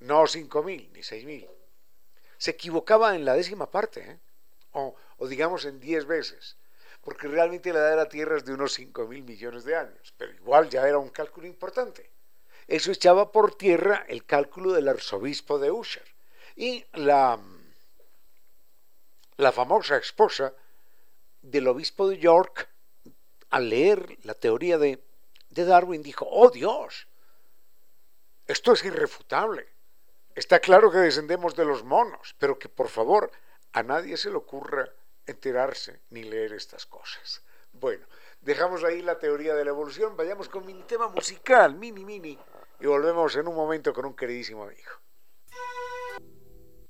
no 0.00 0.22
5.000 0.22 0.90
ni 0.92 1.00
6.000. 1.00 1.48
Se 2.38 2.50
equivocaba 2.52 3.14
en 3.14 3.24
la 3.24 3.34
décima 3.34 3.70
parte, 3.70 4.00
¿eh? 4.00 4.18
o, 4.72 4.96
digamos 5.28 5.64
en 5.64 5.78
10 5.78 6.06
veces, 6.06 6.56
porque 7.02 7.28
realmente 7.28 7.72
la 7.72 7.80
edad 7.80 7.90
de 7.90 7.96
la 7.96 8.08
Tierra 8.08 8.36
es 8.36 8.44
de 8.44 8.54
unos 8.54 8.78
5.000 8.78 9.22
millones 9.22 9.64
de 9.64 9.76
años, 9.76 10.14
pero 10.16 10.32
igual 10.32 10.68
ya 10.68 10.86
era 10.88 10.98
un 10.98 11.10
cálculo 11.10 11.46
importante. 11.46 12.10
Eso 12.70 12.92
echaba 12.92 13.32
por 13.32 13.56
tierra 13.56 14.04
el 14.06 14.24
cálculo 14.24 14.70
del 14.70 14.86
arzobispo 14.86 15.58
de 15.58 15.72
Usher. 15.72 16.06
Y 16.54 16.86
la, 16.92 17.36
la 19.38 19.50
famosa 19.50 19.96
esposa 19.96 20.54
del 21.42 21.66
obispo 21.66 22.08
de 22.08 22.18
York, 22.18 22.68
al 23.50 23.70
leer 23.70 24.18
la 24.22 24.34
teoría 24.34 24.78
de, 24.78 25.02
de 25.48 25.64
Darwin, 25.64 26.00
dijo, 26.04 26.28
oh 26.30 26.48
Dios, 26.50 27.08
esto 28.46 28.72
es 28.74 28.84
irrefutable. 28.84 29.66
Está 30.36 30.60
claro 30.60 30.92
que 30.92 30.98
descendemos 30.98 31.56
de 31.56 31.64
los 31.64 31.82
monos, 31.82 32.36
pero 32.38 32.56
que 32.56 32.68
por 32.68 32.88
favor 32.88 33.32
a 33.72 33.82
nadie 33.82 34.16
se 34.16 34.30
le 34.30 34.36
ocurra 34.36 34.88
enterarse 35.26 36.02
ni 36.10 36.22
leer 36.22 36.52
estas 36.52 36.86
cosas. 36.86 37.42
Bueno, 37.72 38.06
dejamos 38.40 38.84
ahí 38.84 39.02
la 39.02 39.18
teoría 39.18 39.56
de 39.56 39.64
la 39.64 39.70
evolución, 39.70 40.16
vayamos 40.16 40.48
con 40.48 40.64
mi 40.64 40.74
tema 40.84 41.08
musical, 41.08 41.74
mini 41.74 42.04
mini, 42.04 42.38
y 42.80 42.86
volvemos 42.86 43.36
en 43.36 43.46
un 43.46 43.54
momento 43.54 43.92
con 43.92 44.06
un 44.06 44.14
queridísimo 44.14 44.64
amigo. 44.64 44.90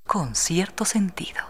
Con 0.07 0.35
cierto 0.35 0.85
sentido. 0.85 1.41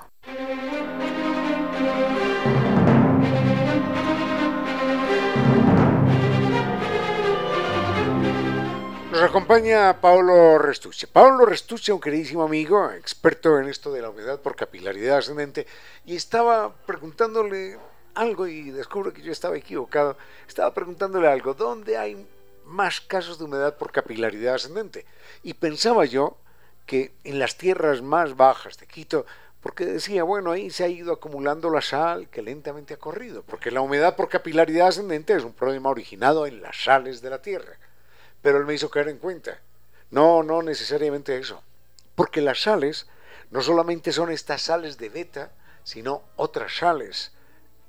Nos 9.10 9.22
acompaña 9.22 10.00
Pablo 10.00 10.56
Restuche. 10.58 11.06
Pablo 11.06 11.44
Restuche, 11.44 11.92
un 11.92 12.00
queridísimo 12.00 12.42
amigo, 12.44 12.90
experto 12.90 13.58
en 13.58 13.68
esto 13.68 13.92
de 13.92 14.00
la 14.00 14.10
humedad 14.10 14.40
por 14.40 14.56
capilaridad 14.56 15.18
ascendente, 15.18 15.66
y 16.06 16.16
estaba 16.16 16.74
preguntándole 16.86 17.78
algo 18.14 18.46
y 18.46 18.70
descubro 18.70 19.12
que 19.12 19.22
yo 19.22 19.32
estaba 19.32 19.56
equivocado. 19.56 20.16
Estaba 20.48 20.72
preguntándole 20.72 21.28
algo, 21.28 21.54
¿dónde 21.54 21.98
hay 21.98 22.26
más 22.70 23.00
casos 23.00 23.38
de 23.38 23.44
humedad 23.44 23.76
por 23.76 23.92
capilaridad 23.92 24.54
ascendente? 24.54 25.04
Y 25.42 25.54
pensaba 25.54 26.04
yo 26.04 26.36
que 26.86 27.12
en 27.24 27.38
las 27.38 27.56
tierras 27.56 28.02
más 28.02 28.36
bajas 28.36 28.78
de 28.78 28.86
Quito, 28.86 29.26
porque 29.60 29.84
decía, 29.84 30.22
bueno, 30.22 30.52
ahí 30.52 30.70
se 30.70 30.84
ha 30.84 30.88
ido 30.88 31.12
acumulando 31.12 31.68
la 31.70 31.82
sal 31.82 32.28
que 32.30 32.42
lentamente 32.42 32.94
ha 32.94 32.98
corrido, 32.98 33.42
porque 33.42 33.70
la 33.70 33.82
humedad 33.82 34.16
por 34.16 34.28
capilaridad 34.28 34.88
ascendente 34.88 35.34
es 35.34 35.44
un 35.44 35.52
problema 35.52 35.90
originado 35.90 36.46
en 36.46 36.62
las 36.62 36.82
sales 36.82 37.20
de 37.20 37.30
la 37.30 37.42
tierra. 37.42 37.76
Pero 38.40 38.58
él 38.58 38.64
me 38.64 38.74
hizo 38.74 38.90
caer 38.90 39.08
en 39.08 39.18
cuenta. 39.18 39.60
No, 40.10 40.42
no 40.42 40.62
necesariamente 40.62 41.36
eso. 41.36 41.62
Porque 42.14 42.40
las 42.40 42.62
sales 42.62 43.06
no 43.50 43.62
solamente 43.62 44.12
son 44.12 44.30
estas 44.30 44.62
sales 44.62 44.96
de 44.96 45.10
beta, 45.10 45.52
sino 45.84 46.22
otras 46.36 46.76
sales 46.76 47.32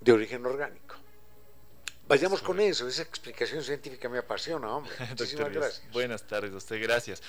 de 0.01 0.11
origen 0.11 0.45
orgánico. 0.45 0.80
Vayamos 2.11 2.41
con 2.41 2.59
eso, 2.59 2.89
esa 2.89 3.03
explicación 3.03 3.63
científica 3.63 4.09
me 4.09 4.17
apasiona, 4.17 4.69
hombre. 4.69 4.91
Muchísimas 5.11 5.49
gracias. 5.49 5.81
Buenas 5.93 6.27
tardes 6.27 6.53
a 6.53 6.57
usted, 6.57 6.81
gracias. 6.83 7.23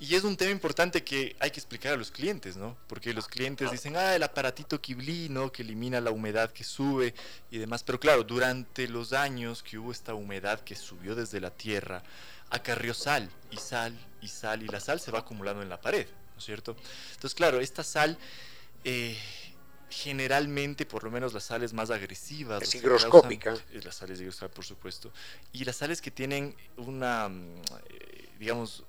Y 0.00 0.14
es 0.14 0.24
un 0.24 0.34
tema 0.34 0.50
importante 0.50 1.04
que 1.04 1.36
hay 1.40 1.50
que 1.50 1.60
explicar 1.60 1.92
a 1.92 1.96
los 1.98 2.10
clientes, 2.10 2.56
¿no? 2.56 2.74
Porque 2.86 3.12
los 3.12 3.28
clientes 3.28 3.70
dicen, 3.70 3.98
ah, 3.98 4.16
el 4.16 4.22
aparatito 4.22 4.80
Kibli, 4.80 5.28
¿no? 5.28 5.52
Que 5.52 5.60
elimina 5.60 6.00
la 6.00 6.10
humedad 6.10 6.50
que 6.52 6.64
sube 6.64 7.12
y 7.50 7.58
demás. 7.58 7.82
Pero 7.82 8.00
claro, 8.00 8.24
durante 8.24 8.88
los 8.88 9.12
años 9.12 9.62
que 9.62 9.76
hubo 9.76 9.92
esta 9.92 10.14
humedad 10.14 10.58
que 10.60 10.74
subió 10.74 11.14
desde 11.14 11.38
la 11.38 11.50
tierra, 11.50 12.02
acarrió 12.48 12.94
sal 12.94 13.28
y 13.50 13.58
sal 13.58 13.94
y 14.22 14.28
sal 14.28 14.62
y 14.62 14.68
la 14.68 14.80
sal 14.80 15.00
se 15.00 15.10
va 15.10 15.18
acumulando 15.18 15.60
en 15.60 15.68
la 15.68 15.82
pared, 15.82 16.06
¿no 16.32 16.38
es 16.38 16.44
cierto? 16.46 16.74
Entonces, 17.10 17.34
claro, 17.34 17.60
esta 17.60 17.84
sal... 17.84 18.16
Eh, 18.84 19.18
generalmente, 19.94 20.84
por 20.86 21.04
lo 21.04 21.10
menos 21.10 21.32
las 21.32 21.44
sales 21.44 21.72
más 21.72 21.90
agresivas. 21.90 22.62
Es 22.62 22.74
higroscópica. 22.74 23.56
Las 23.84 23.96
sales 23.96 24.20
higroscópicas, 24.20 24.54
por 24.54 24.64
supuesto. 24.64 25.12
Y 25.52 25.64
las 25.64 25.76
sales 25.76 26.00
que 26.00 26.10
tienen 26.10 26.54
una, 26.76 27.28
mm, 27.28 27.62
eh, 27.88 28.28
digamos, 28.38 28.84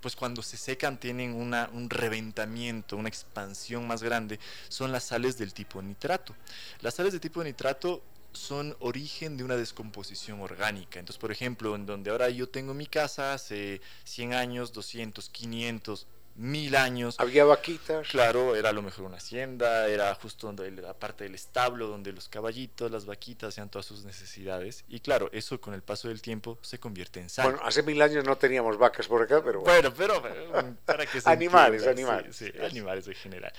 pues 0.00 0.14
cuando 0.14 0.42
se 0.42 0.56
secan 0.56 1.00
tienen 1.00 1.34
una, 1.34 1.68
un 1.72 1.90
reventamiento, 1.90 2.96
una 2.96 3.08
expansión 3.08 3.86
más 3.86 4.02
grande, 4.02 4.38
son 4.68 4.92
las 4.92 5.04
sales 5.04 5.36
del 5.38 5.52
tipo 5.52 5.82
nitrato. 5.82 6.36
Las 6.80 6.94
sales 6.94 7.12
de 7.12 7.20
tipo 7.20 7.42
nitrato 7.42 8.02
son 8.32 8.76
origen 8.80 9.36
de 9.36 9.44
una 9.44 9.56
descomposición 9.56 10.40
orgánica. 10.40 10.98
Entonces, 11.00 11.20
por 11.20 11.32
ejemplo, 11.32 11.74
en 11.74 11.86
donde 11.86 12.10
ahora 12.10 12.28
yo 12.28 12.48
tengo 12.48 12.74
mi 12.74 12.86
casa, 12.86 13.32
hace 13.32 13.80
100 14.04 14.34
años, 14.34 14.72
200, 14.72 15.28
500, 15.30 16.06
mil 16.36 16.74
años. 16.76 17.16
Había 17.18 17.44
vaquitas. 17.44 18.08
Claro, 18.08 18.56
era 18.56 18.70
a 18.70 18.72
lo 18.72 18.82
mejor 18.82 19.04
una 19.04 19.18
hacienda, 19.18 19.88
era 19.88 20.14
justo 20.14 20.46
donde 20.46 20.70
la 20.70 20.94
parte 20.94 21.24
del 21.24 21.34
establo, 21.34 21.88
donde 21.88 22.12
los 22.12 22.28
caballitos, 22.28 22.90
las 22.90 23.06
vaquitas 23.06 23.50
hacían 23.50 23.68
todas 23.68 23.86
sus 23.86 24.04
necesidades. 24.04 24.84
Y 24.88 25.00
claro, 25.00 25.30
eso 25.32 25.60
con 25.60 25.74
el 25.74 25.82
paso 25.82 26.08
del 26.08 26.22
tiempo 26.22 26.58
se 26.62 26.78
convierte 26.78 27.20
en 27.20 27.28
sal. 27.28 27.46
Bueno, 27.46 27.60
hace 27.64 27.82
mil 27.82 28.00
años 28.02 28.24
no 28.24 28.36
teníamos 28.36 28.78
vacas 28.78 29.06
por 29.06 29.22
acá, 29.22 29.42
pero 29.44 29.60
bueno. 29.60 29.94
pero, 29.94 30.22
para 30.84 31.06
que 31.06 31.20
se 31.20 31.30
Animales, 31.30 31.86
animales. 31.86 32.36
Sí, 32.36 32.50
animales 32.64 33.06
en 33.06 33.14
general. 33.14 33.52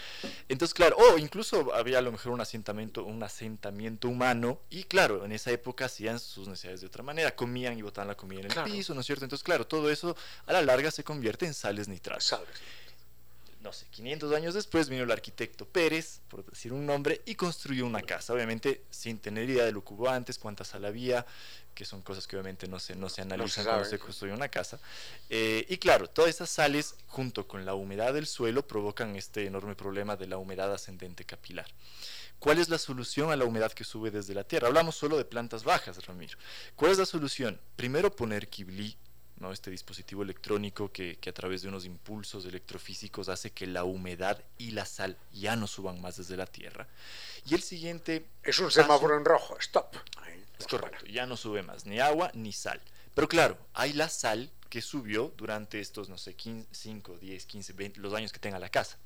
Entonces, 0.50 0.74
claro, 0.74 0.98
o 0.98 1.18
incluso 1.18 1.74
había 1.74 2.00
a 2.00 2.02
lo 2.02 2.12
mejor 2.12 2.34
un 2.34 2.42
asentamiento, 2.42 3.04
un 3.04 3.24
asentamiento 3.24 4.08
humano, 4.08 4.60
y 4.70 4.84
claro, 4.84 5.26
en 5.26 5.32
esa 5.32 5.52
época 5.52 5.86
hacían 5.86 6.20
sus 6.20 6.48
necesidades 6.48 6.82
de 6.82 6.88
otra 6.88 7.04
manera, 7.04 7.36
comían 7.36 7.78
y 7.78 7.82
botaban 7.82 8.08
la 8.08 8.16
comida 8.16 8.42
en 8.42 8.52
el 8.52 8.64
piso, 8.64 8.94
¿no 8.94 9.02
es 9.02 9.06
cierto? 9.06 9.24
Entonces, 9.24 9.44
claro, 9.44 9.66
todo 9.66 9.90
eso 9.90 10.16
a 10.46 10.54
la 10.54 10.62
larga 10.62 10.92
se 10.92 11.04
convierte 11.04 11.46
en 11.46 11.54
sales 11.54 11.88
nitratas. 11.88 12.26
Sales 12.26 12.65
no 13.66 13.74
sé, 13.74 13.88
500 13.90 14.32
años 14.34 14.54
después 14.54 14.88
vino 14.90 15.04
el 15.04 15.12
arquitecto 15.12 15.68
Pérez, 15.68 16.22
por 16.30 16.46
decir 16.46 16.72
un 16.72 16.86
nombre, 16.86 17.22
y 17.26 17.34
construyó 17.34 17.86
una 17.88 18.02
casa, 18.02 18.32
obviamente 18.32 18.84
sin 18.92 19.18
tener 19.18 19.50
idea 19.50 19.66
de 19.66 19.72
lo 19.72 19.84
que 19.84 19.94
hubo 19.94 20.08
antes, 20.08 20.38
cuánta 20.38 20.64
sal 20.64 20.86
había, 20.86 21.26
que 21.74 21.84
son 21.84 22.04
cosas 22.04 22.28
que 22.28 22.38
obviamente 22.38 22.68
no 22.68 22.80
se, 22.80 22.96
no 22.96 23.10
se 23.10 23.24
analizan 23.24 23.66
cuando 23.66 23.86
se 23.86 23.98
construye 23.98 24.34
una 24.34 24.50
casa. 24.50 24.80
Eh, 25.32 25.66
y 25.68 25.78
claro, 25.78 26.08
todas 26.08 26.30
esas 26.30 26.50
sales, 26.50 26.94
junto 27.08 27.48
con 27.48 27.66
la 27.66 27.74
humedad 27.74 28.14
del 28.14 28.28
suelo, 28.28 28.68
provocan 28.68 29.16
este 29.16 29.46
enorme 29.46 29.76
problema 29.76 30.16
de 30.16 30.28
la 30.28 30.38
humedad 30.38 30.72
ascendente 30.72 31.26
capilar. 31.26 31.66
¿Cuál 32.38 32.60
es 32.60 32.70
la 32.70 32.78
solución 32.78 33.32
a 33.32 33.36
la 33.36 33.46
humedad 33.46 33.72
que 33.72 33.84
sube 33.84 34.12
desde 34.12 34.36
la 34.36 34.44
tierra? 34.44 34.68
Hablamos 34.68 34.96
solo 34.96 35.18
de 35.18 35.26
plantas 35.26 35.64
bajas, 35.64 36.06
Ramiro. 36.06 36.38
¿Cuál 36.76 36.92
es 36.92 37.00
la 37.00 37.06
solución? 37.08 37.60
Primero 37.76 38.16
poner 38.16 38.48
Kibli 38.48 38.96
¿no? 39.38 39.52
este 39.52 39.72
dispositivo 39.72 40.24
electrónico 40.24 40.92
que, 40.92 41.18
a 41.28 41.32
través 41.32 41.62
de 41.62 41.68
unos 41.68 41.86
impulsos 41.86 42.46
electrofísicos 42.46 43.30
hace 43.30 43.52
que 43.52 43.68
la 43.68 43.84
humedad 43.84 44.42
y 44.58 44.72
la 44.72 44.86
sal 44.86 45.18
ya 45.34 45.56
no 45.56 45.68
suban 45.68 46.02
más 46.02 46.18
desde 46.18 46.38
la 46.38 46.46
Tierra. 46.46 46.88
Y 47.46 47.54
el 47.54 47.62
siguiente... 47.62 48.26
Es 48.44 48.60
un 48.60 48.72
semáforo 48.72 49.18
en 49.18 49.26
rojo, 49.26 49.58
stop. 49.60 49.96
Es 50.58 50.68
correcto, 50.68 51.06
ya 51.06 51.26
no 51.26 51.36
sube 51.36 51.64
más 51.64 51.86
ni 51.86 52.00
agua 52.00 52.32
ni 52.34 52.54
sal. 52.54 52.82
Pero 53.14 53.28
claro, 53.28 53.58
hay 53.74 53.94
la 53.94 54.10
sal 54.10 54.52
que 54.70 54.82
subió 54.82 55.34
durante 55.38 55.80
estos, 55.80 56.10
no 56.10 56.18
sé, 56.18 56.36
5, 56.72 57.18
10, 57.18 57.46
15, 57.46 57.74
20, 57.74 58.00
los 58.02 58.14
años 58.14 58.32
que 58.34 58.40
tenga 58.40 58.60
la 58.60 58.70
casa. 58.70 58.98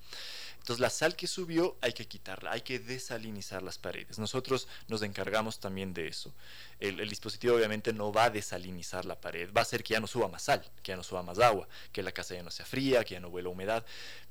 Entonces 0.60 0.80
la 0.80 0.90
sal 0.90 1.16
que 1.16 1.28
subió 1.28 1.78
hay 1.82 1.94
que 1.94 2.08
quitarla, 2.08 2.52
hay 2.52 2.62
que 2.62 2.80
desalinizar 2.80 3.64
las 3.64 3.78
paredes. 3.78 4.20
Nosotros 4.20 4.68
nos 4.88 5.02
encargamos 5.02 5.60
también 5.60 5.94
de 5.94 6.08
eso. 6.08 6.34
El, 6.80 7.10
dispositivo 7.10 7.56
obviamente 7.56 7.92
no 7.92 8.12
va 8.14 8.26
a 8.26 8.30
desalinizar 8.30 9.06
la 9.06 9.20
pared, 9.20 9.50
va 9.56 9.62
a 9.62 9.64
hacer 9.64 9.84
que 9.84 9.94
ya 9.94 10.00
no 10.00 10.08
suba 10.08 10.28
más 10.28 10.44
sal, 10.44 10.64
que 10.84 10.92
ya 10.92 10.96
no 10.96 11.04
suba 11.04 11.24
más 11.24 11.40
agua, 11.40 11.68
que 11.92 12.04
la 12.04 12.12
casa 12.12 12.36
ya 12.36 12.44
no 12.44 12.52
sea 12.52 12.66
fría, 12.66 13.04
que 13.04 13.16
ya 13.16 13.20
no 13.20 13.30
huela 13.30 13.50
humedad. 13.50 13.86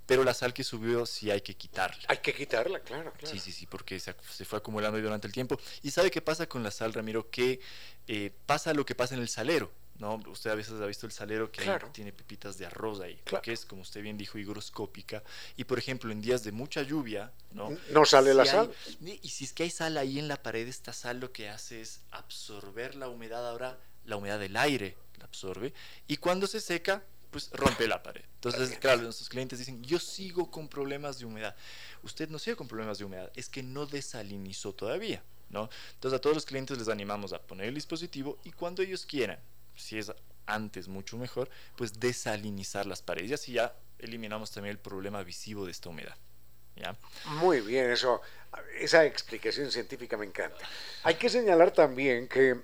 Pero 0.06 0.24
la 0.24 0.32
sal 0.32 0.54
que 0.54 0.64
subió 0.64 1.04
sí 1.04 1.30
hay 1.30 1.40
que 1.40 1.54
quitarla. 1.54 2.02
Hay 2.08 2.18
que 2.18 2.32
quitarla, 2.32 2.80
claro, 2.80 3.12
claro. 3.12 3.34
Sí, 3.34 3.38
sí, 3.38 3.52
sí, 3.52 3.66
porque 3.66 4.00
se, 4.00 4.14
fue 4.14 4.58
acumulando 4.58 4.98
durante 5.00 5.26
el 5.26 5.32
tiempo. 5.32 5.58
¿Y 5.82 5.90
sabe 5.90 6.10
qué 6.10 6.22
pasa 6.22 6.48
con 6.48 6.62
la 6.62 6.70
sal, 6.70 6.94
Ramiro? 6.94 7.28
Que 7.30 7.60
eh, 8.06 8.32
pasa 8.46 8.72
lo 8.72 8.86
que 8.86 8.94
pasa 8.94 9.14
en 9.14 9.20
el 9.20 9.28
salero 9.28 9.70
¿no? 9.98 10.20
Usted 10.28 10.50
a 10.50 10.54
veces 10.54 10.80
ha 10.80 10.86
visto 10.86 11.06
el 11.06 11.12
salero 11.12 11.50
que 11.50 11.62
tiene 11.92 12.12
pepitas 12.12 12.56
de 12.58 12.66
arroz 12.66 13.00
ahí, 13.00 13.20
que 13.42 13.52
es, 13.52 13.64
como 13.64 13.82
usted 13.82 14.02
bien 14.02 14.16
dijo, 14.16 14.38
higroscópica. 14.38 15.22
Y 15.56 15.64
por 15.64 15.78
ejemplo, 15.78 16.12
en 16.12 16.20
días 16.20 16.44
de 16.44 16.52
mucha 16.52 16.82
lluvia, 16.82 17.32
¿no? 17.52 17.76
No 17.90 18.04
sale 18.04 18.34
la 18.34 18.44
sal. 18.44 18.72
Y 19.00 19.28
si 19.28 19.44
es 19.44 19.52
que 19.52 19.64
hay 19.64 19.70
sal 19.70 19.96
ahí 19.96 20.18
en 20.18 20.28
la 20.28 20.42
pared, 20.42 20.66
esta 20.68 20.92
sal 20.92 21.20
lo 21.20 21.32
que 21.32 21.48
hace 21.48 21.80
es 21.80 22.02
absorber 22.10 22.94
la 22.94 23.08
humedad, 23.08 23.48
ahora 23.48 23.78
la 24.04 24.16
humedad 24.16 24.38
del 24.38 24.56
aire 24.56 24.96
la 25.18 25.24
absorbe, 25.24 25.74
y 26.06 26.16
cuando 26.16 26.46
se 26.46 26.60
seca, 26.60 27.02
pues 27.30 27.50
rompe 27.52 27.86
la 27.88 28.02
pared. 28.02 28.22
Entonces, 28.34 28.78
claro, 28.78 29.02
nuestros 29.02 29.28
clientes 29.28 29.58
dicen, 29.58 29.82
yo 29.82 29.98
sigo 29.98 30.50
con 30.50 30.68
problemas 30.68 31.18
de 31.18 31.26
humedad. 31.26 31.56
Usted 32.02 32.28
no 32.28 32.38
sigue 32.38 32.56
con 32.56 32.68
problemas 32.68 32.98
de 32.98 33.04
humedad, 33.04 33.30
es 33.34 33.48
que 33.48 33.62
no 33.62 33.84
desalinizó 33.84 34.72
todavía. 34.72 35.22
¿no? 35.50 35.68
Entonces 35.94 36.18
a 36.18 36.20
todos 36.20 36.36
los 36.36 36.44
clientes 36.44 36.78
les 36.78 36.88
animamos 36.88 37.32
a 37.32 37.40
poner 37.40 37.68
el 37.68 37.74
dispositivo 37.74 38.38
y 38.44 38.52
cuando 38.52 38.82
ellos 38.82 39.06
quieran 39.06 39.38
si 39.78 39.98
es 39.98 40.12
antes 40.46 40.88
mucho 40.88 41.16
mejor, 41.16 41.48
pues 41.76 42.00
desalinizar 42.00 42.86
las 42.86 43.02
paredes 43.02 43.30
y 43.30 43.34
así 43.34 43.52
ya 43.52 43.74
eliminamos 43.98 44.50
también 44.50 44.72
el 44.72 44.78
problema 44.78 45.22
visivo 45.22 45.64
de 45.64 45.72
esta 45.72 45.88
humedad. 45.88 46.16
¿ya? 46.76 46.96
Muy 47.26 47.60
bien, 47.60 47.90
eso, 47.90 48.20
esa 48.78 49.04
explicación 49.04 49.70
científica 49.70 50.16
me 50.16 50.26
encanta. 50.26 50.64
Hay 51.02 51.14
que 51.14 51.28
señalar 51.28 51.70
también 51.72 52.28
que 52.28 52.56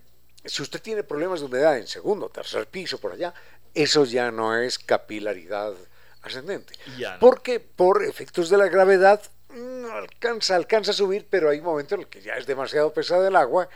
si 0.45 0.63
usted 0.63 0.81
tiene 0.81 1.03
problemas 1.03 1.41
de 1.41 1.47
humedad 1.47 1.77
en 1.79 1.87
segundo, 1.87 2.29
tercer 2.29 2.67
piso, 2.67 2.99
por 2.99 3.13
allá, 3.13 3.35
eso 3.75 4.05
ya 4.05 4.31
no 4.31 4.57
es 4.57 4.79
capilaridad 4.79 5.75
ascendente. 6.23 6.75
Porque 7.21 7.61
por 7.61 8.05
efectos 8.05 8.49
de 8.49 8.59
la 8.59 8.69
gravedad 8.69 9.21
no 9.51 9.93
alcanza, 9.93 10.57
alcanza 10.57 10.91
a 10.93 10.95
subir, 10.95 11.27
pero 11.29 11.51
hay 11.51 11.61
momentos 11.61 11.93
en 11.93 12.01
los 12.01 12.09
que 12.09 12.23
ya 12.23 12.35
es 12.35 12.47
demasiado 12.47 12.93
pesado 12.93 13.27
el 13.27 13.37
agua, 13.37 13.69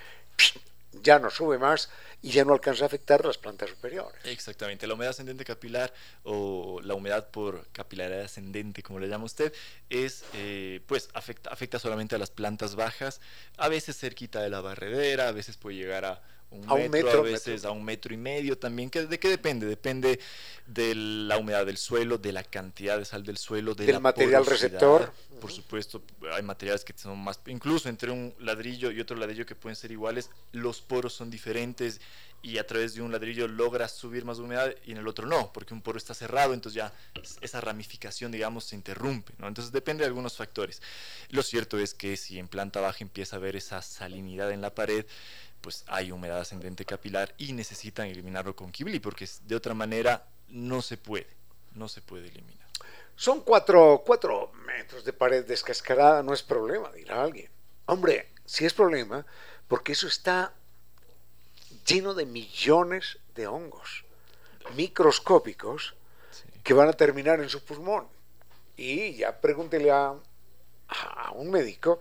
ya 0.93 1.19
no 1.19 1.31
sube 1.31 1.59
más 1.59 1.91
y 2.23 2.31
ya 2.31 2.45
no 2.45 2.53
alcanza 2.53 2.85
a 2.85 2.87
afectar 2.87 3.25
las 3.25 3.39
plantas 3.39 3.71
superiores. 3.71 4.21
Exactamente, 4.25 4.87
la 4.87 4.95
humedad 4.95 5.11
ascendente 5.11 5.45
capilar 5.45 5.93
o 6.25 6.81
la 6.83 6.95
humedad 6.95 7.31
por 7.31 7.69
capilaridad 7.69 8.23
ascendente, 8.23 8.83
como 8.83 8.99
le 8.99 9.09
llama 9.09 9.25
usted, 9.25 9.53
es, 9.89 10.25
eh, 10.35 10.81
pues 10.87 11.09
afecta, 11.15 11.51
afecta 11.51 11.79
solamente 11.79 12.17
a 12.17 12.19
las 12.19 12.31
plantas 12.31 12.75
bajas, 12.75 13.21
a 13.57 13.69
veces 13.69 13.97
cerquita 13.97 14.43
de 14.43 14.51
la 14.51 14.61
barredera, 14.61 15.29
a 15.29 15.33
veces 15.33 15.57
puede 15.57 15.77
llegar 15.77 16.05
a 16.05 16.23
un, 16.51 16.91
metro, 16.91 17.21
a 17.21 17.23
veces 17.23 17.65
a 17.65 17.71
un 17.71 17.85
metro 17.85 18.15
y 18.15 18.17
medio 18.17 18.57
también. 18.57 18.91
¿De 18.91 19.19
qué 19.19 19.29
depende? 19.29 19.67
Depende 19.67 20.19
de 20.67 20.95
la 20.95 21.37
humedad 21.37 21.67
del 21.67 21.77
suelo, 21.77 22.19
de 22.19 22.33
la 22.33 22.43
cantidad 22.43 22.99
de 22.99 23.05
sal 23.05 23.23
del 23.23 23.37
suelo, 23.37 23.75
de 23.75 23.87
del 23.87 24.01
material 24.01 24.47
receptor. 24.47 25.13
Por 25.41 25.53
supuesto, 25.53 26.03
hay 26.33 26.43
materiales 26.43 26.85
que 26.85 26.93
son 26.97 27.19
más, 27.19 27.41
incluso 27.47 27.89
entre 27.89 28.11
un 28.11 28.35
ladrillo 28.39 28.91
y 28.91 29.01
otro 29.01 29.17
ladrillo 29.17 29.47
que 29.47 29.55
pueden 29.55 29.77
ser 29.77 29.93
iguales, 29.93 30.31
los 30.53 30.81
poros 30.81 31.13
son 31.13 31.31
diferentes 31.31 32.01
y 32.41 32.59
a 32.59 32.67
través 32.67 32.95
de 32.95 33.03
un 33.03 33.11
ladrillo 33.11 33.49
logras 33.49 33.93
subir 33.93 34.25
más 34.25 34.39
humedad 34.39 34.73
y 34.85 34.93
en 34.93 34.99
el 34.99 35.09
otro 35.09 35.27
no, 35.27 35.53
porque 35.53 35.75
un 35.75 35.83
poro 35.83 35.99
está 35.99 36.15
cerrado, 36.15 36.55
entonces 36.55 36.77
ya 36.77 36.93
esa 37.41 37.61
ramificación, 37.61 38.31
digamos, 38.31 38.65
se 38.65 38.77
interrumpe, 38.77 39.33
¿no? 39.39 39.49
Entonces 39.49 39.73
depende 39.73 40.03
de 40.03 40.09
algunos 40.09 40.37
factores. 40.37 40.81
Lo 41.31 41.43
cierto 41.43 41.79
es 41.79 41.95
que 41.95 42.17
si 42.17 42.39
en 42.39 42.49
planta 42.49 42.81
baja 42.81 42.99
empieza 43.01 43.37
a 43.37 43.39
haber 43.39 43.57
esa 43.57 43.83
salinidad 43.83 44.53
en 44.53 44.61
la 44.61 44.75
pared, 44.75 45.05
pues 45.61 45.85
hay 45.87 46.13
humedad 46.13 46.41
ascendente 46.41 46.85
capilar 46.85 47.35
y 47.39 47.53
necesitan 47.53 48.07
eliminarlo 48.07 48.55
con 48.55 48.71
Kibli, 48.71 49.01
porque 49.01 49.29
de 49.43 49.57
otra 49.57 49.75
manera 49.75 50.27
no 50.49 50.83
se 50.83 50.97
puede, 50.97 51.29
no 51.75 51.89
se 51.89 52.01
puede 52.01 52.29
eliminar. 52.29 52.67
Son 53.17 53.41
cuatro, 53.41 54.03
cuatro 54.07 54.53
metros 54.67 55.05
de 55.05 55.13
pared 55.13 55.45
descascarada, 55.45 56.23
no 56.23 56.33
es 56.33 56.43
problema, 56.43 56.91
dirá 56.93 57.23
alguien. 57.23 57.51
Hombre, 57.87 58.31
sí 58.45 58.65
es 58.65 58.73
problema, 58.73 59.27
porque 59.67 59.93
eso 59.93 60.07
está 60.07 60.53
lleno 61.85 62.15
de 62.15 62.27
millones 62.27 63.19
de 63.35 63.47
hongos 63.47 64.05
microscópicos 64.77 65.95
que 66.63 66.75
van 66.75 66.89
a 66.89 66.93
terminar 66.93 67.41
en 67.41 67.49
su 67.49 67.65
pulmón. 67.65 68.07
Y 68.77 69.17
ya 69.17 69.41
pregúntele 69.41 69.91
a, 69.91 70.15
a 70.89 71.31
un 71.33 71.51
médico 71.51 72.01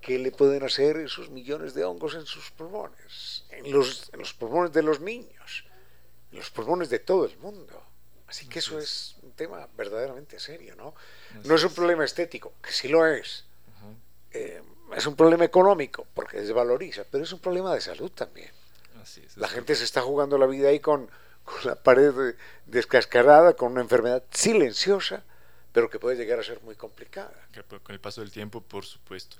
qué 0.00 0.18
le 0.18 0.30
pueden 0.30 0.62
hacer 0.62 0.96
esos 0.98 1.30
millones 1.30 1.74
de 1.74 1.84
hongos 1.84 2.14
en 2.14 2.26
sus 2.26 2.50
pulmones, 2.50 3.44
en 3.50 3.72
los, 3.72 4.10
en 4.12 4.20
los 4.20 4.34
pulmones 4.34 4.72
de 4.72 4.82
los 4.82 5.00
niños, 5.00 5.64
en 6.30 6.38
los 6.38 6.50
pulmones 6.50 6.90
de 6.90 6.98
todo 6.98 7.24
el 7.24 7.36
mundo. 7.38 7.82
Así 8.28 8.48
que 8.48 8.58
eso 8.58 8.78
es 8.78 9.16
un 9.22 9.32
tema 9.32 9.68
verdaderamente 9.76 10.38
serio, 10.40 10.74
¿no? 10.76 10.94
No 11.44 11.54
es 11.54 11.64
un 11.64 11.72
problema 11.72 12.04
estético, 12.04 12.54
que 12.62 12.72
sí 12.72 12.88
lo 12.88 13.06
es. 13.06 13.44
Eh, 14.32 14.62
es 14.94 15.06
un 15.06 15.16
problema 15.16 15.44
económico, 15.44 16.06
porque 16.14 16.40
desvaloriza, 16.40 17.04
pero 17.10 17.24
es 17.24 17.32
un 17.32 17.40
problema 17.40 17.74
de 17.74 17.80
salud 17.80 18.10
también. 18.10 18.50
Así 19.00 19.22
es, 19.24 19.36
La 19.36 19.48
gente 19.48 19.74
se 19.74 19.84
está 19.84 20.02
jugando 20.02 20.38
la 20.38 20.46
vida 20.46 20.68
ahí 20.68 20.80
con, 20.80 21.08
con 21.44 21.64
la 21.64 21.76
pared 21.76 22.34
descascarada, 22.66 23.54
con 23.54 23.72
una 23.72 23.80
enfermedad 23.80 24.22
silenciosa, 24.30 25.24
pero 25.76 25.90
que 25.90 25.98
puede 25.98 26.16
llegar 26.16 26.40
a 26.40 26.42
ser 26.42 26.62
muy 26.62 26.74
complicada. 26.74 27.34
Con 27.82 27.94
el 27.94 28.00
paso 28.00 28.22
del 28.22 28.30
tiempo, 28.30 28.62
por 28.62 28.86
supuesto. 28.86 29.36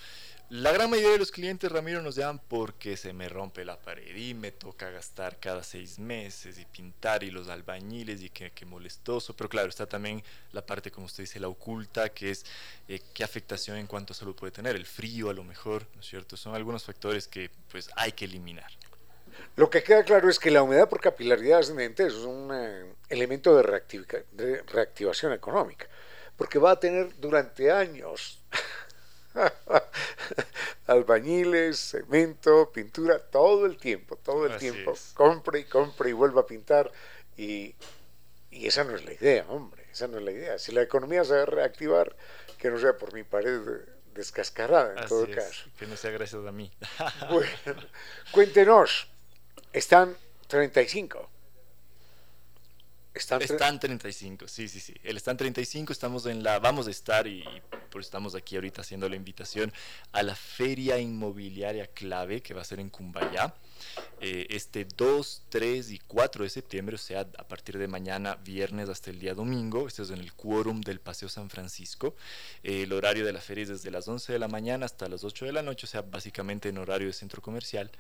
La 0.50 0.70
gran 0.70 0.90
mayoría 0.90 1.12
de 1.12 1.18
los 1.18 1.30
clientes, 1.30 1.72
Ramiro, 1.72 2.02
nos 2.02 2.14
llaman 2.14 2.42
porque 2.46 2.98
se 2.98 3.14
me 3.14 3.26
rompe 3.30 3.64
la 3.64 3.78
pared 3.80 4.14
y 4.14 4.34
me 4.34 4.52
toca 4.52 4.90
gastar 4.90 5.40
cada 5.40 5.62
seis 5.62 5.98
meses 5.98 6.58
y 6.58 6.66
pintar 6.66 7.24
y 7.24 7.30
los 7.30 7.48
albañiles 7.48 8.20
y 8.20 8.28
que, 8.28 8.50
que 8.50 8.66
molestoso. 8.66 9.34
Pero 9.34 9.48
claro, 9.48 9.70
está 9.70 9.86
también 9.86 10.22
la 10.52 10.60
parte, 10.60 10.90
como 10.90 11.06
usted 11.06 11.22
dice, 11.22 11.40
la 11.40 11.48
oculta, 11.48 12.10
que 12.10 12.32
es 12.32 12.44
eh, 12.86 13.00
qué 13.14 13.24
afectación 13.24 13.78
en 13.78 13.86
cuanto 13.86 14.12
a 14.12 14.16
salud 14.16 14.34
puede 14.34 14.50
tener. 14.50 14.76
El 14.76 14.84
frío, 14.84 15.30
a 15.30 15.32
lo 15.32 15.42
mejor, 15.42 15.86
¿no 15.94 16.02
es 16.02 16.06
cierto? 16.06 16.36
Son 16.36 16.54
algunos 16.54 16.84
factores 16.84 17.26
que 17.26 17.50
pues 17.70 17.88
hay 17.96 18.12
que 18.12 18.26
eliminar. 18.26 18.70
Lo 19.56 19.70
que 19.70 19.82
queda 19.82 20.04
claro 20.04 20.28
es 20.28 20.38
que 20.38 20.50
la 20.50 20.62
humedad 20.62 20.86
por 20.86 21.00
capilaridad 21.00 21.60
ascendente 21.60 22.06
es 22.06 22.12
un 22.12 22.50
eh, 22.52 22.92
elemento 23.08 23.56
de, 23.56 23.82
de 24.32 24.62
reactivación 24.64 25.32
económica, 25.32 25.88
porque 26.36 26.58
va 26.58 26.72
a 26.72 26.80
tener 26.80 27.18
durante 27.18 27.70
años 27.70 28.40
albañiles, 30.86 31.78
cemento, 31.78 32.70
pintura, 32.72 33.18
todo 33.18 33.66
el 33.66 33.76
tiempo, 33.76 34.16
todo 34.16 34.46
el 34.46 34.52
Así 34.52 34.70
tiempo. 34.70 34.92
es. 34.92 35.12
Compre 35.14 35.60
y 35.60 35.64
compre 35.64 36.10
y 36.10 36.12
vuelva 36.12 36.42
a 36.42 36.46
pintar. 36.46 36.90
Y, 37.36 37.74
y 38.50 38.66
esa 38.66 38.84
no 38.84 38.94
es 38.96 39.04
la 39.04 39.12
idea, 39.12 39.44
hombre, 39.48 39.84
esa 39.92 40.06
no 40.08 40.18
es 40.18 40.24
la 40.24 40.30
idea. 40.32 40.58
Si 40.58 40.72
la 40.72 40.82
economía 40.82 41.24
se 41.24 41.34
va 41.34 41.42
a 41.42 41.46
reactivar, 41.46 42.16
que 42.58 42.70
no 42.70 42.78
sea 42.78 42.96
por 42.96 43.12
mi 43.12 43.22
pared 43.24 43.60
descascarada, 44.14 44.92
en 44.92 44.98
Así 45.00 45.08
todo 45.08 45.24
es, 45.24 45.36
caso. 45.36 45.68
que 45.78 45.86
no 45.86 45.96
sea 45.96 46.10
gracias 46.10 46.44
a 46.46 46.52
mí. 46.52 46.72
Bueno, 47.30 47.50
cuéntenos, 48.32 49.08
están 49.72 50.16
35. 50.46 51.30
Tre- 53.40 53.52
Están 53.52 53.80
35, 53.80 54.46
sí, 54.48 54.68
sí, 54.68 54.80
sí. 54.80 54.94
El 55.02 55.16
Están 55.16 55.36
35, 55.36 55.92
estamos 55.92 56.26
en 56.26 56.42
la, 56.42 56.58
vamos 56.58 56.86
a 56.86 56.90
estar 56.90 57.26
y, 57.26 57.42
por 57.90 58.00
eso 58.00 58.08
estamos 58.08 58.34
aquí 58.34 58.56
ahorita 58.56 58.82
haciendo 58.82 59.08
la 59.08 59.16
invitación 59.16 59.72
a 60.12 60.22
la 60.22 60.34
Feria 60.34 60.98
Inmobiliaria 60.98 61.86
Clave 61.86 62.42
que 62.42 62.52
va 62.54 62.60
a 62.62 62.64
ser 62.64 62.80
en 62.80 62.90
Cumbayá. 62.90 63.54
eh, 64.20 64.46
este 64.50 64.86
2, 64.96 65.42
3 65.50 65.90
y 65.90 65.98
4 65.98 66.44
de 66.44 66.50
septiembre, 66.50 66.94
o 66.96 66.98
sea, 66.98 67.20
a 67.20 67.46
partir 67.48 67.76
de 67.78 67.86
mañana, 67.88 68.36
viernes 68.36 68.88
hasta 68.88 69.10
el 69.10 69.18
día 69.18 69.34
domingo. 69.34 69.86
Esto 69.88 70.02
es 70.02 70.10
en 70.10 70.20
el 70.20 70.32
quórum 70.34 70.80
del 70.80 71.00
Paseo 71.00 71.28
San 71.28 71.50
Francisco. 71.50 72.14
Eh, 72.62 72.82
el 72.84 72.92
horario 72.92 73.24
de 73.26 73.32
la 73.32 73.40
feria 73.40 73.62
es 73.64 73.68
desde 73.68 73.90
las 73.90 74.08
11 74.08 74.32
de 74.32 74.38
la 74.38 74.48
mañana 74.48 74.86
hasta 74.86 75.08
las 75.08 75.22
8 75.24 75.44
de 75.44 75.52
la 75.52 75.62
noche, 75.62 75.86
o 75.86 75.88
sea, 75.88 76.02
básicamente 76.02 76.68
en 76.70 76.78
horario 76.78 77.06
de 77.08 77.12
centro 77.12 77.40
comercial. 77.42 77.90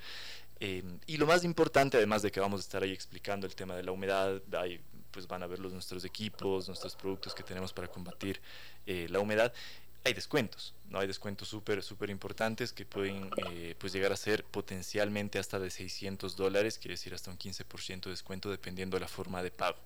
Eh, 0.60 0.82
y 1.06 1.18
lo 1.18 1.26
más 1.26 1.44
importante, 1.44 1.98
además 1.98 2.22
de 2.22 2.30
que 2.30 2.40
vamos 2.40 2.60
a 2.60 2.62
estar 2.62 2.82
ahí 2.82 2.92
explicando 2.92 3.46
el 3.46 3.54
tema 3.54 3.76
de 3.76 3.82
la 3.82 3.92
humedad, 3.92 4.40
ahí, 4.58 4.80
pues 5.16 5.26
van 5.26 5.42
a 5.42 5.46
ver 5.46 5.60
los, 5.60 5.72
nuestros 5.72 6.04
equipos, 6.04 6.68
nuestros 6.68 6.94
productos 6.94 7.34
que 7.34 7.42
tenemos 7.42 7.72
para 7.72 7.88
combatir 7.88 8.38
eh, 8.84 9.06
la 9.08 9.18
humedad. 9.18 9.50
Hay 10.04 10.12
descuentos, 10.12 10.74
¿no? 10.90 10.98
Hay 10.98 11.06
descuentos 11.06 11.48
súper, 11.48 11.82
súper 11.82 12.10
importantes 12.10 12.70
que 12.70 12.84
pueden 12.84 13.30
eh, 13.50 13.74
pues 13.78 13.94
llegar 13.94 14.12
a 14.12 14.16
ser 14.16 14.44
potencialmente 14.44 15.38
hasta 15.38 15.58
de 15.58 15.70
600 15.70 16.36
dólares, 16.36 16.76
quiere 16.76 16.92
decir 16.92 17.14
hasta 17.14 17.30
un 17.30 17.38
15% 17.38 18.02
de 18.02 18.10
descuento 18.10 18.50
dependiendo 18.50 18.98
de 18.98 19.00
la 19.00 19.08
forma 19.08 19.42
de 19.42 19.50
pago. 19.50 19.78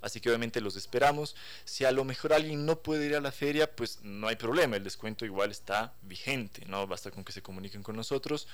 Así 0.00 0.20
que 0.20 0.28
obviamente 0.28 0.60
los 0.60 0.76
esperamos. 0.76 1.36
Si 1.64 1.84
a 1.84 1.92
lo 1.92 2.04
mejor 2.04 2.32
alguien 2.32 2.66
no 2.66 2.80
puede 2.80 3.06
ir 3.06 3.14
a 3.16 3.20
la 3.20 3.32
feria, 3.32 3.70
pues 3.74 4.00
no 4.02 4.28
hay 4.28 4.36
problema, 4.36 4.76
el 4.76 4.84
descuento 4.84 5.24
igual 5.24 5.50
está 5.50 5.94
vigente, 6.02 6.64
¿no? 6.66 6.86
Basta 6.86 7.10
con 7.10 7.24
que 7.24 7.32
se 7.32 7.42
comuniquen 7.42 7.82
con 7.82 7.96
nosotros. 7.96 8.48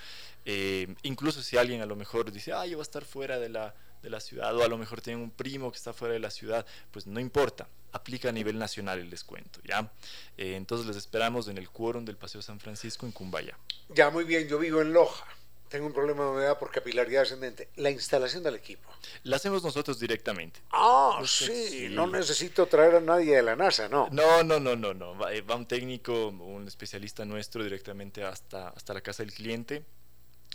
Eh, 0.44 0.94
incluso 1.02 1.42
si 1.42 1.56
alguien 1.56 1.82
a 1.82 1.86
lo 1.86 1.96
mejor 1.96 2.30
dice, 2.32 2.52
ah, 2.52 2.66
yo 2.66 2.76
voy 2.76 2.82
a 2.82 2.82
estar 2.82 3.04
fuera 3.04 3.38
de 3.38 3.48
la, 3.48 3.74
de 4.02 4.10
la 4.10 4.20
ciudad, 4.20 4.56
o 4.56 4.62
a 4.62 4.68
lo 4.68 4.78
mejor 4.78 5.00
tiene 5.00 5.22
un 5.22 5.30
primo 5.30 5.70
que 5.70 5.78
está 5.78 5.92
fuera 5.92 6.14
de 6.14 6.20
la 6.20 6.30
ciudad, 6.30 6.66
pues 6.90 7.06
no 7.06 7.20
importa, 7.20 7.68
aplica 7.92 8.28
a 8.28 8.32
nivel 8.32 8.58
nacional 8.58 8.98
el 8.98 9.10
descuento, 9.10 9.60
¿ya? 9.64 9.90
Eh, 10.36 10.56
entonces 10.56 10.86
les 10.86 10.96
esperamos 10.96 11.48
en 11.48 11.58
el 11.58 11.68
quórum 11.70 12.04
del 12.04 12.16
Paseo 12.16 12.42
San 12.42 12.60
Francisco 12.60 13.06
en 13.06 13.12
Cumbaya. 13.12 13.58
Ya, 13.88 14.10
muy 14.10 14.24
bien, 14.24 14.48
yo 14.48 14.58
vivo 14.58 14.80
en 14.82 14.92
Loja. 14.92 15.26
Tengo 15.68 15.86
un 15.86 15.92
problema 15.92 16.24
de 16.24 16.30
humedad 16.30 16.58
por 16.58 16.70
capilaridad 16.70 17.22
ascendente. 17.22 17.68
La 17.76 17.90
instalación 17.90 18.42
del 18.42 18.54
equipo. 18.54 18.88
La 19.24 19.36
hacemos 19.36 19.64
nosotros 19.64 19.98
directamente. 19.98 20.60
Ah, 20.70 21.16
No 21.20 21.26
sé, 21.26 21.46
sí, 21.46 21.68
sí. 21.68 21.88
no 21.88 22.06
necesito 22.06 22.66
traer 22.66 22.94
a 22.96 23.00
nadie 23.00 23.36
de 23.36 23.42
la 23.42 23.56
NASA, 23.56 23.88
no. 23.88 24.08
No, 24.12 24.44
no, 24.44 24.60
no, 24.60 24.76
no, 24.76 24.94
no. 24.94 25.18
Va, 25.18 25.32
eh, 25.34 25.40
va 25.42 25.56
un 25.56 25.66
técnico, 25.66 26.28
un 26.28 26.68
especialista 26.68 27.24
nuestro 27.24 27.64
directamente 27.64 28.22
hasta, 28.22 28.68
hasta 28.68 28.94
la 28.94 29.00
casa 29.00 29.22
del 29.24 29.32
cliente, 29.32 29.84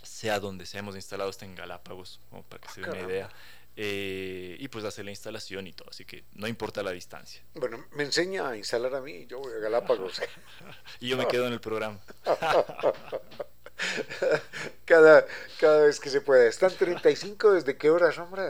sea 0.01 0.39
donde 0.39 0.65
seamos 0.65 0.95
instalados, 0.95 1.35
está 1.35 1.45
en 1.45 1.55
Galápagos, 1.55 2.19
como 2.29 2.43
para 2.43 2.61
que 2.61 2.69
se 2.69 2.81
den 2.81 2.89
una 2.91 3.01
idea. 3.01 3.29
Eh, 3.75 4.57
y 4.59 4.67
pues 4.67 4.83
hace 4.83 5.01
la 5.03 5.11
instalación 5.11 5.65
y 5.65 5.71
todo, 5.73 5.89
así 5.89 6.03
que 6.03 6.25
no 6.33 6.47
importa 6.47 6.83
la 6.83 6.91
distancia. 6.91 7.41
Bueno, 7.53 7.85
me 7.93 8.03
enseña 8.03 8.49
a 8.49 8.57
instalar 8.57 8.93
a 8.95 9.01
mí, 9.01 9.25
yo 9.27 9.39
voy 9.39 9.53
a 9.53 9.59
Galápagos. 9.59 10.21
Y 10.99 11.07
yo 11.09 11.17
me 11.17 11.25
quedo 11.27 11.47
en 11.47 11.53
el 11.53 11.61
programa. 11.61 11.99
cada, 14.85 15.25
cada 15.59 15.85
vez 15.85 15.99
que 15.99 16.09
se 16.09 16.21
pueda. 16.21 16.47
¿Están 16.47 16.71
35 16.71 17.53
desde 17.53 17.77
qué 17.77 17.89
horas, 17.89 18.17
hombre? 18.17 18.43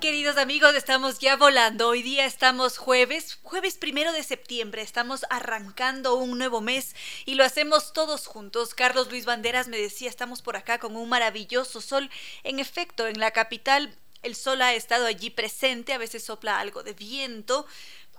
Queridos 0.00 0.36
amigos, 0.36 0.76
estamos 0.76 1.18
ya 1.18 1.34
volando. 1.34 1.88
Hoy 1.88 2.02
día 2.02 2.24
estamos 2.24 2.78
jueves, 2.78 3.40
jueves 3.42 3.78
primero 3.78 4.12
de 4.12 4.22
septiembre. 4.22 4.80
Estamos 4.80 5.26
arrancando 5.28 6.14
un 6.14 6.38
nuevo 6.38 6.60
mes 6.60 6.94
y 7.26 7.34
lo 7.34 7.42
hacemos 7.42 7.92
todos 7.92 8.28
juntos. 8.28 8.74
Carlos 8.74 9.10
Luis 9.10 9.24
Banderas 9.24 9.66
me 9.66 9.76
decía, 9.76 10.08
estamos 10.08 10.40
por 10.40 10.56
acá 10.56 10.78
con 10.78 10.94
un 10.94 11.08
maravilloso 11.08 11.80
sol. 11.80 12.10
En 12.44 12.60
efecto, 12.60 13.08
en 13.08 13.18
la 13.18 13.32
capital 13.32 13.92
el 14.22 14.36
sol 14.36 14.62
ha 14.62 14.72
estado 14.72 15.04
allí 15.04 15.30
presente, 15.30 15.92
a 15.92 15.98
veces 15.98 16.22
sopla 16.22 16.60
algo 16.60 16.84
de 16.84 16.92
viento 16.92 17.66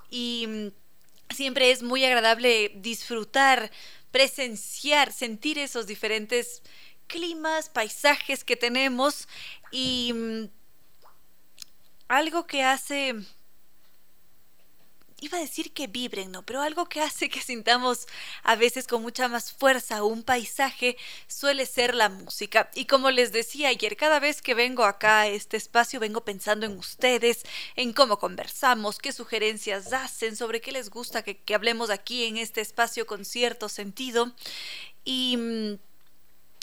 y 0.09 0.47
mm, 0.47 1.33
siempre 1.33 1.71
es 1.71 1.81
muy 1.81 2.03
agradable 2.03 2.73
disfrutar, 2.75 3.71
presenciar, 4.11 5.13
sentir 5.13 5.57
esos 5.57 5.87
diferentes 5.87 6.61
climas, 7.07 7.69
paisajes 7.69 8.43
que 8.43 8.57
tenemos 8.57 9.29
y 9.71 10.11
mm, 10.13 10.58
algo 12.09 12.45
que 12.45 12.63
hace 12.63 13.15
iba 15.21 15.37
a 15.37 15.41
decir 15.41 15.73
que 15.73 15.87
vibren, 15.87 16.31
¿no? 16.31 16.45
Pero 16.45 16.61
algo 16.61 16.85
que 16.87 17.01
hace 17.01 17.29
que 17.29 17.41
sintamos 17.41 18.07
a 18.43 18.55
veces 18.55 18.87
con 18.87 19.01
mucha 19.01 19.27
más 19.27 19.51
fuerza 19.51 20.03
un 20.03 20.23
paisaje 20.23 20.97
suele 21.27 21.65
ser 21.65 21.95
la 21.95 22.09
música. 22.09 22.69
Y 22.73 22.85
como 22.85 23.11
les 23.11 23.31
decía 23.31 23.69
ayer, 23.69 23.97
cada 23.97 24.19
vez 24.19 24.41
que 24.41 24.53
vengo 24.53 24.83
acá 24.83 25.21
a 25.21 25.27
este 25.27 25.57
espacio 25.57 25.99
vengo 25.99 26.23
pensando 26.23 26.65
en 26.65 26.77
ustedes, 26.77 27.43
en 27.75 27.93
cómo 27.93 28.17
conversamos, 28.19 28.97
qué 28.97 29.11
sugerencias 29.11 29.93
hacen, 29.93 30.35
sobre 30.35 30.61
qué 30.61 30.71
les 30.71 30.89
gusta 30.89 31.23
que, 31.23 31.37
que 31.37 31.55
hablemos 31.55 31.89
aquí 31.89 32.25
en 32.25 32.37
este 32.37 32.61
espacio 32.61 33.05
con 33.05 33.25
cierto 33.25 33.69
sentido. 33.69 34.33
Y 35.03 35.37
mm, 35.37 35.88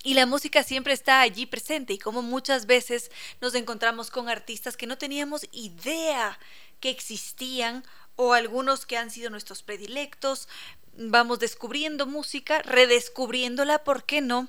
y 0.06 0.14
la 0.14 0.24
música 0.24 0.62
siempre 0.62 0.92
está 0.92 1.20
allí 1.20 1.46
presente 1.46 1.92
y 1.92 1.98
como 1.98 2.22
muchas 2.22 2.66
veces 2.66 3.10
nos 3.40 3.56
encontramos 3.56 4.12
con 4.12 4.28
artistas 4.28 4.76
que 4.76 4.86
no 4.86 4.96
teníamos 4.96 5.48
idea 5.50 6.38
que 6.78 6.90
existían 6.90 7.82
o 8.14 8.32
algunos 8.32 8.86
que 8.86 8.96
han 8.96 9.10
sido 9.10 9.30
nuestros 9.30 9.64
predilectos, 9.64 10.48
vamos 10.96 11.40
descubriendo 11.40 12.06
música, 12.06 12.62
redescubriéndola, 12.62 13.82
¿por 13.82 14.04
qué 14.04 14.20
no? 14.20 14.48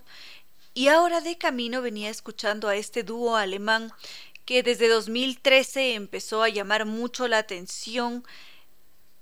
Y 0.75 0.89
ahora 0.89 1.21
de 1.21 1.39
camino 1.39 1.81
venía 1.81 2.11
escuchando 2.11 2.67
a 2.67 2.75
este 2.75 3.01
dúo 3.01 3.35
alemán 3.35 3.91
que 4.45 4.61
desde 4.61 4.87
2013 4.87 5.95
empezó 5.95 6.43
a 6.43 6.49
llamar 6.49 6.85
mucho 6.85 7.27
la 7.27 7.39
atención, 7.39 8.23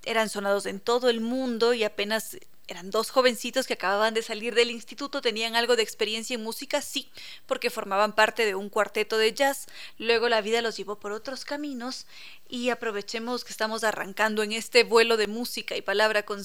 eran 0.03 0.27
sonados 0.27 0.65
en 0.65 0.81
todo 0.81 1.09
el 1.09 1.21
mundo 1.21 1.73
y 1.73 1.85
apenas 1.85 2.35
eran 2.67 2.89
dos 2.89 3.11
jovencitos 3.11 3.67
que 3.67 3.73
acababan 3.73 4.13
de 4.13 4.21
salir 4.21 4.55
del 4.55 4.71
instituto, 4.71 5.21
tenían 5.21 5.55
algo 5.55 5.75
de 5.75 5.83
experiencia 5.83 6.33
en 6.33 6.43
música, 6.43 6.81
sí, 6.81 7.09
porque 7.45 7.69
formaban 7.69 8.13
parte 8.13 8.45
de 8.45 8.55
un 8.55 8.69
cuarteto 8.69 9.17
de 9.17 9.33
jazz. 9.33 9.67
Luego 9.97 10.29
la 10.29 10.41
vida 10.41 10.61
los 10.61 10.77
llevó 10.77 10.99
por 10.99 11.11
otros 11.11 11.45
caminos 11.45 12.07
y 12.49 12.69
aprovechemos 12.69 13.43
que 13.43 13.51
estamos 13.51 13.83
arrancando 13.83 14.43
en 14.43 14.51
este 14.51 14.83
vuelo 14.83 15.17
de 15.17 15.27
música 15.27 15.75
y 15.75 15.81
palabra 15.81 16.23
con 16.23 16.43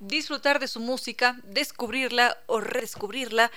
disfrutar 0.00 0.58
de 0.58 0.68
su 0.68 0.80
música, 0.80 1.40
descubrirla 1.44 2.38
o 2.46 2.60
redescubrirla 2.60 3.50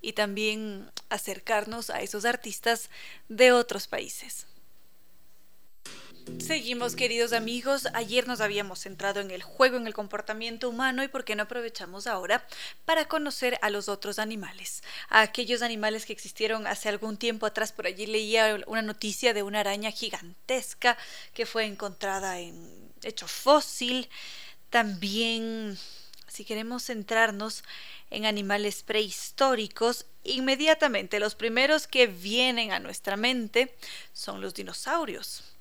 y 0.00 0.12
también 0.12 0.90
acercarnos 1.08 1.90
a 1.90 2.02
esos 2.02 2.24
artistas 2.24 2.90
de 3.28 3.52
otros 3.52 3.86
países. 3.86 4.46
Seguimos, 6.44 6.96
queridos 6.96 7.32
amigos. 7.32 7.86
Ayer 7.92 8.26
nos 8.26 8.40
habíamos 8.40 8.80
centrado 8.80 9.20
en 9.20 9.30
el 9.30 9.42
juego, 9.42 9.76
en 9.76 9.86
el 9.86 9.94
comportamiento 9.94 10.68
humano 10.68 11.04
y 11.04 11.08
por 11.08 11.24
qué 11.24 11.36
no 11.36 11.44
aprovechamos 11.44 12.06
ahora 12.06 12.46
para 12.84 13.06
conocer 13.06 13.58
a 13.60 13.70
los 13.70 13.88
otros 13.88 14.18
animales, 14.18 14.82
a 15.08 15.20
aquellos 15.20 15.62
animales 15.62 16.06
que 16.06 16.12
existieron 16.14 16.66
hace 16.66 16.88
algún 16.88 17.18
tiempo 17.18 17.46
atrás. 17.46 17.72
Por 17.72 17.86
allí 17.86 18.06
leía 18.06 18.58
una 18.66 18.82
noticia 18.82 19.34
de 19.34 19.42
una 19.42 19.60
araña 19.60 19.90
gigantesca 19.90 20.96
que 21.34 21.46
fue 21.46 21.66
encontrada 21.66 22.38
en 22.40 22.92
hecho 23.02 23.28
fósil. 23.28 24.08
También, 24.70 25.78
si 26.26 26.44
queremos 26.44 26.84
centrarnos 26.84 27.64
en 28.10 28.26
animales 28.26 28.82
prehistóricos, 28.82 30.06
inmediatamente 30.24 31.20
los 31.20 31.34
primeros 31.34 31.86
que 31.86 32.06
vienen 32.06 32.72
a 32.72 32.80
nuestra 32.80 33.16
mente 33.16 33.74
son 34.12 34.40
los 34.40 34.54
dinosaurios 34.54 35.53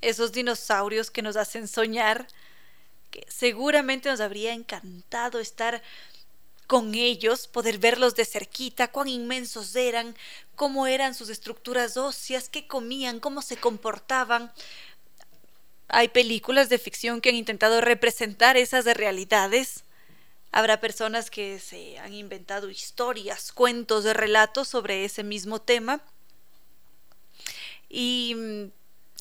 esos 0.00 0.32
dinosaurios 0.32 1.10
que 1.10 1.22
nos 1.22 1.36
hacen 1.36 1.68
soñar, 1.68 2.26
que 3.10 3.26
seguramente 3.28 4.08
nos 4.08 4.20
habría 4.20 4.52
encantado 4.52 5.40
estar 5.40 5.82
con 6.66 6.94
ellos, 6.94 7.48
poder 7.48 7.78
verlos 7.78 8.14
de 8.14 8.26
cerquita, 8.26 8.88
cuán 8.88 9.08
inmensos 9.08 9.74
eran, 9.74 10.14
cómo 10.54 10.86
eran 10.86 11.14
sus 11.14 11.30
estructuras 11.30 11.96
óseas, 11.96 12.50
qué 12.50 12.66
comían, 12.66 13.20
cómo 13.20 13.40
se 13.40 13.56
comportaban. 13.56 14.52
Hay 15.88 16.08
películas 16.08 16.68
de 16.68 16.78
ficción 16.78 17.22
que 17.22 17.30
han 17.30 17.36
intentado 17.36 17.80
representar 17.80 18.58
esas 18.58 18.84
realidades. 18.84 19.84
Habrá 20.52 20.78
personas 20.78 21.30
que 21.30 21.58
se 21.58 21.98
han 22.00 22.12
inventado 22.12 22.68
historias, 22.68 23.50
cuentos, 23.50 24.04
relatos 24.04 24.68
sobre 24.68 25.06
ese 25.06 25.22
mismo 25.22 25.62
tema. 25.62 26.02
Y 27.88 28.70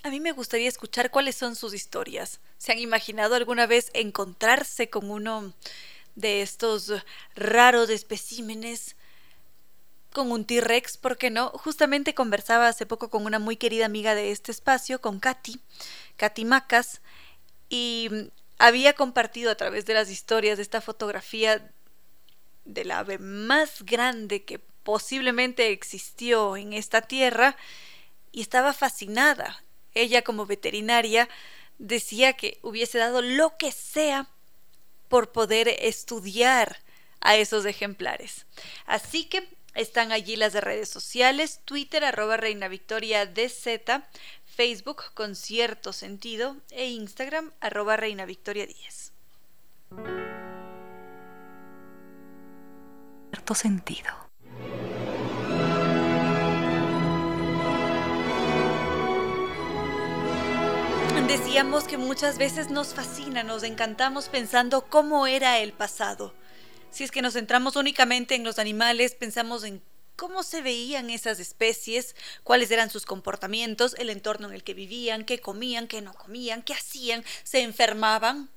a 0.07 0.11
mí 0.11 0.21
me 0.21 0.31
gustaría 0.31 0.69
escuchar 0.69 1.11
cuáles 1.11 1.35
son 1.35 1.55
sus 1.55 1.73
historias. 1.73 2.39
¿Se 2.57 2.71
han 2.71 2.79
imaginado 2.79 3.35
alguna 3.35 3.67
vez 3.67 3.91
encontrarse 3.93 4.89
con 4.89 5.11
uno 5.11 5.53
de 6.15 6.41
estos 6.41 6.93
raros 7.35 7.89
especímenes? 7.89 8.95
Con 10.13 10.31
un 10.31 10.45
T-Rex, 10.45 10.97
¿por 10.97 11.17
qué 11.17 11.29
no? 11.29 11.49
Justamente 11.49 12.15
conversaba 12.15 12.69
hace 12.69 12.85
poco 12.85 13.09
con 13.09 13.25
una 13.25 13.37
muy 13.37 13.57
querida 13.57 13.85
amiga 13.85 14.15
de 14.15 14.31
este 14.31 14.51
espacio, 14.51 15.01
con 15.01 15.19
Katy, 15.19 15.59
Katy 16.15 16.45
Macas, 16.45 17.01
y 17.69 18.31
había 18.57 18.93
compartido 18.93 19.51
a 19.51 19.55
través 19.55 19.85
de 19.85 19.93
las 19.93 20.09
historias 20.09 20.57
de 20.57 20.63
esta 20.63 20.79
fotografía 20.79 21.69
del 22.63 22.91
ave 22.91 23.17
más 23.17 23.83
grande 23.83 24.45
que 24.45 24.59
posiblemente 24.59 25.71
existió 25.71 26.55
en 26.55 26.71
esta 26.71 27.01
tierra 27.01 27.57
y 28.31 28.41
estaba 28.41 28.71
fascinada 28.71 29.63
ella 30.01 30.21
como 30.21 30.45
veterinaria 30.45 31.29
decía 31.77 32.33
que 32.33 32.59
hubiese 32.61 32.97
dado 32.97 33.21
lo 33.21 33.57
que 33.57 33.71
sea 33.71 34.29
por 35.07 35.31
poder 35.31 35.67
estudiar 35.79 36.77
a 37.21 37.35
esos 37.35 37.65
ejemplares. 37.65 38.45
Así 38.85 39.25
que 39.25 39.47
están 39.73 40.11
allí 40.11 40.35
las 40.35 40.53
redes 40.53 40.89
sociales, 40.89 41.61
Twitter 41.65 42.03
arroba 42.03 42.37
Reina 42.37 42.67
Victoria 42.67 43.25
DZ, 43.25 44.03
Facebook 44.45 45.03
con 45.13 45.35
cierto 45.35 45.93
sentido 45.93 46.57
e 46.71 46.87
Instagram 46.87 47.51
arroba 47.59 47.95
Reina 47.95 48.25
Victoria 48.25 48.65
10. 48.65 49.13
Cierto 53.31 53.53
sentido. 53.53 54.26
Decíamos 61.27 61.83
que 61.83 61.97
muchas 61.97 62.37
veces 62.37 62.69
nos 62.69 62.93
fascina, 62.93 63.43
nos 63.43 63.63
encantamos 63.63 64.29
pensando 64.29 64.85
cómo 64.87 65.27
era 65.27 65.59
el 65.59 65.73
pasado. 65.73 66.33
Si 66.89 67.03
es 67.03 67.11
que 67.11 67.21
nos 67.21 67.33
centramos 67.33 67.75
únicamente 67.75 68.35
en 68.35 68.45
los 68.45 68.59
animales, 68.59 69.13
pensamos 69.13 69.65
en 69.65 69.83
cómo 70.15 70.41
se 70.41 70.61
veían 70.61 71.09
esas 71.09 71.41
especies, 71.41 72.15
cuáles 72.43 72.71
eran 72.71 72.89
sus 72.89 73.05
comportamientos, 73.05 73.93
el 73.99 74.09
entorno 74.09 74.47
en 74.47 74.53
el 74.53 74.63
que 74.63 74.73
vivían, 74.73 75.25
qué 75.25 75.39
comían, 75.39 75.87
qué 75.87 76.01
no 76.01 76.13
comían, 76.13 76.61
qué 76.61 76.73
hacían, 76.73 77.25
se 77.43 77.61
enfermaban, 77.61 78.49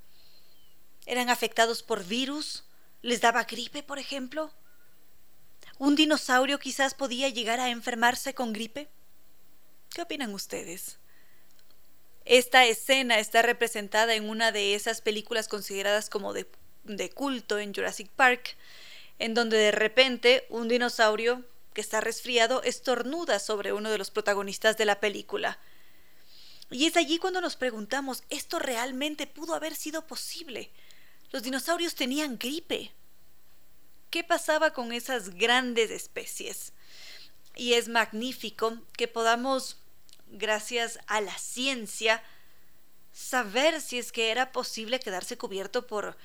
eran 1.07 1.29
afectados 1.29 1.83
por 1.83 2.05
virus, 2.05 2.63
les 3.03 3.21
daba 3.21 3.45
gripe, 3.45 3.83
por 3.83 3.99
ejemplo. 3.99 4.53
¿Un 5.79 5.97
dinosaurio 5.97 6.61
quizás 6.61 6.95
podía 6.95 7.31
llegar 7.31 7.59
a 7.59 7.71
enfermarse 7.71 8.33
con 8.33 8.53
gripe? 8.53 8.89
¿Qué 9.93 10.03
opinan 10.03 10.33
ustedes? 10.33 11.01
Esta 12.25 12.67
escena 12.67 13.19
está 13.19 13.43
representada 13.43 14.15
en 14.15 14.29
una 14.29 14.53
de 14.53 14.75
esas 14.75 15.01
películas 15.01 15.49
consideradas 15.49 16.11
como 16.11 16.33
de, 16.33 16.47
culto 17.15 17.59
en 17.59 17.75
Jurassic 17.75 18.09
Park, 18.11 18.57
en 19.19 19.35
donde 19.35 19.57
de 19.57 19.73
repente 19.73 20.47
un 20.49 20.69
dinosaurio 20.69 21.45
que 21.73 21.81
está 21.81 22.01
resfriado 22.01 22.63
estornuda 22.63 23.39
sobre 23.39 23.73
uno 23.73 23.91
de 23.91 23.99
los 23.99 24.11
protagonistas 24.11 24.77
de 24.77 24.85
la 24.85 25.01
película. 25.01 25.59
Y 26.71 26.87
es 26.87 26.97
allí 26.97 27.19
cuando 27.19 27.41
nos 27.41 27.57
preguntamos, 27.57 28.23
¿esto 28.31 28.59
realmente 28.59 29.27
pudo 29.27 29.55
haber 29.55 29.75
sido 29.75 30.07
posible? 30.07 30.71
Los 31.33 31.43
dinosaurios 31.43 31.95
tenían 31.95 32.39
gripe. 32.39 32.93
¿Qué 34.11 34.25
pasaba 34.25 34.73
con 34.73 34.93
esas 34.93 35.31
grandes 35.31 35.91
especies? 35.91 36.73
Y 37.57 37.75
es 37.75 37.89
magnífico 37.89 38.79
que 38.97 39.09
podamos 39.09 39.79
gracias 40.31 40.99
a 41.07 41.21
la 41.21 41.37
ciencia, 41.39 42.23
saber 43.13 43.81
si 43.81 43.99
es 43.99 44.13
que 44.13 44.31
era 44.31 44.53
posible 44.53 45.01
quedarse 45.01 45.37
cubierto 45.37 45.87
por, 45.87 46.17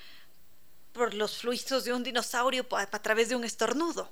por 0.93 1.13
los 1.13 1.37
fluidos 1.37 1.83
de 1.83 1.93
un 1.93 2.03
dinosaurio 2.03 2.65
a, 2.71 2.81
a 2.81 3.01
través 3.01 3.29
de 3.29 3.35
un 3.35 3.43
estornudo. 3.43 4.11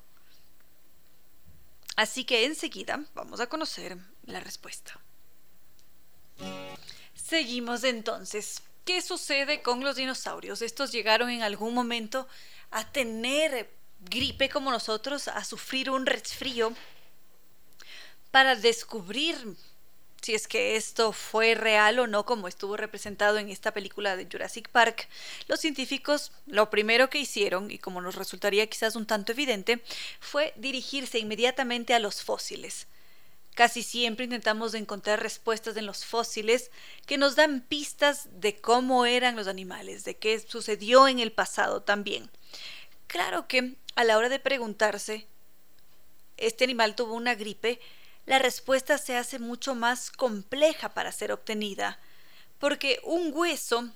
Así 1.96 2.26
que 2.26 2.46
enseguida 2.46 3.04
vamos 3.14 3.40
a 3.40 3.48
conocer 3.48 3.98
la 4.26 4.40
respuesta. 4.40 5.00
Seguimos 7.14 7.84
entonces. 7.84 8.62
¿Qué 8.86 9.02
sucede 9.02 9.62
con 9.62 9.82
los 9.82 9.96
dinosaurios? 9.96 10.62
Estos 10.62 10.92
llegaron 10.92 11.30
en 11.30 11.42
algún 11.42 11.74
momento 11.74 12.28
a 12.72 12.92
tener 12.92 13.70
gripe 14.02 14.50
como 14.50 14.72
nosotros, 14.72 15.28
a 15.30 15.44
sufrir 15.46 15.90
un 15.90 16.06
resfrío, 16.06 16.74
para 18.32 18.56
descubrir 18.56 19.56
si 20.24 20.34
es 20.34 20.48
que 20.48 20.78
esto 20.78 21.12
fue 21.12 21.54
real 21.54 22.00
o 22.00 22.08
no, 22.08 22.26
como 22.26 22.48
estuvo 22.48 22.78
representado 22.78 23.38
en 23.38 23.50
esta 23.50 23.74
película 23.74 24.16
de 24.16 24.26
Jurassic 24.32 24.70
Park, 24.70 25.10
los 25.48 25.60
científicos 25.60 26.32
lo 26.46 26.70
primero 26.70 27.10
que 27.10 27.20
hicieron, 27.20 27.70
y 27.70 27.78
como 27.78 28.00
nos 28.00 28.16
resultaría 28.16 28.66
quizás 28.68 28.96
un 28.96 29.06
tanto 29.06 29.34
evidente, 29.34 29.84
fue 30.22 30.54
dirigirse 30.56 31.20
inmediatamente 31.20 31.94
a 31.94 32.00
los 32.00 32.24
fósiles. 32.24 32.88
Casi 33.54 33.84
siempre 33.84 34.24
intentamos 34.24 34.74
encontrar 34.76 35.22
respuestas 35.22 35.76
en 35.76 35.86
los 35.86 36.06
fósiles 36.06 36.72
que 37.06 37.18
nos 37.18 37.36
dan 37.36 37.60
pistas 37.62 38.30
de 38.40 38.56
cómo 38.56 39.06
eran 39.06 39.36
los 39.36 39.48
animales, 39.48 40.06
de 40.06 40.16
qué 40.16 40.40
sucedió 40.40 41.10
en 41.10 41.20
el 41.20 41.34
pasado 41.34 41.84
también. 41.84 42.32
Claro 43.08 43.48
que 43.48 43.76
a 43.96 44.06
la 44.06 44.18
hora 44.18 44.30
de 44.30 44.40
preguntarse, 44.40 45.28
¿este 46.38 46.64
animal 46.64 46.96
tuvo 46.96 47.14
una 47.14 47.36
gripe? 47.36 47.82
La 48.26 48.40
respuesta 48.40 48.98
se 48.98 49.18
hace 49.18 49.40
mucho 49.40 49.76
más 49.76 50.12
compleja 50.12 50.90
para 50.90 51.12
ser 51.12 51.32
obtenida, 51.32 52.00
porque 52.60 53.00
un 53.04 53.32
hueso 53.34 53.90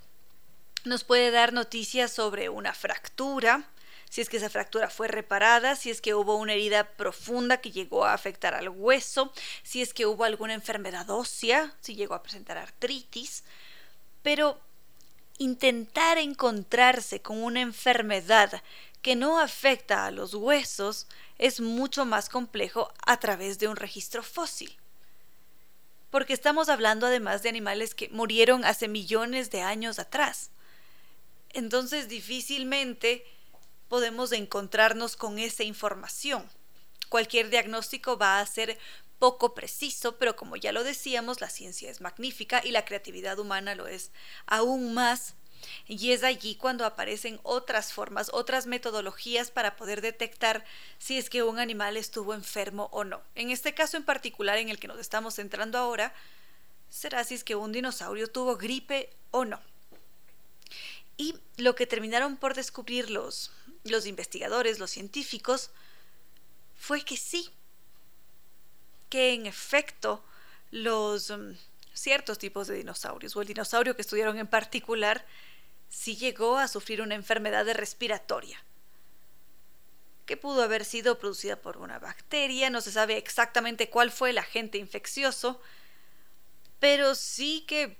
nos 0.83 1.03
puede 1.03 1.31
dar 1.31 1.53
noticias 1.53 2.11
sobre 2.11 2.49
una 2.49 2.73
fractura, 2.73 3.69
si 4.09 4.21
es 4.21 4.29
que 4.29 4.37
esa 4.37 4.49
fractura 4.49 4.89
fue 4.89 5.07
reparada, 5.07 5.75
si 5.75 5.89
es 5.89 6.01
que 6.01 6.13
hubo 6.13 6.35
una 6.35 6.53
herida 6.53 6.85
profunda 6.91 7.57
que 7.57 7.71
llegó 7.71 8.05
a 8.05 8.13
afectar 8.13 8.53
al 8.53 8.69
hueso, 8.69 9.33
si 9.63 9.81
es 9.81 9.93
que 9.93 10.05
hubo 10.05 10.23
alguna 10.23 10.53
enfermedad 10.53 11.09
ósea, 11.09 11.73
si 11.81 11.95
llegó 11.95 12.15
a 12.15 12.23
presentar 12.23 12.57
artritis, 12.57 13.43
pero 14.23 14.59
intentar 15.37 16.17
encontrarse 16.17 17.21
con 17.21 17.43
una 17.43 17.61
enfermedad 17.61 18.61
que 19.01 19.15
no 19.15 19.39
afecta 19.39 20.05
a 20.05 20.11
los 20.11 20.33
huesos 20.33 21.07
es 21.37 21.59
mucho 21.59 22.05
más 22.05 22.29
complejo 22.29 22.91
a 23.05 23.19
través 23.19 23.59
de 23.59 23.67
un 23.67 23.75
registro 23.75 24.23
fósil. 24.23 24.75
Porque 26.09 26.33
estamos 26.33 26.69
hablando 26.69 27.05
además 27.05 27.43
de 27.43 27.49
animales 27.49 27.93
que 27.93 28.09
murieron 28.09 28.65
hace 28.65 28.87
millones 28.87 29.51
de 29.51 29.61
años 29.61 29.99
atrás. 29.99 30.51
Entonces 31.49 32.07
difícilmente 32.07 33.25
podemos 33.87 34.31
encontrarnos 34.31 35.15
con 35.15 35.39
esa 35.39 35.63
información. 35.63 36.49
Cualquier 37.09 37.49
diagnóstico 37.49 38.17
va 38.17 38.39
a 38.39 38.45
ser 38.45 38.77
poco 39.19 39.53
preciso, 39.53 40.17
pero 40.17 40.35
como 40.35 40.55
ya 40.55 40.71
lo 40.71 40.83
decíamos, 40.83 41.41
la 41.41 41.49
ciencia 41.49 41.89
es 41.89 42.01
magnífica 42.01 42.61
y 42.63 42.71
la 42.71 42.85
creatividad 42.85 43.39
humana 43.39 43.75
lo 43.75 43.87
es 43.87 44.11
aún 44.45 44.93
más 44.93 45.35
y 45.87 46.11
es 46.11 46.23
allí 46.23 46.55
cuando 46.55 46.85
aparecen 46.85 47.39
otras 47.43 47.93
formas, 47.93 48.29
otras 48.33 48.67
metodologías 48.67 49.51
para 49.51 49.75
poder 49.75 50.01
detectar 50.01 50.65
si 50.99 51.17
es 51.17 51.29
que 51.29 51.43
un 51.43 51.59
animal 51.59 51.97
estuvo 51.97 52.33
enfermo 52.33 52.89
o 52.91 53.03
no. 53.03 53.21
En 53.35 53.51
este 53.51 53.73
caso 53.73 53.97
en 53.97 54.03
particular 54.03 54.57
en 54.57 54.69
el 54.69 54.79
que 54.79 54.87
nos 54.87 54.99
estamos 54.99 55.35
centrando 55.35 55.77
ahora, 55.77 56.13
será 56.89 57.23
si 57.23 57.35
es 57.35 57.43
que 57.43 57.55
un 57.55 57.71
dinosaurio 57.71 58.27
tuvo 58.27 58.57
gripe 58.57 59.09
o 59.31 59.45
no. 59.45 59.61
Y 61.17 61.35
lo 61.57 61.75
que 61.75 61.87
terminaron 61.87 62.37
por 62.37 62.53
descubrir 62.53 63.09
los, 63.09 63.51
los 63.83 64.05
investigadores, 64.05 64.79
los 64.79 64.91
científicos, 64.91 65.71
fue 66.75 67.03
que 67.03 67.17
sí, 67.17 67.49
que 69.09 69.33
en 69.33 69.45
efecto 69.45 70.23
los 70.69 71.31
mm, 71.31 71.53
ciertos 71.93 72.37
tipos 72.37 72.67
de 72.67 72.75
dinosaurios, 72.75 73.35
o 73.35 73.41
el 73.41 73.47
dinosaurio 73.47 73.95
que 73.95 74.01
estudiaron 74.01 74.37
en 74.37 74.47
particular, 74.47 75.25
sí 75.89 76.15
llegó 76.15 76.57
a 76.57 76.67
sufrir 76.67 77.01
una 77.01 77.15
enfermedad 77.15 77.65
respiratoria, 77.73 78.63
que 80.25 80.37
pudo 80.37 80.63
haber 80.63 80.83
sido 80.85 81.17
producida 81.17 81.61
por 81.61 81.77
una 81.77 81.99
bacteria, 81.99 82.69
no 82.69 82.81
se 82.81 82.91
sabe 82.91 83.17
exactamente 83.17 83.89
cuál 83.89 84.11
fue 84.11 84.31
el 84.31 84.37
agente 84.37 84.77
infeccioso, 84.77 85.61
pero 86.79 87.15
sí 87.15 87.63
que 87.67 87.97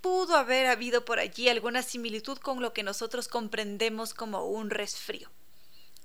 pudo 0.00 0.36
haber 0.36 0.66
habido 0.66 1.04
por 1.04 1.18
allí 1.18 1.48
alguna 1.48 1.82
similitud 1.82 2.38
con 2.38 2.62
lo 2.62 2.72
que 2.72 2.82
nosotros 2.82 3.28
comprendemos 3.28 4.14
como 4.14 4.46
un 4.46 4.70
resfrío. 4.70 5.28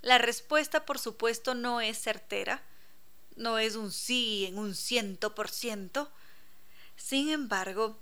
La 0.02 0.18
respuesta, 0.18 0.86
por 0.86 1.00
supuesto, 1.00 1.56
no 1.56 1.80
es 1.80 1.98
certera, 1.98 2.62
no 3.36 3.58
es 3.58 3.76
un 3.76 3.92
sí 3.92 4.46
en 4.46 4.58
un 4.58 4.76
ciento 4.76 5.34
por 5.34 5.50
ciento. 5.50 6.12
Sin 6.98 7.30
embargo, 7.30 7.98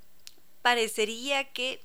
parecería 0.61 1.51
que 1.53 1.83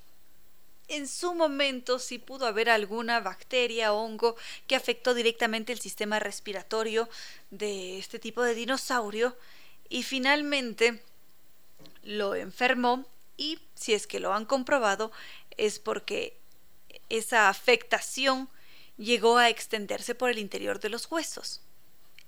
en 0.89 1.09
su 1.09 1.35
momento 1.35 1.99
sí 1.99 2.19
pudo 2.19 2.47
haber 2.47 2.71
alguna 2.71 3.21
bacteria 3.21 3.93
o 3.93 4.03
hongo 4.03 4.37
que 4.67 4.77
afectó 4.77 5.15
directamente 5.15 5.73
el 5.73 5.81
sistema 5.81 6.19
respiratorio 6.19 7.09
de 7.51 7.99
este 7.99 8.19
tipo 8.19 8.43
de 8.43 8.55
dinosaurio 8.55 9.37
y 9.89 10.03
finalmente 10.03 11.03
lo 12.03 12.35
enfermó 12.35 13.05
y 13.37 13.59
si 13.75 13.95
es 13.95 14.07
que 14.07 14.21
lo 14.21 14.33
han 14.33 14.45
comprobado 14.45 15.13
es 15.57 15.79
porque 15.79 16.37
esa 17.09 17.49
afectación 17.49 18.49
llegó 18.97 19.39
a 19.39 19.49
extenderse 19.49 20.15
por 20.15 20.31
el 20.31 20.39
interior 20.39 20.81
de 20.81 20.89
los 20.89 21.11
huesos 21.11 21.61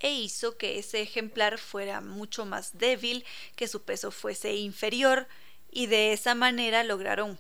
e 0.01 0.13
hizo 0.13 0.57
que 0.57 0.79
ese 0.79 1.01
ejemplar 1.01 1.59
fuera 1.59 2.01
mucho 2.01 2.45
más 2.45 2.79
débil, 2.79 3.25
que 3.57 3.67
su 3.67 3.83
peso 3.83 4.11
fuese 4.11 4.55
inferior 4.55 5.27
y 5.73 5.87
de 5.87 6.13
esa 6.13 6.35
manera 6.35 6.85
lograron 6.85 7.39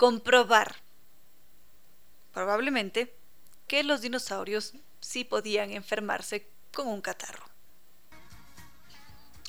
comprobar 0.00 0.76
probablemente 2.32 3.12
que 3.66 3.82
los 3.82 4.00
dinosaurios 4.00 4.72
sí 4.98 5.24
podían 5.24 5.72
enfermarse 5.72 6.46
con 6.72 6.88
un 6.88 7.02
catarro. 7.02 7.44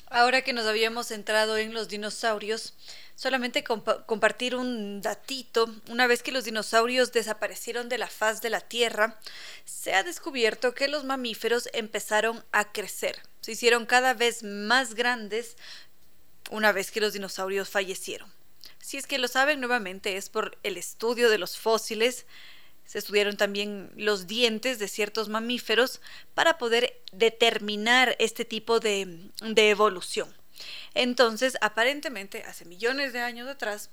Ahora 0.08 0.42
que 0.42 0.52
nos 0.52 0.66
habíamos 0.66 1.06
centrado 1.06 1.56
en 1.56 1.72
los 1.72 1.88
dinosaurios, 1.88 2.74
solamente 3.16 3.64
compartir 3.64 4.54
un 4.54 5.00
datito. 5.00 5.74
Una 5.88 6.06
vez 6.06 6.22
que 6.22 6.32
los 6.32 6.44
dinosaurios 6.44 7.12
desaparecieron 7.12 7.88
de 7.88 7.96
la 7.96 8.08
faz 8.08 8.42
de 8.42 8.50
la 8.50 8.60
Tierra, 8.60 9.18
se 9.64 9.94
ha 9.94 10.02
descubierto 10.02 10.74
que 10.74 10.86
los 10.86 11.04
mamíferos 11.04 11.70
empezaron 11.72 12.44
a 12.52 12.72
crecer. 12.72 13.22
Se 13.40 13.52
hicieron 13.52 13.86
cada 13.86 14.12
vez 14.12 14.42
más 14.42 14.92
grandes 14.92 15.56
una 16.50 16.72
vez 16.72 16.90
que 16.90 17.00
los 17.00 17.14
dinosaurios 17.14 17.70
fallecieron. 17.70 18.41
Si 18.92 18.98
es 18.98 19.06
que 19.06 19.16
lo 19.16 19.26
saben 19.26 19.58
nuevamente 19.58 20.18
es 20.18 20.28
por 20.28 20.58
el 20.62 20.76
estudio 20.76 21.30
de 21.30 21.38
los 21.38 21.56
fósiles. 21.56 22.26
Se 22.84 22.98
estudiaron 22.98 23.38
también 23.38 23.90
los 23.96 24.26
dientes 24.26 24.78
de 24.78 24.86
ciertos 24.86 25.30
mamíferos 25.30 26.02
para 26.34 26.58
poder 26.58 27.02
determinar 27.10 28.14
este 28.18 28.44
tipo 28.44 28.80
de, 28.80 29.30
evolución. 29.40 30.28
Entonces, 30.92 31.56
aparentemente, 31.62 32.42
hace 32.42 32.66
millones 32.66 33.14
de 33.14 33.20
años 33.20 33.48
atrás, 33.48 33.88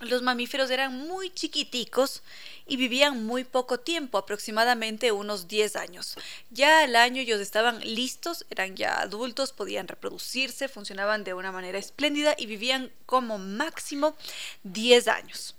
los 0.00 0.22
mamíferos 0.22 0.70
eran 0.70 0.96
muy 0.96 1.30
chiquiticos 1.30 2.22
y 2.66 2.76
vivían 2.76 3.24
muy 3.26 3.44
poco 3.44 3.80
tiempo, 3.80 4.16
aproximadamente 4.16 5.12
unos 5.12 5.46
10 5.46 5.76
años. 5.76 6.16
Ya 6.50 6.82
al 6.82 6.96
año 6.96 7.20
ellos 7.20 7.40
estaban 7.40 7.80
listos, 7.80 8.46
eran 8.48 8.76
ya 8.76 9.00
adultos, 9.00 9.52
podían 9.52 9.88
reproducirse, 9.88 10.68
funcionaban 10.68 11.22
de 11.22 11.34
una 11.34 11.52
manera 11.52 11.78
espléndida 11.78 12.34
y 12.38 12.46
vivían 12.46 12.90
como 13.04 13.38
máximo 13.38 14.16
10 14.62 15.08
años. 15.08 15.54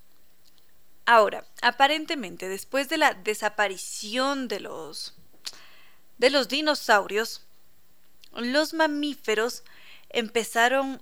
Ahora, 1.05 1.45
aparentemente, 1.61 2.49
después 2.49 2.89
de 2.89 2.97
la 2.97 3.13
desaparición 3.13 4.47
de 4.47 4.59
los 4.61 5.13
de 6.17 6.29
los 6.29 6.47
dinosaurios, 6.47 7.41
los 8.35 8.73
mamíferos 8.73 9.63
empezaron 10.09 11.01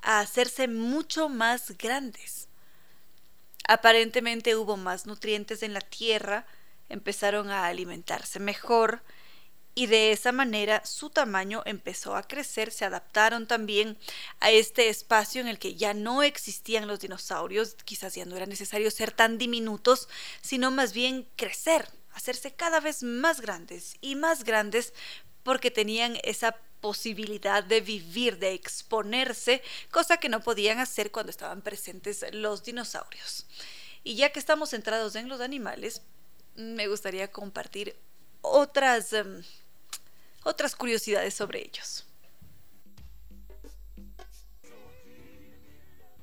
a 0.00 0.20
hacerse 0.20 0.68
mucho 0.68 1.28
más 1.28 1.76
grandes 1.76 2.43
Aparentemente 3.66 4.56
hubo 4.56 4.76
más 4.76 5.06
nutrientes 5.06 5.62
en 5.62 5.72
la 5.72 5.80
tierra, 5.80 6.46
empezaron 6.88 7.50
a 7.50 7.66
alimentarse 7.66 8.38
mejor 8.38 9.02
y 9.74 9.86
de 9.86 10.12
esa 10.12 10.30
manera 10.32 10.84
su 10.84 11.10
tamaño 11.10 11.62
empezó 11.64 12.14
a 12.14 12.22
crecer, 12.22 12.70
se 12.70 12.84
adaptaron 12.84 13.46
también 13.46 13.98
a 14.38 14.50
este 14.50 14.88
espacio 14.88 15.40
en 15.40 15.48
el 15.48 15.58
que 15.58 15.74
ya 15.74 15.94
no 15.94 16.22
existían 16.22 16.86
los 16.86 17.00
dinosaurios, 17.00 17.74
quizás 17.84 18.14
ya 18.14 18.24
no 18.24 18.36
era 18.36 18.46
necesario 18.46 18.90
ser 18.90 19.10
tan 19.10 19.36
diminutos, 19.36 20.08
sino 20.42 20.70
más 20.70 20.92
bien 20.92 21.26
crecer, 21.36 21.88
hacerse 22.12 22.52
cada 22.52 22.78
vez 22.80 23.02
más 23.02 23.40
grandes 23.40 23.96
y 24.00 24.14
más 24.14 24.44
grandes 24.44 24.92
porque 25.42 25.70
tenían 25.70 26.18
esa 26.22 26.56
posibilidad 26.84 27.64
de 27.64 27.80
vivir, 27.80 28.38
de 28.38 28.52
exponerse, 28.52 29.62
cosa 29.90 30.18
que 30.18 30.28
no 30.28 30.40
podían 30.40 30.80
hacer 30.80 31.10
cuando 31.10 31.30
estaban 31.30 31.62
presentes 31.62 32.22
los 32.32 32.62
dinosaurios. 32.62 33.46
Y 34.02 34.16
ya 34.16 34.30
que 34.30 34.38
estamos 34.38 34.68
centrados 34.68 35.16
en 35.16 35.30
los 35.30 35.40
animales, 35.40 36.02
me 36.56 36.86
gustaría 36.86 37.32
compartir 37.32 37.96
otras, 38.42 39.14
em, 39.14 39.42
otras 40.42 40.76
curiosidades 40.76 41.32
sobre 41.32 41.62
ellos. 41.62 42.04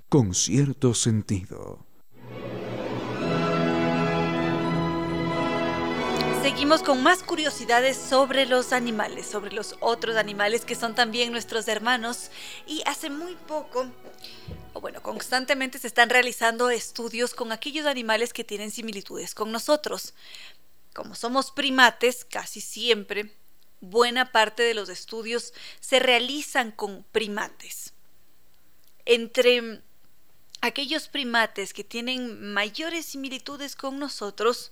con 0.09 0.35
cierto 0.35 0.93
sentido. 0.93 1.85
Seguimos 6.41 6.81
con 6.81 7.03
más 7.03 7.21
curiosidades 7.21 7.95
sobre 7.95 8.47
los 8.47 8.73
animales, 8.73 9.27
sobre 9.27 9.53
los 9.53 9.75
otros 9.79 10.15
animales 10.15 10.65
que 10.65 10.73
son 10.73 10.95
también 10.95 11.31
nuestros 11.31 11.67
hermanos. 11.67 12.31
Y 12.65 12.81
hace 12.87 13.11
muy 13.11 13.35
poco, 13.35 13.85
o 14.73 14.81
bueno, 14.81 15.03
constantemente 15.03 15.77
se 15.77 15.85
están 15.85 16.09
realizando 16.09 16.71
estudios 16.71 17.35
con 17.35 17.51
aquellos 17.51 17.85
animales 17.85 18.33
que 18.33 18.43
tienen 18.43 18.71
similitudes 18.71 19.35
con 19.35 19.51
nosotros. 19.51 20.15
Como 20.93 21.13
somos 21.13 21.51
primates, 21.51 22.25
casi 22.25 22.59
siempre, 22.59 23.31
buena 23.79 24.31
parte 24.31 24.63
de 24.63 24.73
los 24.73 24.89
estudios 24.89 25.53
se 25.79 25.99
realizan 25.99 26.71
con 26.71 27.03
primates. 27.11 27.93
Entre 29.05 29.83
aquellos 30.61 31.07
primates 31.07 31.71
que 31.71 31.83
tienen 31.83 32.51
mayores 32.51 33.05
similitudes 33.05 33.75
con 33.75 33.99
nosotros, 33.99 34.71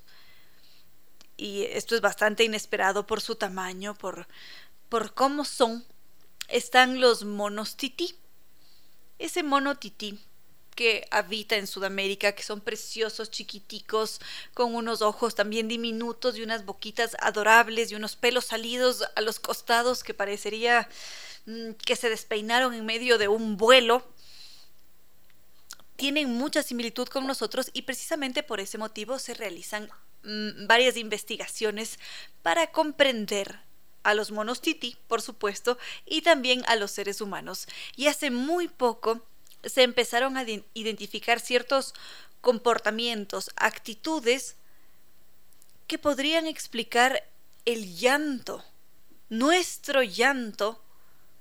y 1.39 1.63
esto 1.63 1.95
es 1.95 2.01
bastante 2.01 2.43
inesperado 2.43 3.07
por 3.07 3.21
su 3.21 3.35
tamaño, 3.35 3.95
por, 3.95 4.27
por 4.89 5.13
cómo 5.13 5.45
son, 5.45 5.85
están 6.49 6.99
los 6.99 7.23
monos 7.23 7.77
tití. 7.77 8.15
Ese 9.19 9.41
mono 9.43 9.77
tití 9.77 10.19
que 10.75 11.07
habita 11.11 11.55
en 11.55 11.67
Sudamérica, 11.67 12.33
que 12.33 12.43
son 12.43 12.59
preciosos, 12.59 13.31
chiquiticos, 13.31 14.19
con 14.53 14.75
unos 14.75 15.01
ojos 15.01 15.33
también 15.33 15.69
diminutos 15.69 16.37
y 16.37 16.43
unas 16.43 16.65
boquitas 16.65 17.15
adorables 17.21 17.91
y 17.91 17.95
unos 17.95 18.17
pelos 18.17 18.45
salidos 18.45 19.03
a 19.15 19.21
los 19.21 19.39
costados 19.39 20.03
que 20.03 20.13
parecería 20.13 20.89
mm, 21.45 21.71
que 21.85 21.95
se 21.95 22.09
despeinaron 22.09 22.73
en 22.73 22.85
medio 22.85 23.17
de 23.17 23.29
un 23.29 23.55
vuelo. 23.55 24.05
Tienen 25.95 26.33
mucha 26.33 26.63
similitud 26.63 27.07
con 27.07 27.27
nosotros 27.27 27.71
y 27.73 27.83
precisamente 27.83 28.43
por 28.43 28.59
ese 28.59 28.77
motivo 28.77 29.19
se 29.19 29.33
realizan 29.33 29.89
Mm, 30.23 30.67
varias 30.67 30.97
investigaciones 30.97 31.97
para 32.41 32.71
comprender 32.71 33.61
a 34.03 34.13
los 34.13 34.31
monos 34.31 34.61
titi, 34.61 34.97
por 35.07 35.21
supuesto, 35.21 35.77
y 36.05 36.21
también 36.21 36.63
a 36.67 36.75
los 36.75 36.91
seres 36.91 37.21
humanos. 37.21 37.67
Y 37.95 38.07
hace 38.07 38.29
muy 38.29 38.67
poco 38.67 39.25
se 39.63 39.83
empezaron 39.83 40.37
a 40.37 40.45
identificar 40.73 41.39
ciertos 41.39 41.93
comportamientos, 42.41 43.51
actitudes 43.55 44.55
que 45.87 45.97
podrían 45.97 46.47
explicar 46.47 47.23
el 47.65 47.95
llanto, 47.97 48.63
nuestro 49.29 50.03
llanto 50.03 50.81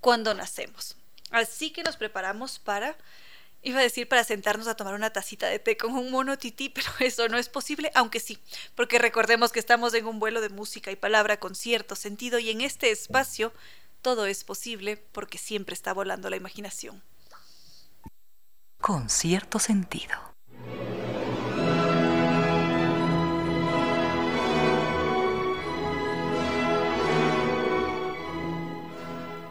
cuando 0.00 0.34
nacemos. 0.34 0.96
Así 1.30 1.70
que 1.70 1.82
nos 1.82 1.96
preparamos 1.96 2.59
para 2.59 2.96
Iba 3.62 3.80
a 3.80 3.82
decir 3.82 4.09
para 4.09 4.24
sentarnos 4.24 4.68
a 4.68 4.76
tomar 4.76 4.94
una 4.94 5.10
tacita 5.10 5.47
de 5.47 5.59
té 5.59 5.76
con 5.76 5.93
un 5.93 6.10
mono 6.10 6.39
tití, 6.39 6.68
pero 6.74 6.89
eso 7.01 7.28
no 7.28 7.39
es 7.39 7.48
posible, 7.48 7.90
aunque 7.94 8.20
sí, 8.20 8.39
porque 8.74 8.98
recordemos 8.98 9.52
que 9.52 9.60
estamos 9.60 9.94
en 9.94 10.06
un 10.06 10.18
vuelo 10.18 10.40
de 10.40 10.48
música 10.48 10.90
y 10.90 10.97
palabra 10.97 11.39
con 11.39 11.55
cierto 11.55 11.97
sentido 11.97 12.39
y 12.39 12.51
en 12.51 12.60
este 12.60 12.90
espacio 12.90 13.52
todo 14.02 14.26
es 14.26 14.44
posible 14.44 14.97
porque 14.97 15.39
siempre 15.39 15.74
está 15.74 15.93
volando 15.93 16.30
la 16.30 16.36
imaginación. 16.36 17.02
Con 18.80 19.10
cierto 19.10 19.59
sentido. 19.59 20.14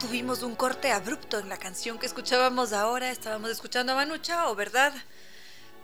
Tuvimos 0.08 0.42
un 0.42 0.54
corte 0.54 0.90
abrupto 0.90 1.38
en 1.38 1.50
la 1.50 1.58
canción 1.58 1.98
que 1.98 2.06
escuchábamos 2.06 2.72
ahora. 2.72 3.10
Estábamos 3.10 3.50
escuchando 3.50 3.92
a 3.92 3.96
Manu 3.96 4.16
Chao, 4.16 4.54
¿verdad? 4.54 4.94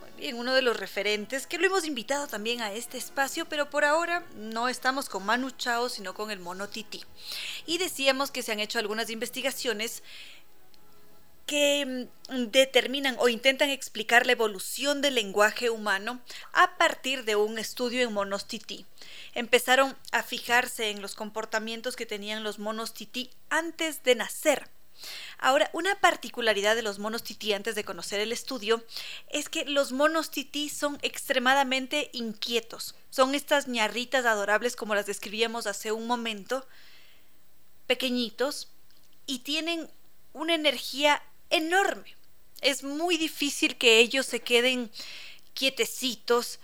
Muy 0.00 0.10
bien, 0.18 0.38
uno 0.38 0.54
de 0.54 0.62
los 0.62 0.78
referentes 0.80 1.46
que 1.46 1.58
lo 1.58 1.66
hemos 1.66 1.84
invitado 1.84 2.26
también 2.26 2.62
a 2.62 2.72
este 2.72 2.96
espacio, 2.96 3.44
pero 3.44 3.68
por 3.68 3.84
ahora 3.84 4.24
no 4.34 4.70
estamos 4.70 5.10
con 5.10 5.26
Manu 5.26 5.50
Chao, 5.50 5.90
sino 5.90 6.14
con 6.14 6.30
el 6.30 6.40
mono 6.40 6.70
Titi. 6.70 7.04
Y 7.66 7.76
decíamos 7.76 8.30
que 8.30 8.42
se 8.42 8.52
han 8.52 8.60
hecho 8.60 8.78
algunas 8.78 9.10
investigaciones 9.10 10.02
que 11.44 12.08
mm, 12.30 12.44
determinan 12.46 13.16
o 13.18 13.28
intentan 13.28 13.68
explicar 13.68 14.24
la 14.24 14.32
evolución 14.32 15.02
del 15.02 15.16
lenguaje 15.16 15.68
humano 15.68 16.22
a 16.54 16.78
partir 16.78 17.26
de 17.26 17.36
un 17.36 17.58
estudio 17.58 18.00
en 18.00 18.14
monos 18.14 18.46
tití. 18.46 18.86
Empezaron 19.34 19.96
a 20.12 20.22
fijarse 20.22 20.90
en 20.90 21.02
los 21.02 21.14
comportamientos 21.14 21.96
que 21.96 22.06
tenían 22.06 22.44
los 22.44 22.58
monos 22.58 22.94
tití 22.94 23.30
antes 23.50 24.02
de 24.02 24.14
nacer. 24.14 24.70
Ahora, 25.38 25.70
una 25.72 25.96
particularidad 26.00 26.76
de 26.76 26.82
los 26.82 26.98
monos 26.98 27.22
tití 27.22 27.52
antes 27.52 27.74
de 27.74 27.84
conocer 27.84 28.20
el 28.20 28.32
estudio 28.32 28.84
es 29.28 29.48
que 29.48 29.64
los 29.64 29.92
monos 29.92 30.30
tití 30.30 30.68
son 30.68 30.98
extremadamente 31.02 32.10
inquietos. 32.12 32.94
Son 33.10 33.34
estas 33.34 33.68
ñarritas 33.68 34.24
adorables 34.24 34.76
como 34.76 34.94
las 34.94 35.06
describíamos 35.06 35.66
hace 35.66 35.92
un 35.92 36.06
momento, 36.06 36.66
pequeñitos, 37.86 38.68
y 39.26 39.40
tienen 39.40 39.90
una 40.32 40.54
energía 40.54 41.22
enorme. 41.50 42.16
Es 42.60 42.82
muy 42.82 43.16
difícil 43.16 43.76
que 43.76 43.98
ellos 43.98 44.26
se 44.26 44.40
queden 44.40 44.90
quietecitos. 45.54 46.60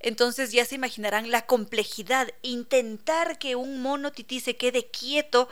Entonces 0.00 0.50
ya 0.50 0.64
se 0.64 0.74
imaginarán 0.74 1.30
la 1.30 1.46
complejidad. 1.46 2.28
Intentar 2.42 3.38
que 3.38 3.54
un 3.54 3.82
mono 3.82 4.12
tití 4.12 4.40
se 4.40 4.56
quede 4.56 4.90
quieto 4.90 5.48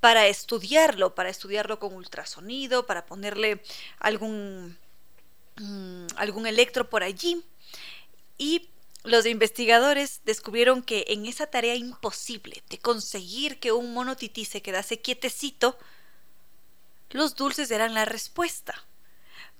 para 0.00 0.26
estudiarlo, 0.26 1.14
para 1.14 1.28
estudiarlo 1.28 1.78
con 1.78 1.94
ultrasonido, 1.94 2.86
para 2.86 3.04
ponerle 3.04 3.62
algún, 3.98 4.78
mm, 5.56 6.06
algún 6.16 6.46
electro 6.46 6.88
por 6.88 7.02
allí. 7.02 7.44
Y 8.38 8.70
los 9.04 9.26
investigadores 9.26 10.22
descubrieron 10.24 10.82
que 10.82 11.04
en 11.08 11.26
esa 11.26 11.46
tarea 11.46 11.74
imposible 11.74 12.62
de 12.70 12.78
conseguir 12.78 13.60
que 13.60 13.72
un 13.72 13.92
mono 13.92 14.16
tití 14.16 14.46
se 14.46 14.62
quedase 14.62 15.00
quietecito, 15.00 15.78
los 17.10 17.34
dulces 17.36 17.70
eran 17.70 17.92
la 17.92 18.06
respuesta. 18.06 18.86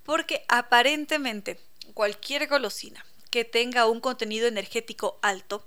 Porque 0.02 0.44
aparentemente 0.48 1.60
cualquier 1.92 2.48
golosina 2.48 3.04
que 3.30 3.44
tenga 3.44 3.86
un 3.86 4.00
contenido 4.00 4.46
energético 4.46 5.18
alto, 5.22 5.64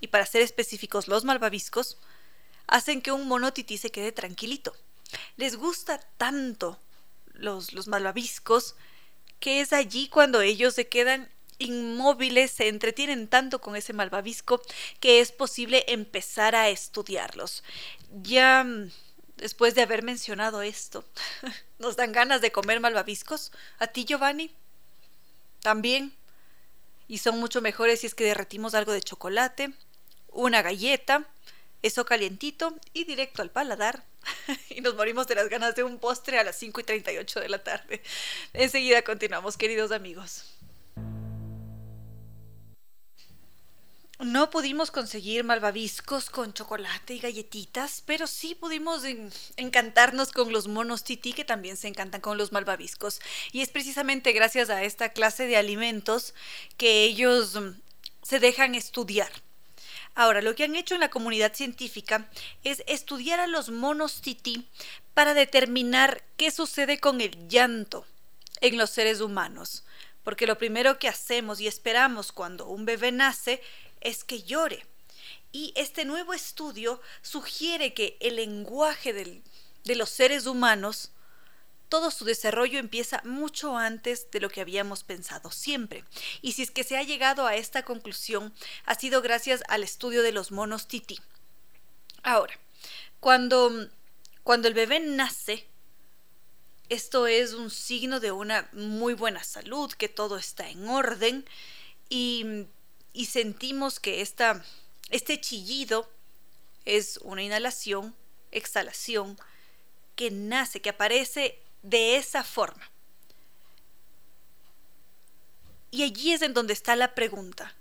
y 0.00 0.08
para 0.08 0.26
ser 0.26 0.42
específicos 0.42 1.08
los 1.08 1.24
malvaviscos, 1.24 1.98
hacen 2.66 3.00
que 3.00 3.12
un 3.12 3.28
mono 3.28 3.52
tití 3.52 3.78
se 3.78 3.90
quede 3.90 4.12
tranquilito. 4.12 4.74
Les 5.36 5.56
gusta 5.56 6.00
tanto 6.16 6.78
los, 7.32 7.72
los 7.72 7.86
malvaviscos 7.88 8.74
que 9.40 9.60
es 9.60 9.72
allí 9.72 10.08
cuando 10.08 10.40
ellos 10.40 10.74
se 10.74 10.88
quedan 10.88 11.30
inmóviles, 11.58 12.50
se 12.50 12.68
entretienen 12.68 13.28
tanto 13.28 13.60
con 13.60 13.76
ese 13.76 13.92
malvavisco 13.92 14.60
que 15.00 15.20
es 15.20 15.32
posible 15.32 15.84
empezar 15.88 16.54
a 16.54 16.68
estudiarlos. 16.68 17.62
Ya 18.22 18.64
mm, 18.64 18.90
después 19.36 19.74
de 19.74 19.82
haber 19.82 20.02
mencionado 20.02 20.62
esto, 20.62 21.04
nos 21.78 21.96
dan 21.96 22.12
ganas 22.12 22.40
de 22.40 22.52
comer 22.52 22.80
malvaviscos. 22.80 23.52
¿A 23.78 23.86
ti, 23.86 24.04
Giovanni? 24.04 24.50
También. 25.60 26.12
Y 27.08 27.18
son 27.18 27.38
mucho 27.38 27.60
mejores 27.60 28.00
si 28.00 28.06
es 28.06 28.14
que 28.14 28.24
derretimos 28.24 28.74
algo 28.74 28.92
de 28.92 29.00
chocolate, 29.00 29.72
una 30.28 30.62
galleta, 30.62 31.28
eso 31.82 32.04
calientito 32.04 32.74
y 32.92 33.04
directo 33.04 33.42
al 33.42 33.50
paladar. 33.50 34.04
y 34.70 34.80
nos 34.80 34.94
morimos 34.94 35.26
de 35.26 35.36
las 35.36 35.48
ganas 35.48 35.74
de 35.76 35.84
un 35.84 35.98
postre 35.98 36.38
a 36.38 36.44
las 36.44 36.56
5 36.56 36.80
y 36.80 36.84
38 36.84 37.40
de 37.40 37.48
la 37.48 37.62
tarde. 37.62 38.02
Enseguida 38.52 39.02
continuamos, 39.02 39.56
queridos 39.56 39.92
amigos. 39.92 40.55
No 44.18 44.48
pudimos 44.48 44.90
conseguir 44.90 45.44
malvaviscos 45.44 46.30
con 46.30 46.54
chocolate 46.54 47.12
y 47.12 47.18
galletitas, 47.18 48.02
pero 48.06 48.26
sí 48.26 48.54
pudimos 48.54 49.02
encantarnos 49.56 50.32
con 50.32 50.50
los 50.52 50.68
monos 50.68 51.04
tití 51.04 51.34
que 51.34 51.44
también 51.44 51.76
se 51.76 51.88
encantan 51.88 52.22
con 52.22 52.38
los 52.38 52.50
malvaviscos. 52.50 53.20
Y 53.52 53.60
es 53.60 53.68
precisamente 53.68 54.32
gracias 54.32 54.70
a 54.70 54.82
esta 54.84 55.10
clase 55.10 55.46
de 55.46 55.58
alimentos 55.58 56.32
que 56.78 57.04
ellos 57.04 57.60
mm, 57.60 57.78
se 58.22 58.40
dejan 58.40 58.74
estudiar. 58.74 59.30
Ahora, 60.14 60.40
lo 60.40 60.54
que 60.54 60.64
han 60.64 60.76
hecho 60.76 60.94
en 60.94 61.02
la 61.02 61.10
comunidad 61.10 61.52
científica 61.52 62.30
es 62.64 62.82
estudiar 62.86 63.38
a 63.38 63.46
los 63.46 63.68
monos 63.68 64.22
tití 64.22 64.66
para 65.12 65.34
determinar 65.34 66.22
qué 66.38 66.50
sucede 66.50 67.00
con 67.00 67.20
el 67.20 67.48
llanto 67.48 68.06
en 68.62 68.78
los 68.78 68.88
seres 68.88 69.20
humanos. 69.20 69.84
Porque 70.24 70.46
lo 70.46 70.56
primero 70.56 70.98
que 70.98 71.08
hacemos 71.08 71.60
y 71.60 71.66
esperamos 71.66 72.32
cuando 72.32 72.66
un 72.66 72.86
bebé 72.86 73.12
nace 73.12 73.60
es 74.06 74.24
que 74.24 74.42
llore. 74.42 74.86
Y 75.52 75.72
este 75.76 76.04
nuevo 76.04 76.32
estudio 76.32 77.00
sugiere 77.22 77.94
que 77.94 78.16
el 78.20 78.36
lenguaje 78.36 79.12
de 79.12 79.94
los 79.94 80.10
seres 80.10 80.46
humanos, 80.46 81.10
todo 81.88 82.10
su 82.10 82.24
desarrollo 82.24 82.78
empieza 82.78 83.22
mucho 83.24 83.76
antes 83.76 84.30
de 84.30 84.40
lo 84.40 84.50
que 84.50 84.60
habíamos 84.60 85.02
pensado 85.02 85.50
siempre. 85.50 86.04
Y 86.42 86.52
si 86.52 86.62
es 86.62 86.70
que 86.70 86.84
se 86.84 86.96
ha 86.96 87.02
llegado 87.02 87.46
a 87.46 87.56
esta 87.56 87.84
conclusión, 87.84 88.52
ha 88.84 88.94
sido 88.96 89.22
gracias 89.22 89.62
al 89.68 89.82
estudio 89.82 90.22
de 90.22 90.32
los 90.32 90.52
monos 90.52 90.88
titi. 90.88 91.18
Ahora, 92.22 92.58
cuando, 93.20 93.88
cuando 94.42 94.68
el 94.68 94.74
bebé 94.74 95.00
nace, 95.00 95.66
esto 96.88 97.26
es 97.26 97.54
un 97.54 97.70
signo 97.70 98.20
de 98.20 98.32
una 98.32 98.68
muy 98.72 99.14
buena 99.14 99.42
salud, 99.42 99.90
que 99.92 100.08
todo 100.08 100.36
está 100.36 100.68
en 100.68 100.88
orden 100.88 101.44
y, 102.08 102.66
y 103.16 103.24
sentimos 103.24 103.98
que 103.98 104.20
esta, 104.20 104.62
este 105.08 105.40
chillido 105.40 106.06
es 106.84 107.18
una 107.22 107.42
inhalación, 107.42 108.14
exhalación, 108.52 109.38
que 110.16 110.30
nace, 110.30 110.82
que 110.82 110.90
aparece 110.90 111.58
de 111.82 112.16
esa 112.16 112.44
forma. 112.44 112.90
Y 115.90 116.02
allí 116.02 116.34
es 116.34 116.42
en 116.42 116.52
donde 116.52 116.74
está 116.74 116.94
la 116.94 117.14
pregunta. 117.14 117.74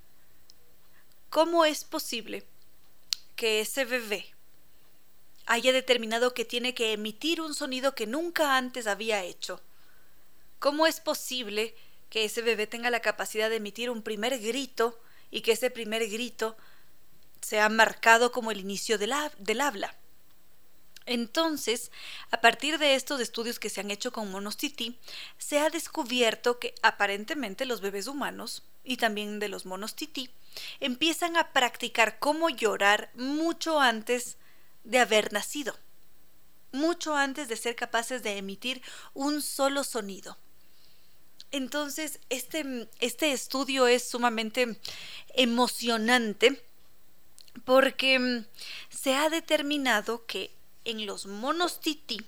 ¿Cómo 1.30 1.66
es 1.66 1.84
posible 1.84 2.46
que 3.36 3.60
ese 3.60 3.84
bebé 3.84 4.34
haya 5.48 5.74
determinado 5.74 6.34
que 6.34 6.46
tiene 6.46 6.74
que 6.74 6.94
emitir 6.94 7.42
un 7.42 7.54
sonido 7.54 7.94
que 7.94 8.08
nunca 8.08 8.56
antes 8.56 8.88
había 8.88 9.22
hecho? 9.26 9.62
¿Cómo 10.60 10.88
es 10.88 11.02
posible 11.02 11.76
que 12.10 12.24
ese 12.24 12.42
bebé 12.42 12.68
tenga 12.68 12.90
la 12.90 13.02
capacidad 13.02 13.50
de 13.50 13.58
emitir 13.58 13.90
un 13.90 14.02
primer 14.02 14.40
grito 14.40 14.98
y 15.32 15.42
que 15.42 15.54
ese 15.54 15.70
primer 15.70 16.08
grito 16.10 16.58
sea 17.42 17.70
marcado 17.70 18.32
como 18.32 18.52
el 18.52 18.60
inicio 18.60 18.98
del, 18.98 19.14
del 19.40 19.62
habla? 19.62 19.96
Entonces, 21.06 21.92
a 22.32 22.42
partir 22.42 22.80
de 22.80 22.96
estos 22.96 23.22
estudios 23.22 23.60
que 23.60 23.70
se 23.70 23.82
han 23.82 23.92
hecho 23.92 24.12
con 24.12 24.32
monos 24.32 24.58
tití, 24.58 24.98
se 25.38 25.60
ha 25.60 25.70
descubierto 25.70 26.58
que 26.58 26.74
aparentemente 26.82 27.66
los 27.66 27.82
bebés 27.82 28.08
humanos 28.08 28.64
y 28.84 28.98
también 28.98 29.40
de 29.40 29.50
los 29.50 29.66
monos 29.66 29.96
tití 29.96 30.32
empiezan 30.80 31.38
a 31.38 31.52
practicar 31.52 32.18
cómo 32.20 32.50
llorar 32.50 33.12
mucho 33.16 33.80
antes 33.80 34.38
de 34.84 35.00
haber 35.00 35.34
nacido, 35.34 35.76
mucho 36.72 37.16
antes 37.16 37.48
de 37.50 37.58
ser 37.58 37.76
capaces 37.76 38.24
de 38.24 38.38
emitir 38.38 38.82
un 39.14 39.42
solo 39.42 39.84
sonido. 39.84 40.38
Entonces, 41.52 42.20
este, 42.30 42.90
este 43.00 43.32
estudio 43.32 43.88
es 43.88 44.08
sumamente 44.08 44.80
emocionante 45.34 46.64
porque 47.64 48.20
mm, 48.20 48.46
se 48.90 49.16
ha 49.16 49.30
determinado 49.30 50.26
que 50.26 50.52
en 50.84 51.06
los 51.06 51.26
monos 51.26 51.80
tití, 51.80 52.22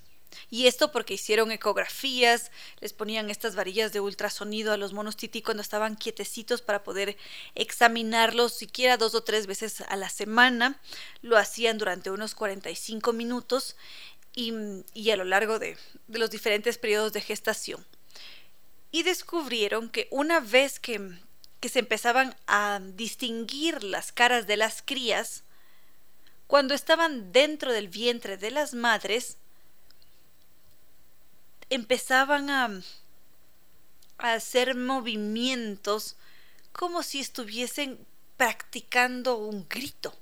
y 0.49 0.68
esto 0.68 0.91
porque 0.91 1.15
hicieron 1.15 1.52
ecografías, 1.52 2.52
les 2.80 2.94
ponían 2.94 3.30
estas 3.30 3.56
varillas 3.56 3.91
de 3.94 3.99
ultrasonido 3.99 4.72
a 4.72 4.77
los 4.77 4.94
monos 4.94 5.18
tití 5.18 5.41
cuando 5.41 5.61
estaban 5.61 5.95
quietecitos 5.95 6.61
para 6.61 6.84
poder 6.84 7.18
examinarlos 7.56 8.53
siquiera 8.53 8.98
dos 8.98 9.15
o 9.15 9.23
tres 9.23 9.48
veces 9.48 9.81
a 9.81 9.95
la 9.95 10.10
semana. 10.10 10.80
Lo 11.22 11.38
hacían 11.38 11.77
durante 11.77 12.11
unos 12.11 12.35
45 12.35 13.14
minutos 13.14 13.76
y, 14.35 14.53
y 14.94 15.11
a 15.11 15.18
lo 15.18 15.23
largo 15.23 15.60
de, 15.60 15.77
de 16.07 16.19
los 16.19 16.30
diferentes 16.30 16.77
periodos 16.77 17.14
de 17.14 17.22
gestación. 17.22 17.85
Y 18.91 19.03
descubrieron 19.03 19.89
que 19.89 20.07
una 20.11 20.39
vez 20.39 20.80
que, 20.80 21.19
que 21.59 21.69
se 21.69 21.80
empezaban 21.80 22.35
a 22.47 22.80
distinguir 22.81 23.84
las 23.84 24.11
caras 24.11 24.47
de 24.47 24.57
las 24.57 24.81
crías, 24.81 25.43
cuando 26.47 26.73
estaban 26.73 27.31
dentro 27.31 27.73
del 27.73 27.89
vientre 27.89 28.38
de 28.38 28.51
las 28.51 28.73
madres, 28.73 29.38
empezaban 31.69 32.49
a, 32.49 32.81
hacer 34.18 34.76
movimientos 34.76 36.15
como 36.72 37.03
si 37.03 37.19
estuviesen 37.19 37.99
practicando 38.35 39.38
un 39.38 39.68
grito. 39.69 40.18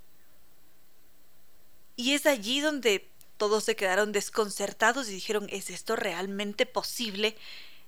Y 1.95 2.13
es 2.13 2.25
allí 2.25 2.59
donde 2.59 3.09
todos 3.37 3.63
se 3.63 3.77
quedaron 3.77 4.11
desconcertados 4.11 5.07
y 5.07 5.13
dijeron, 5.13 5.47
¿es 5.49 5.69
esto 5.69 5.95
realmente 5.95 6.65
posible? 6.65 7.37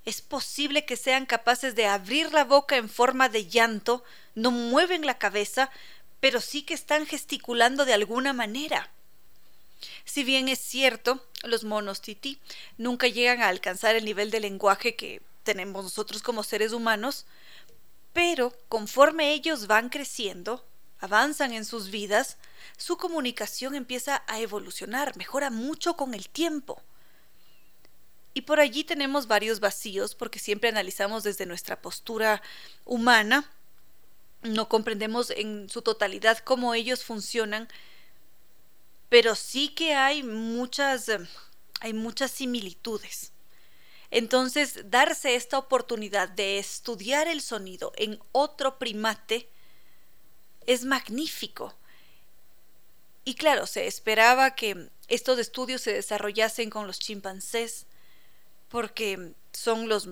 ¿Es 0.08 0.22
posible 0.22 0.86
que 0.86 0.96
sean 0.96 1.26
capaces 1.26 1.76
de 1.76 1.86
abrir 1.86 2.32
la 2.32 2.46
boca 2.46 2.78
en 2.78 2.88
forma 2.88 3.28
de 3.28 3.46
llanto? 3.46 4.06
No 4.36 4.52
mueven 4.52 5.06
la 5.06 5.18
cabeza, 5.18 5.70
pero 6.22 6.40
sí 6.40 6.62
que 6.62 6.74
están 6.74 7.06
gesticulando 7.06 7.84
de 7.84 7.92
alguna 7.94 8.32
manera. 8.32 8.90
Si 10.06 10.24
bien 10.24 10.48
es 10.48 10.60
cierto, 10.60 11.28
los 11.44 11.66
monos 11.66 12.00
tití 12.00 12.40
nunca 12.78 13.10
llegan 13.10 13.42
a 13.42 13.50
alcanzar 13.50 13.98
el 13.98 14.06
nivel 14.06 14.32
de 14.32 14.40
lenguaje 14.40 14.96
que 14.96 15.22
tenemos 15.44 15.84
nosotros 15.84 16.24
como 16.24 16.42
seres 16.42 16.72
humanos, 16.72 17.26
pero 18.14 18.54
conforme 18.70 19.34
ellos 19.34 19.68
van 19.68 19.90
creciendo, 19.90 20.66
avanzan 21.00 21.52
en 21.52 21.66
sus 21.66 21.90
vidas, 21.92 22.38
su 22.78 22.96
comunicación 22.96 23.76
empieza 23.76 24.24
a 24.28 24.40
evolucionar, 24.40 25.18
mejora 25.18 25.50
mucho 25.50 25.98
con 25.98 26.14
el 26.14 26.30
tiempo. 26.30 26.82
Y 28.38 28.42
por 28.42 28.60
allí 28.60 28.84
tenemos 28.84 29.26
varios 29.26 29.60
vacíos 29.60 30.14
porque 30.14 30.38
siempre 30.38 30.70
analizamos 30.70 31.24
desde 31.24 31.48
nuestra 31.48 31.82
postura 31.82 32.44
humana 32.86 33.50
no 34.44 34.70
comprendemos 34.70 35.32
en 35.32 35.72
su 35.72 35.82
totalidad 35.82 36.38
cómo 36.38 36.76
ellos 36.76 37.04
funcionan, 37.04 37.68
pero 39.10 39.34
sí 39.34 39.70
que 39.70 39.96
hay 39.96 40.22
muchas, 40.22 41.10
eh, 41.10 41.18
hay 41.80 41.94
muchas 41.94 42.30
similitudes. 42.30 43.32
Entonces, 44.12 44.92
darse 44.92 45.34
esta 45.34 45.58
oportunidad 45.58 46.30
de 46.30 46.60
estudiar 46.60 47.28
el 47.28 47.42
sonido 47.42 47.92
en 47.96 48.20
otro 48.34 48.78
primate 48.78 49.50
es 50.68 50.86
magnífico. 50.86 51.74
Y 53.26 53.34
claro, 53.34 53.66
se 53.66 53.88
esperaba 53.88 54.54
que 54.54 54.92
estos 55.08 55.40
estudios 55.40 55.82
se 55.82 55.94
desarrollasen 55.94 56.70
con 56.70 56.86
los 56.86 57.00
chimpancés, 57.00 57.87
porque 58.70 59.34
son 59.54 59.90
los 59.90 60.08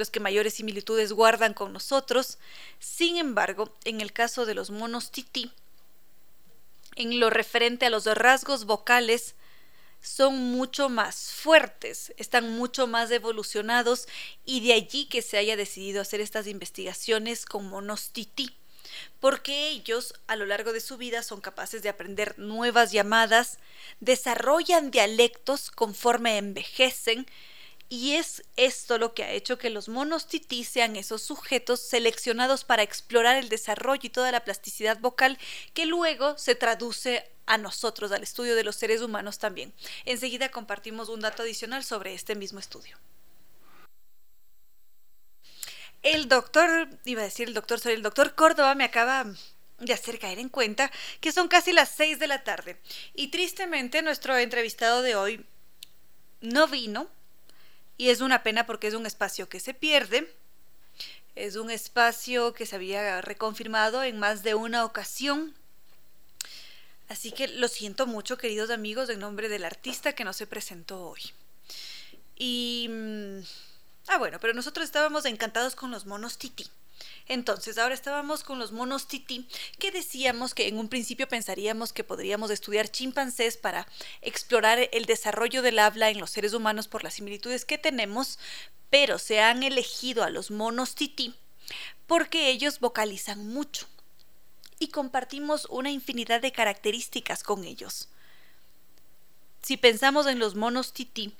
los 0.00 0.10
que 0.10 0.18
mayores 0.18 0.54
similitudes 0.54 1.12
guardan 1.12 1.54
con 1.54 1.72
nosotros. 1.72 2.38
Sin 2.80 3.18
embargo, 3.18 3.76
en 3.84 4.00
el 4.00 4.12
caso 4.12 4.46
de 4.46 4.54
los 4.54 4.70
monos 4.70 5.12
tití, 5.12 5.52
en 6.96 7.20
lo 7.20 7.30
referente 7.30 7.86
a 7.86 7.90
los 7.90 8.06
rasgos 8.06 8.64
vocales, 8.64 9.36
son 10.02 10.38
mucho 10.52 10.88
más 10.88 11.30
fuertes, 11.32 12.14
están 12.16 12.56
mucho 12.56 12.86
más 12.86 13.10
evolucionados 13.10 14.08
y 14.46 14.66
de 14.66 14.72
allí 14.72 15.04
que 15.04 15.20
se 15.20 15.36
haya 15.36 15.56
decidido 15.56 16.00
hacer 16.00 16.22
estas 16.22 16.46
investigaciones 16.46 17.44
con 17.44 17.68
monos 17.68 18.10
tití, 18.10 18.56
porque 19.20 19.68
ellos 19.68 20.14
a 20.26 20.36
lo 20.36 20.46
largo 20.46 20.72
de 20.72 20.80
su 20.80 20.96
vida 20.96 21.22
son 21.22 21.42
capaces 21.42 21.82
de 21.82 21.90
aprender 21.90 22.38
nuevas 22.38 22.92
llamadas, 22.92 23.58
desarrollan 24.00 24.90
dialectos 24.90 25.70
conforme 25.70 26.38
envejecen 26.38 27.26
y 27.92 28.12
es 28.12 28.44
esto 28.56 28.98
lo 28.98 29.14
que 29.14 29.24
ha 29.24 29.32
hecho 29.32 29.58
que 29.58 29.68
los 29.68 29.88
monos 29.88 30.26
sean 30.64 30.94
esos 30.94 31.22
sujetos 31.22 31.80
seleccionados 31.80 32.62
para 32.62 32.84
explorar 32.84 33.36
el 33.36 33.48
desarrollo 33.48 34.02
y 34.04 34.10
toda 34.10 34.30
la 34.30 34.44
plasticidad 34.44 35.00
vocal 35.00 35.36
que 35.74 35.86
luego 35.86 36.38
se 36.38 36.54
traduce 36.54 37.28
a 37.46 37.58
nosotros, 37.58 38.12
al 38.12 38.22
estudio 38.22 38.54
de 38.54 38.62
los 38.62 38.76
seres 38.76 39.02
humanos 39.02 39.40
también. 39.40 39.74
Enseguida 40.04 40.50
compartimos 40.50 41.08
un 41.08 41.18
dato 41.18 41.42
adicional 41.42 41.82
sobre 41.82 42.14
este 42.14 42.36
mismo 42.36 42.60
estudio. 42.60 42.96
El 46.02 46.28
doctor, 46.28 46.88
iba 47.04 47.22
a 47.22 47.24
decir 47.24 47.48
el 47.48 47.54
doctor, 47.54 47.80
soy 47.80 47.94
el 47.94 48.02
doctor 48.02 48.36
Córdoba, 48.36 48.76
me 48.76 48.84
acaba 48.84 49.26
de 49.80 49.92
hacer 49.92 50.20
caer 50.20 50.38
en 50.38 50.48
cuenta 50.48 50.92
que 51.20 51.32
son 51.32 51.48
casi 51.48 51.72
las 51.72 51.88
6 51.88 52.20
de 52.20 52.28
la 52.28 52.44
tarde. 52.44 52.80
Y 53.14 53.28
tristemente 53.28 54.00
nuestro 54.00 54.36
entrevistado 54.38 55.02
de 55.02 55.16
hoy 55.16 55.44
no 56.40 56.68
vino 56.68 57.10
y 58.00 58.08
es 58.08 58.22
una 58.22 58.42
pena 58.42 58.64
porque 58.64 58.86
es 58.86 58.94
un 58.94 59.04
espacio 59.04 59.50
que 59.50 59.60
se 59.60 59.74
pierde. 59.74 60.34
Es 61.36 61.56
un 61.56 61.70
espacio 61.70 62.54
que 62.54 62.64
se 62.64 62.74
había 62.74 63.20
reconfirmado 63.20 64.02
en 64.02 64.18
más 64.18 64.42
de 64.42 64.54
una 64.54 64.86
ocasión. 64.86 65.54
Así 67.10 67.30
que 67.30 67.46
lo 67.46 67.68
siento 67.68 68.06
mucho, 68.06 68.38
queridos 68.38 68.70
amigos, 68.70 69.10
en 69.10 69.20
nombre 69.20 69.50
del 69.50 69.66
artista 69.66 70.14
que 70.14 70.24
no 70.24 70.32
se 70.32 70.46
presentó 70.46 71.10
hoy. 71.10 71.20
Y... 72.36 72.88
Mm, 72.88 73.40
ah, 74.06 74.16
bueno, 74.16 74.40
pero 74.40 74.54
nosotros 74.54 74.86
estábamos 74.86 75.26
encantados 75.26 75.74
con 75.76 75.90
los 75.90 76.06
monos 76.06 76.38
Titi. 76.38 76.70
Entonces, 77.26 77.78
ahora 77.78 77.94
estábamos 77.94 78.42
con 78.42 78.58
los 78.58 78.72
monos 78.72 79.06
tití, 79.06 79.46
que 79.78 79.90
decíamos 79.90 80.54
que 80.54 80.68
en 80.68 80.78
un 80.78 80.88
principio 80.88 81.28
pensaríamos 81.28 81.92
que 81.92 82.04
podríamos 82.04 82.50
estudiar 82.50 82.88
chimpancés 82.88 83.56
para 83.56 83.86
explorar 84.20 84.88
el 84.92 85.04
desarrollo 85.06 85.62
del 85.62 85.78
habla 85.78 86.10
en 86.10 86.20
los 86.20 86.30
seres 86.30 86.54
humanos 86.54 86.88
por 86.88 87.04
las 87.04 87.14
similitudes 87.14 87.64
que 87.64 87.78
tenemos, 87.78 88.38
pero 88.90 89.18
se 89.18 89.40
han 89.40 89.62
elegido 89.62 90.24
a 90.24 90.30
los 90.30 90.50
monos 90.50 90.94
tití 90.94 91.34
porque 92.06 92.50
ellos 92.50 92.80
vocalizan 92.80 93.46
mucho 93.46 93.86
y 94.78 94.88
compartimos 94.88 95.66
una 95.70 95.90
infinidad 95.90 96.40
de 96.40 96.52
características 96.52 97.42
con 97.42 97.64
ellos. 97.64 98.08
Si 99.62 99.76
pensamos 99.76 100.26
en 100.26 100.38
los 100.38 100.54
monos 100.54 100.92
tití, 100.92 101.32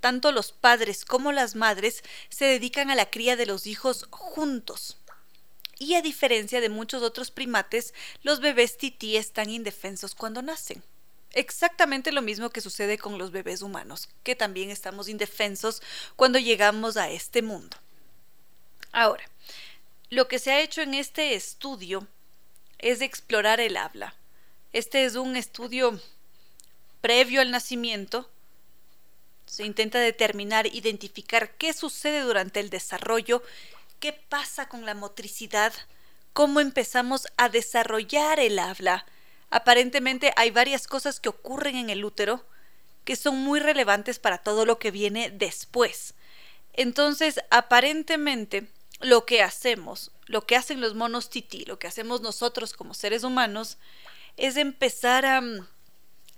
tanto 0.00 0.32
los 0.32 0.52
padres 0.52 1.04
como 1.04 1.32
las 1.32 1.54
madres 1.54 2.02
se 2.28 2.46
dedican 2.46 2.90
a 2.90 2.94
la 2.94 3.10
cría 3.10 3.36
de 3.36 3.46
los 3.46 3.66
hijos 3.66 4.06
juntos 4.10 4.96
y 5.80 5.94
a 5.94 6.02
diferencia 6.02 6.60
de 6.60 6.68
muchos 6.68 7.02
otros 7.02 7.30
primates, 7.30 7.94
los 8.22 8.40
bebés 8.40 8.76
tití 8.76 9.16
están 9.16 9.48
indefensos 9.48 10.14
cuando 10.14 10.42
nacen. 10.42 10.82
Exactamente 11.32 12.12
lo 12.12 12.20
mismo 12.20 12.50
que 12.50 12.60
sucede 12.60 12.98
con 12.98 13.16
los 13.16 13.30
bebés 13.30 13.62
humanos, 13.62 14.10
que 14.22 14.36
también 14.36 14.70
estamos 14.70 15.08
indefensos 15.08 15.80
cuando 16.16 16.38
llegamos 16.38 16.98
a 16.98 17.08
este 17.08 17.40
mundo. 17.40 17.78
Ahora, 18.92 19.24
lo 20.10 20.28
que 20.28 20.38
se 20.38 20.52
ha 20.52 20.60
hecho 20.60 20.82
en 20.82 20.92
este 20.92 21.34
estudio 21.34 22.06
es 22.78 23.00
explorar 23.00 23.58
el 23.58 23.78
habla. 23.78 24.14
Este 24.74 25.06
es 25.06 25.14
un 25.14 25.34
estudio 25.34 25.98
previo 27.00 27.40
al 27.40 27.50
nacimiento. 27.50 28.28
Se 29.50 29.64
intenta 29.64 29.98
determinar, 29.98 30.68
identificar 30.68 31.56
qué 31.56 31.72
sucede 31.72 32.20
durante 32.20 32.60
el 32.60 32.70
desarrollo, 32.70 33.42
qué 33.98 34.12
pasa 34.12 34.68
con 34.68 34.86
la 34.86 34.94
motricidad, 34.94 35.72
cómo 36.32 36.60
empezamos 36.60 37.26
a 37.36 37.48
desarrollar 37.48 38.38
el 38.38 38.60
habla. 38.60 39.06
Aparentemente 39.50 40.32
hay 40.36 40.52
varias 40.52 40.86
cosas 40.86 41.18
que 41.18 41.30
ocurren 41.30 41.74
en 41.74 41.90
el 41.90 42.04
útero 42.04 42.46
que 43.04 43.16
son 43.16 43.38
muy 43.38 43.58
relevantes 43.58 44.20
para 44.20 44.38
todo 44.38 44.64
lo 44.64 44.78
que 44.78 44.92
viene 44.92 45.32
después. 45.32 46.14
Entonces, 46.72 47.40
aparentemente, 47.50 48.68
lo 49.00 49.26
que 49.26 49.42
hacemos, 49.42 50.12
lo 50.26 50.46
que 50.46 50.54
hacen 50.54 50.80
los 50.80 50.94
monos 50.94 51.28
tití, 51.28 51.64
lo 51.64 51.80
que 51.80 51.88
hacemos 51.88 52.20
nosotros 52.20 52.72
como 52.72 52.94
seres 52.94 53.24
humanos, 53.24 53.78
es 54.36 54.56
empezar 54.56 55.26
a, 55.26 55.42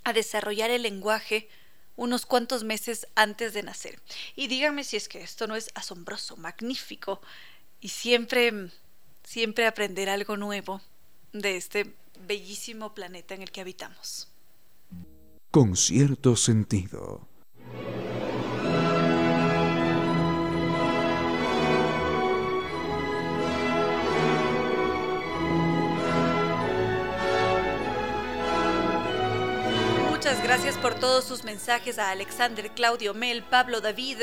a 0.03 0.13
desarrollar 0.15 0.71
el 0.71 0.85
lenguaje 0.85 1.51
unos 1.97 2.27
cuantos 2.27 2.65
meses 2.65 3.07
antes 3.15 3.55
de 3.55 3.63
nacer. 3.63 4.01
Y 4.37 4.49
díganme 4.49 4.85
si 4.85 4.97
es 4.97 5.09
que 5.09 5.23
esto 5.23 5.47
no 5.47 5.57
es 5.57 5.71
asombroso, 5.75 6.37
magnífico, 6.37 7.21
y 7.81 7.89
siempre, 7.89 8.71
siempre 9.25 9.67
aprender 9.67 10.09
algo 10.09 10.37
nuevo 10.37 10.81
de 11.33 11.57
este 11.57 11.95
bellísimo 12.27 12.95
planeta 12.95 13.35
en 13.35 13.43
el 13.43 13.51
que 13.51 13.61
habitamos. 13.61 14.29
Con 15.51 15.77
cierto 15.77 16.37
sentido. 16.37 17.32
Muchas 30.23 30.45
gracias 30.45 30.79
por 30.79 30.95
todos 30.95 31.25
sus 31.25 31.43
mensajes 31.43 31.99
a 31.99 32.13
Alexander, 32.13 32.71
Claudio, 32.71 33.13
Mel, 33.13 33.43
Pablo, 33.43 33.81
David, 33.81 34.19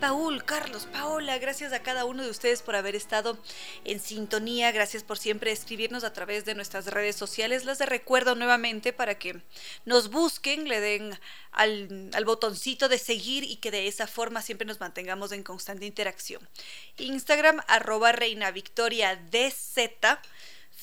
Paul, 0.00 0.46
Carlos, 0.46 0.88
Paola. 0.90 1.36
Gracias 1.36 1.74
a 1.74 1.82
cada 1.82 2.06
uno 2.06 2.22
de 2.22 2.30
ustedes 2.30 2.62
por 2.62 2.74
haber 2.74 2.96
estado 2.96 3.38
en 3.84 4.00
sintonía. 4.00 4.72
Gracias 4.72 5.04
por 5.04 5.18
siempre 5.18 5.52
escribirnos 5.52 6.04
a 6.04 6.14
través 6.14 6.46
de 6.46 6.54
nuestras 6.54 6.86
redes 6.86 7.16
sociales. 7.16 7.66
Les 7.66 7.80
recuerdo 7.80 8.34
nuevamente 8.34 8.94
para 8.94 9.18
que 9.18 9.42
nos 9.84 10.08
busquen, 10.10 10.70
le 10.70 10.80
den 10.80 11.20
al, 11.50 12.08
al 12.14 12.24
botoncito 12.24 12.88
de 12.88 12.96
seguir 12.96 13.44
y 13.44 13.56
que 13.56 13.70
de 13.70 13.88
esa 13.88 14.06
forma 14.06 14.40
siempre 14.40 14.66
nos 14.66 14.80
mantengamos 14.80 15.32
en 15.32 15.42
constante 15.42 15.84
interacción. 15.84 16.48
Instagram, 16.96 17.60
arroba 17.66 18.12
Reina 18.12 18.52
Victoria 18.52 19.16
DZ. 19.30 19.76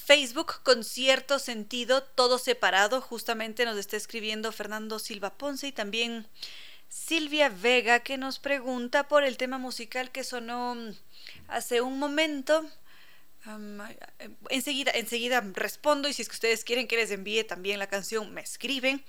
Facebook 0.09 0.63
con 0.63 0.83
cierto 0.83 1.37
sentido, 1.37 2.01
todo 2.01 2.39
separado. 2.39 2.99
Justamente 2.99 3.63
nos 3.63 3.77
está 3.77 3.95
escribiendo 3.95 4.51
Fernando 4.51 4.97
Silva 4.97 5.37
Ponce 5.37 5.67
y 5.67 5.71
también 5.71 6.25
Silvia 6.87 7.49
Vega 7.49 7.99
que 7.99 8.17
nos 8.17 8.39
pregunta 8.39 9.07
por 9.07 9.23
el 9.23 9.37
tema 9.37 9.59
musical 9.59 10.09
que 10.11 10.23
sonó 10.23 10.73
mm, 10.73 10.95
hace 11.47 11.81
un 11.81 11.99
momento. 11.99 12.67
Um, 13.45 13.81
enseguida, 14.49 14.91
enseguida 14.95 15.41
respondo 15.53 16.09
y 16.09 16.13
si 16.13 16.23
es 16.23 16.27
que 16.27 16.33
ustedes 16.33 16.63
quieren 16.63 16.87
que 16.87 16.95
les 16.95 17.11
envíe 17.11 17.43
también 17.43 17.77
la 17.77 17.85
canción, 17.85 18.33
me 18.33 18.41
escriben. 18.41 19.05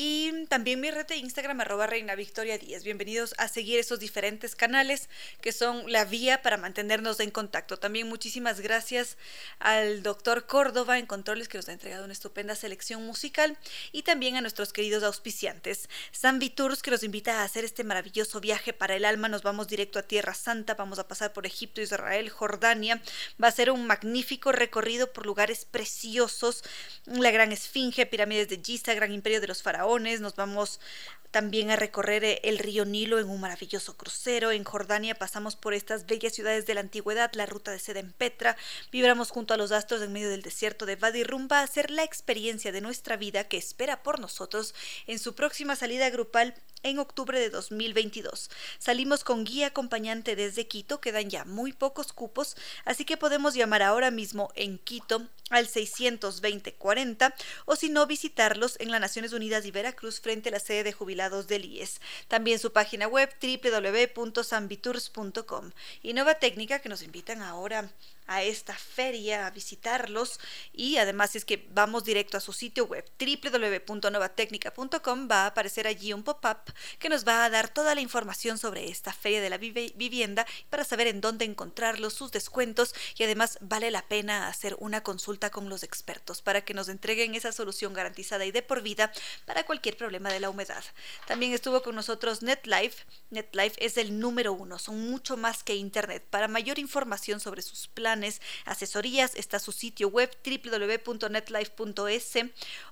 Y 0.00 0.46
también 0.46 0.80
mi 0.80 0.92
red 0.92 1.06
de 1.06 1.16
Instagram, 1.16 1.60
arroba 1.60 1.88
Reina 1.88 2.14
Victoria 2.14 2.56
10. 2.56 2.84
Bienvenidos 2.84 3.34
a 3.36 3.48
seguir 3.48 3.80
esos 3.80 3.98
diferentes 3.98 4.54
canales 4.54 5.08
que 5.40 5.50
son 5.50 5.90
la 5.90 6.04
vía 6.04 6.40
para 6.40 6.56
mantenernos 6.56 7.18
en 7.18 7.32
contacto. 7.32 7.78
También 7.78 8.08
muchísimas 8.08 8.60
gracias 8.60 9.16
al 9.58 10.04
doctor 10.04 10.46
Córdoba 10.46 11.00
en 11.00 11.06
Controles 11.06 11.48
que 11.48 11.58
nos 11.58 11.68
ha 11.68 11.72
entregado 11.72 12.04
una 12.04 12.12
estupenda 12.12 12.54
selección 12.54 13.04
musical 13.04 13.58
y 13.90 14.04
también 14.04 14.36
a 14.36 14.40
nuestros 14.40 14.72
queridos 14.72 15.02
auspiciantes. 15.02 15.88
San 16.12 16.38
Tours 16.38 16.80
que 16.80 16.92
nos 16.92 17.02
invita 17.02 17.40
a 17.40 17.42
hacer 17.42 17.64
este 17.64 17.82
maravilloso 17.82 18.40
viaje 18.40 18.72
para 18.72 18.94
el 18.94 19.04
alma. 19.04 19.28
Nos 19.28 19.42
vamos 19.42 19.66
directo 19.66 19.98
a 19.98 20.02
Tierra 20.02 20.34
Santa, 20.34 20.74
vamos 20.74 21.00
a 21.00 21.08
pasar 21.08 21.32
por 21.32 21.44
Egipto, 21.44 21.80
Israel, 21.80 22.30
Jordania. 22.30 23.02
Va 23.42 23.48
a 23.48 23.50
ser 23.50 23.72
un 23.72 23.84
magnífico 23.88 24.52
recorrido 24.52 25.12
por 25.12 25.26
lugares 25.26 25.64
preciosos. 25.64 26.62
La 27.06 27.32
Gran 27.32 27.50
Esfinge, 27.50 28.06
pirámides 28.06 28.46
de 28.48 28.60
Giza, 28.64 28.94
Gran 28.94 29.10
Imperio 29.10 29.40
de 29.40 29.48
los 29.48 29.60
Faraones 29.60 29.87
nos 30.20 30.34
vamos 30.36 30.80
también 31.30 31.70
a 31.70 31.76
recorrer 31.76 32.24
eh, 32.24 32.40
el 32.44 32.58
río 32.58 32.84
Nilo 32.84 33.18
en 33.18 33.28
un 33.28 33.40
maravilloso 33.40 33.96
crucero. 33.96 34.50
En 34.50 34.64
Jordania 34.64 35.14
pasamos 35.14 35.56
por 35.56 35.74
estas 35.74 36.06
bellas 36.06 36.34
ciudades 36.34 36.66
de 36.66 36.74
la 36.74 36.80
antigüedad, 36.80 37.30
la 37.34 37.46
ruta 37.46 37.70
de 37.70 37.78
seda 37.78 38.00
en 38.00 38.12
Petra. 38.12 38.56
Vibramos 38.92 39.30
junto 39.30 39.54
a 39.54 39.56
los 39.56 39.72
astros 39.72 40.02
en 40.02 40.12
medio 40.12 40.30
del 40.30 40.42
desierto 40.42 40.86
de 40.86 40.98
Wadi 41.00 41.24
a 41.50 41.66
ser 41.66 41.90
la 41.90 42.04
experiencia 42.04 42.72
de 42.72 42.80
nuestra 42.80 43.16
vida 43.16 43.44
que 43.44 43.56
espera 43.56 44.02
por 44.02 44.20
nosotros 44.20 44.74
en 45.06 45.18
su 45.18 45.34
próxima 45.34 45.76
salida 45.76 46.10
grupal 46.10 46.54
en 46.82 46.98
octubre 46.98 47.38
de 47.40 47.50
2022. 47.50 48.50
Salimos 48.78 49.24
con 49.24 49.44
guía 49.44 49.68
acompañante 49.68 50.36
desde 50.36 50.66
Quito, 50.66 51.00
quedan 51.00 51.30
ya 51.30 51.44
muy 51.44 51.72
pocos 51.72 52.12
cupos, 52.12 52.56
así 52.84 53.04
que 53.04 53.16
podemos 53.16 53.54
llamar 53.54 53.82
ahora 53.82 54.10
mismo 54.10 54.50
en 54.54 54.78
Quito 54.78 55.26
al 55.50 55.66
620-40 55.66 57.34
o 57.64 57.76
si 57.76 57.88
no 57.88 58.06
visitarlos 58.06 58.76
en 58.80 58.90
las 58.90 59.00
Naciones 59.00 59.32
Unidas 59.32 59.64
y 59.64 59.70
Veracruz 59.70 60.20
frente 60.20 60.50
a 60.50 60.52
la 60.52 60.60
sede 60.60 60.84
de 60.84 60.92
jubilados 61.18 61.48
del 61.48 61.64
IES. 61.64 62.00
También 62.28 62.60
su 62.60 62.72
página 62.72 63.08
web 63.08 63.28
www.sambitours.com 63.42 65.72
y 66.02 66.12
Nueva 66.12 66.36
Técnica 66.36 66.78
que 66.78 66.88
nos 66.88 67.02
invitan 67.02 67.42
ahora 67.42 67.90
a 68.28 68.42
esta 68.42 68.74
feria, 68.74 69.46
a 69.46 69.50
visitarlos 69.50 70.38
y 70.72 70.98
además 70.98 71.34
es 71.34 71.44
que 71.44 71.66
vamos 71.72 72.04
directo 72.04 72.36
a 72.36 72.40
su 72.40 72.52
sitio 72.52 72.84
web 72.84 73.04
www.novatecnica.com 73.18 75.28
va 75.28 75.44
a 75.44 75.46
aparecer 75.46 75.86
allí 75.86 76.12
un 76.12 76.22
pop-up 76.22 76.72
que 76.98 77.08
nos 77.08 77.26
va 77.26 77.44
a 77.44 77.50
dar 77.50 77.68
toda 77.68 77.94
la 77.94 78.02
información 78.02 78.58
sobre 78.58 78.88
esta 78.88 79.12
feria 79.12 79.40
de 79.40 79.50
la 79.50 79.58
vivienda 79.58 80.46
para 80.70 80.84
saber 80.84 81.06
en 81.06 81.20
dónde 81.20 81.46
encontrarlos, 81.46 82.14
sus 82.14 82.30
descuentos 82.30 82.94
y 83.16 83.24
además 83.24 83.58
vale 83.62 83.90
la 83.90 84.06
pena 84.06 84.48
hacer 84.48 84.76
una 84.78 85.02
consulta 85.02 85.50
con 85.50 85.68
los 85.68 85.82
expertos 85.82 86.42
para 86.42 86.60
que 86.60 86.74
nos 86.74 86.88
entreguen 86.88 87.34
esa 87.34 87.52
solución 87.52 87.94
garantizada 87.94 88.44
y 88.44 88.52
de 88.52 88.62
por 88.62 88.82
vida 88.82 89.10
para 89.46 89.64
cualquier 89.64 89.96
problema 89.96 90.30
de 90.30 90.40
la 90.40 90.50
humedad. 90.50 90.84
También 91.26 91.52
estuvo 91.52 91.82
con 91.82 91.94
nosotros 91.94 92.42
NetLife. 92.42 93.04
NetLife 93.30 93.84
es 93.84 93.96
el 93.96 94.20
número 94.20 94.52
uno, 94.52 94.78
son 94.78 95.10
mucho 95.10 95.38
más 95.38 95.62
que 95.62 95.74
Internet. 95.74 96.24
Para 96.28 96.48
mayor 96.48 96.78
información 96.78 97.40
sobre 97.40 97.62
sus 97.62 97.88
planes, 97.88 98.17
asesorías, 98.64 99.34
está 99.34 99.58
su 99.58 99.72
sitio 99.72 100.08
web 100.08 100.30
www.netlife.es 100.44 102.32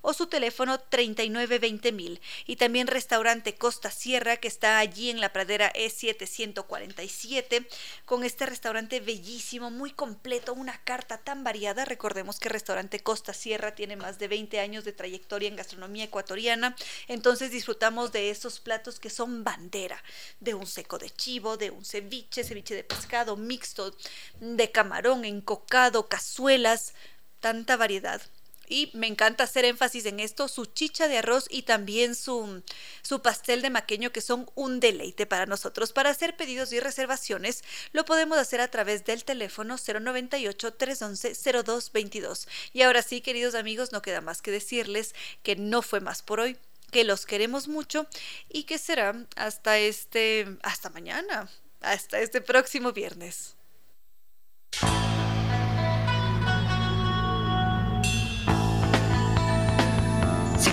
o 0.03 0.13
su 0.13 0.27
teléfono 0.27 0.79
3920.000 0.79 2.21
y 2.47 2.57
también 2.57 2.87
restaurante 2.87 3.55
Costa 3.55 3.91
Sierra 3.91 4.37
que 4.37 4.49
está 4.49 4.79
allí 4.79 5.11
en 5.11 5.21
la 5.21 5.33
pradera 5.33 5.73
E747 5.73 7.67
con 8.05 8.25
este 8.25 8.47
restaurante 8.47 9.01
bellísimo, 9.01 9.71
muy 9.71 9.91
completo, 9.91 10.55
una 10.55 10.79
carta 10.85 11.19
tan 11.19 11.45
variada. 11.45 11.85
Recordemos 11.85 12.39
que 12.41 12.49
restaurante 12.49 13.01
Costa 13.01 13.33
Sierra 13.33 13.75
tiene 13.75 13.97
más 13.97 14.19
de 14.19 14.29
20 14.29 14.61
años 14.61 14.85
de 14.85 14.93
trayectoria 14.93 15.49
en 15.49 15.57
gastronomía 15.57 16.05
ecuatoriana, 16.05 16.77
entonces 17.09 17.51
disfrutamos 17.51 18.13
de 18.13 18.31
esos 18.31 18.61
platos 18.61 19.01
que 19.01 19.11
son 19.11 19.45
bandera, 19.45 20.03
de 20.41 20.55
un 20.55 20.67
seco 20.67 20.99
de 20.99 21.11
chivo, 21.11 21.57
de 21.57 21.71
un 21.71 21.85
ceviche, 21.85 22.45
ceviche 22.45 22.75
de 22.75 22.85
pescado 22.85 23.37
mixto, 23.37 23.97
de 24.41 24.71
camarón, 24.71 25.16
encocado, 25.25 26.09
cazuelas, 26.09 26.95
tanta 27.41 27.77
variedad. 27.77 28.21
Y 28.69 28.91
me 28.95 29.07
encanta 29.07 29.45
hacer 29.45 29.65
énfasis 29.65 30.07
en 30.07 30.19
esto, 30.19 30.49
su 30.49 30.67
chicha 30.67 31.07
de 31.07 31.19
arroz 31.19 31.47
y 31.49 31.63
también 31.63 32.17
su, 32.17 32.65
su 33.03 33.23
pastel 33.23 33.63
de 33.63 33.71
maqueño 33.71 34.11
que 34.11 34.21
son 34.21 34.51
un 34.57 34.81
deleite 34.81 35.25
para 35.25 35.47
nosotros. 35.47 35.93
Para 35.93 36.11
hacer 36.11 36.37
pedidos 36.37 36.73
y 36.73 36.81
reservaciones 36.81 37.63
lo 37.93 38.05
podemos 38.05 38.39
hacer 38.39 38.61
a 38.61 38.67
través 38.69 39.05
del 39.05 39.23
teléfono 39.25 39.77
098-311-0222. 39.77 42.49
Y 42.73 42.83
ahora 42.83 43.03
sí, 43.03 43.21
queridos 43.21 43.55
amigos, 43.55 43.93
no 43.93 44.03
queda 44.03 44.21
más 44.21 44.43
que 44.43 44.51
decirles 44.51 45.15
que 45.45 45.55
no 45.55 45.83
fue 45.83 46.01
más 46.01 46.23
por 46.23 46.41
hoy 46.41 46.57
que 46.91 47.05
los 47.05 47.25
queremos 47.27 47.69
mucho 47.69 48.09
y 48.49 48.65
que 48.65 48.79
será 48.79 49.15
hasta 49.37 49.79
este 49.79 50.59
hasta 50.63 50.91
mañana, 50.91 51.49
hasta 51.81 52.19
este 52.21 52.41
próximo 52.41 52.93
viernes. 52.93 53.55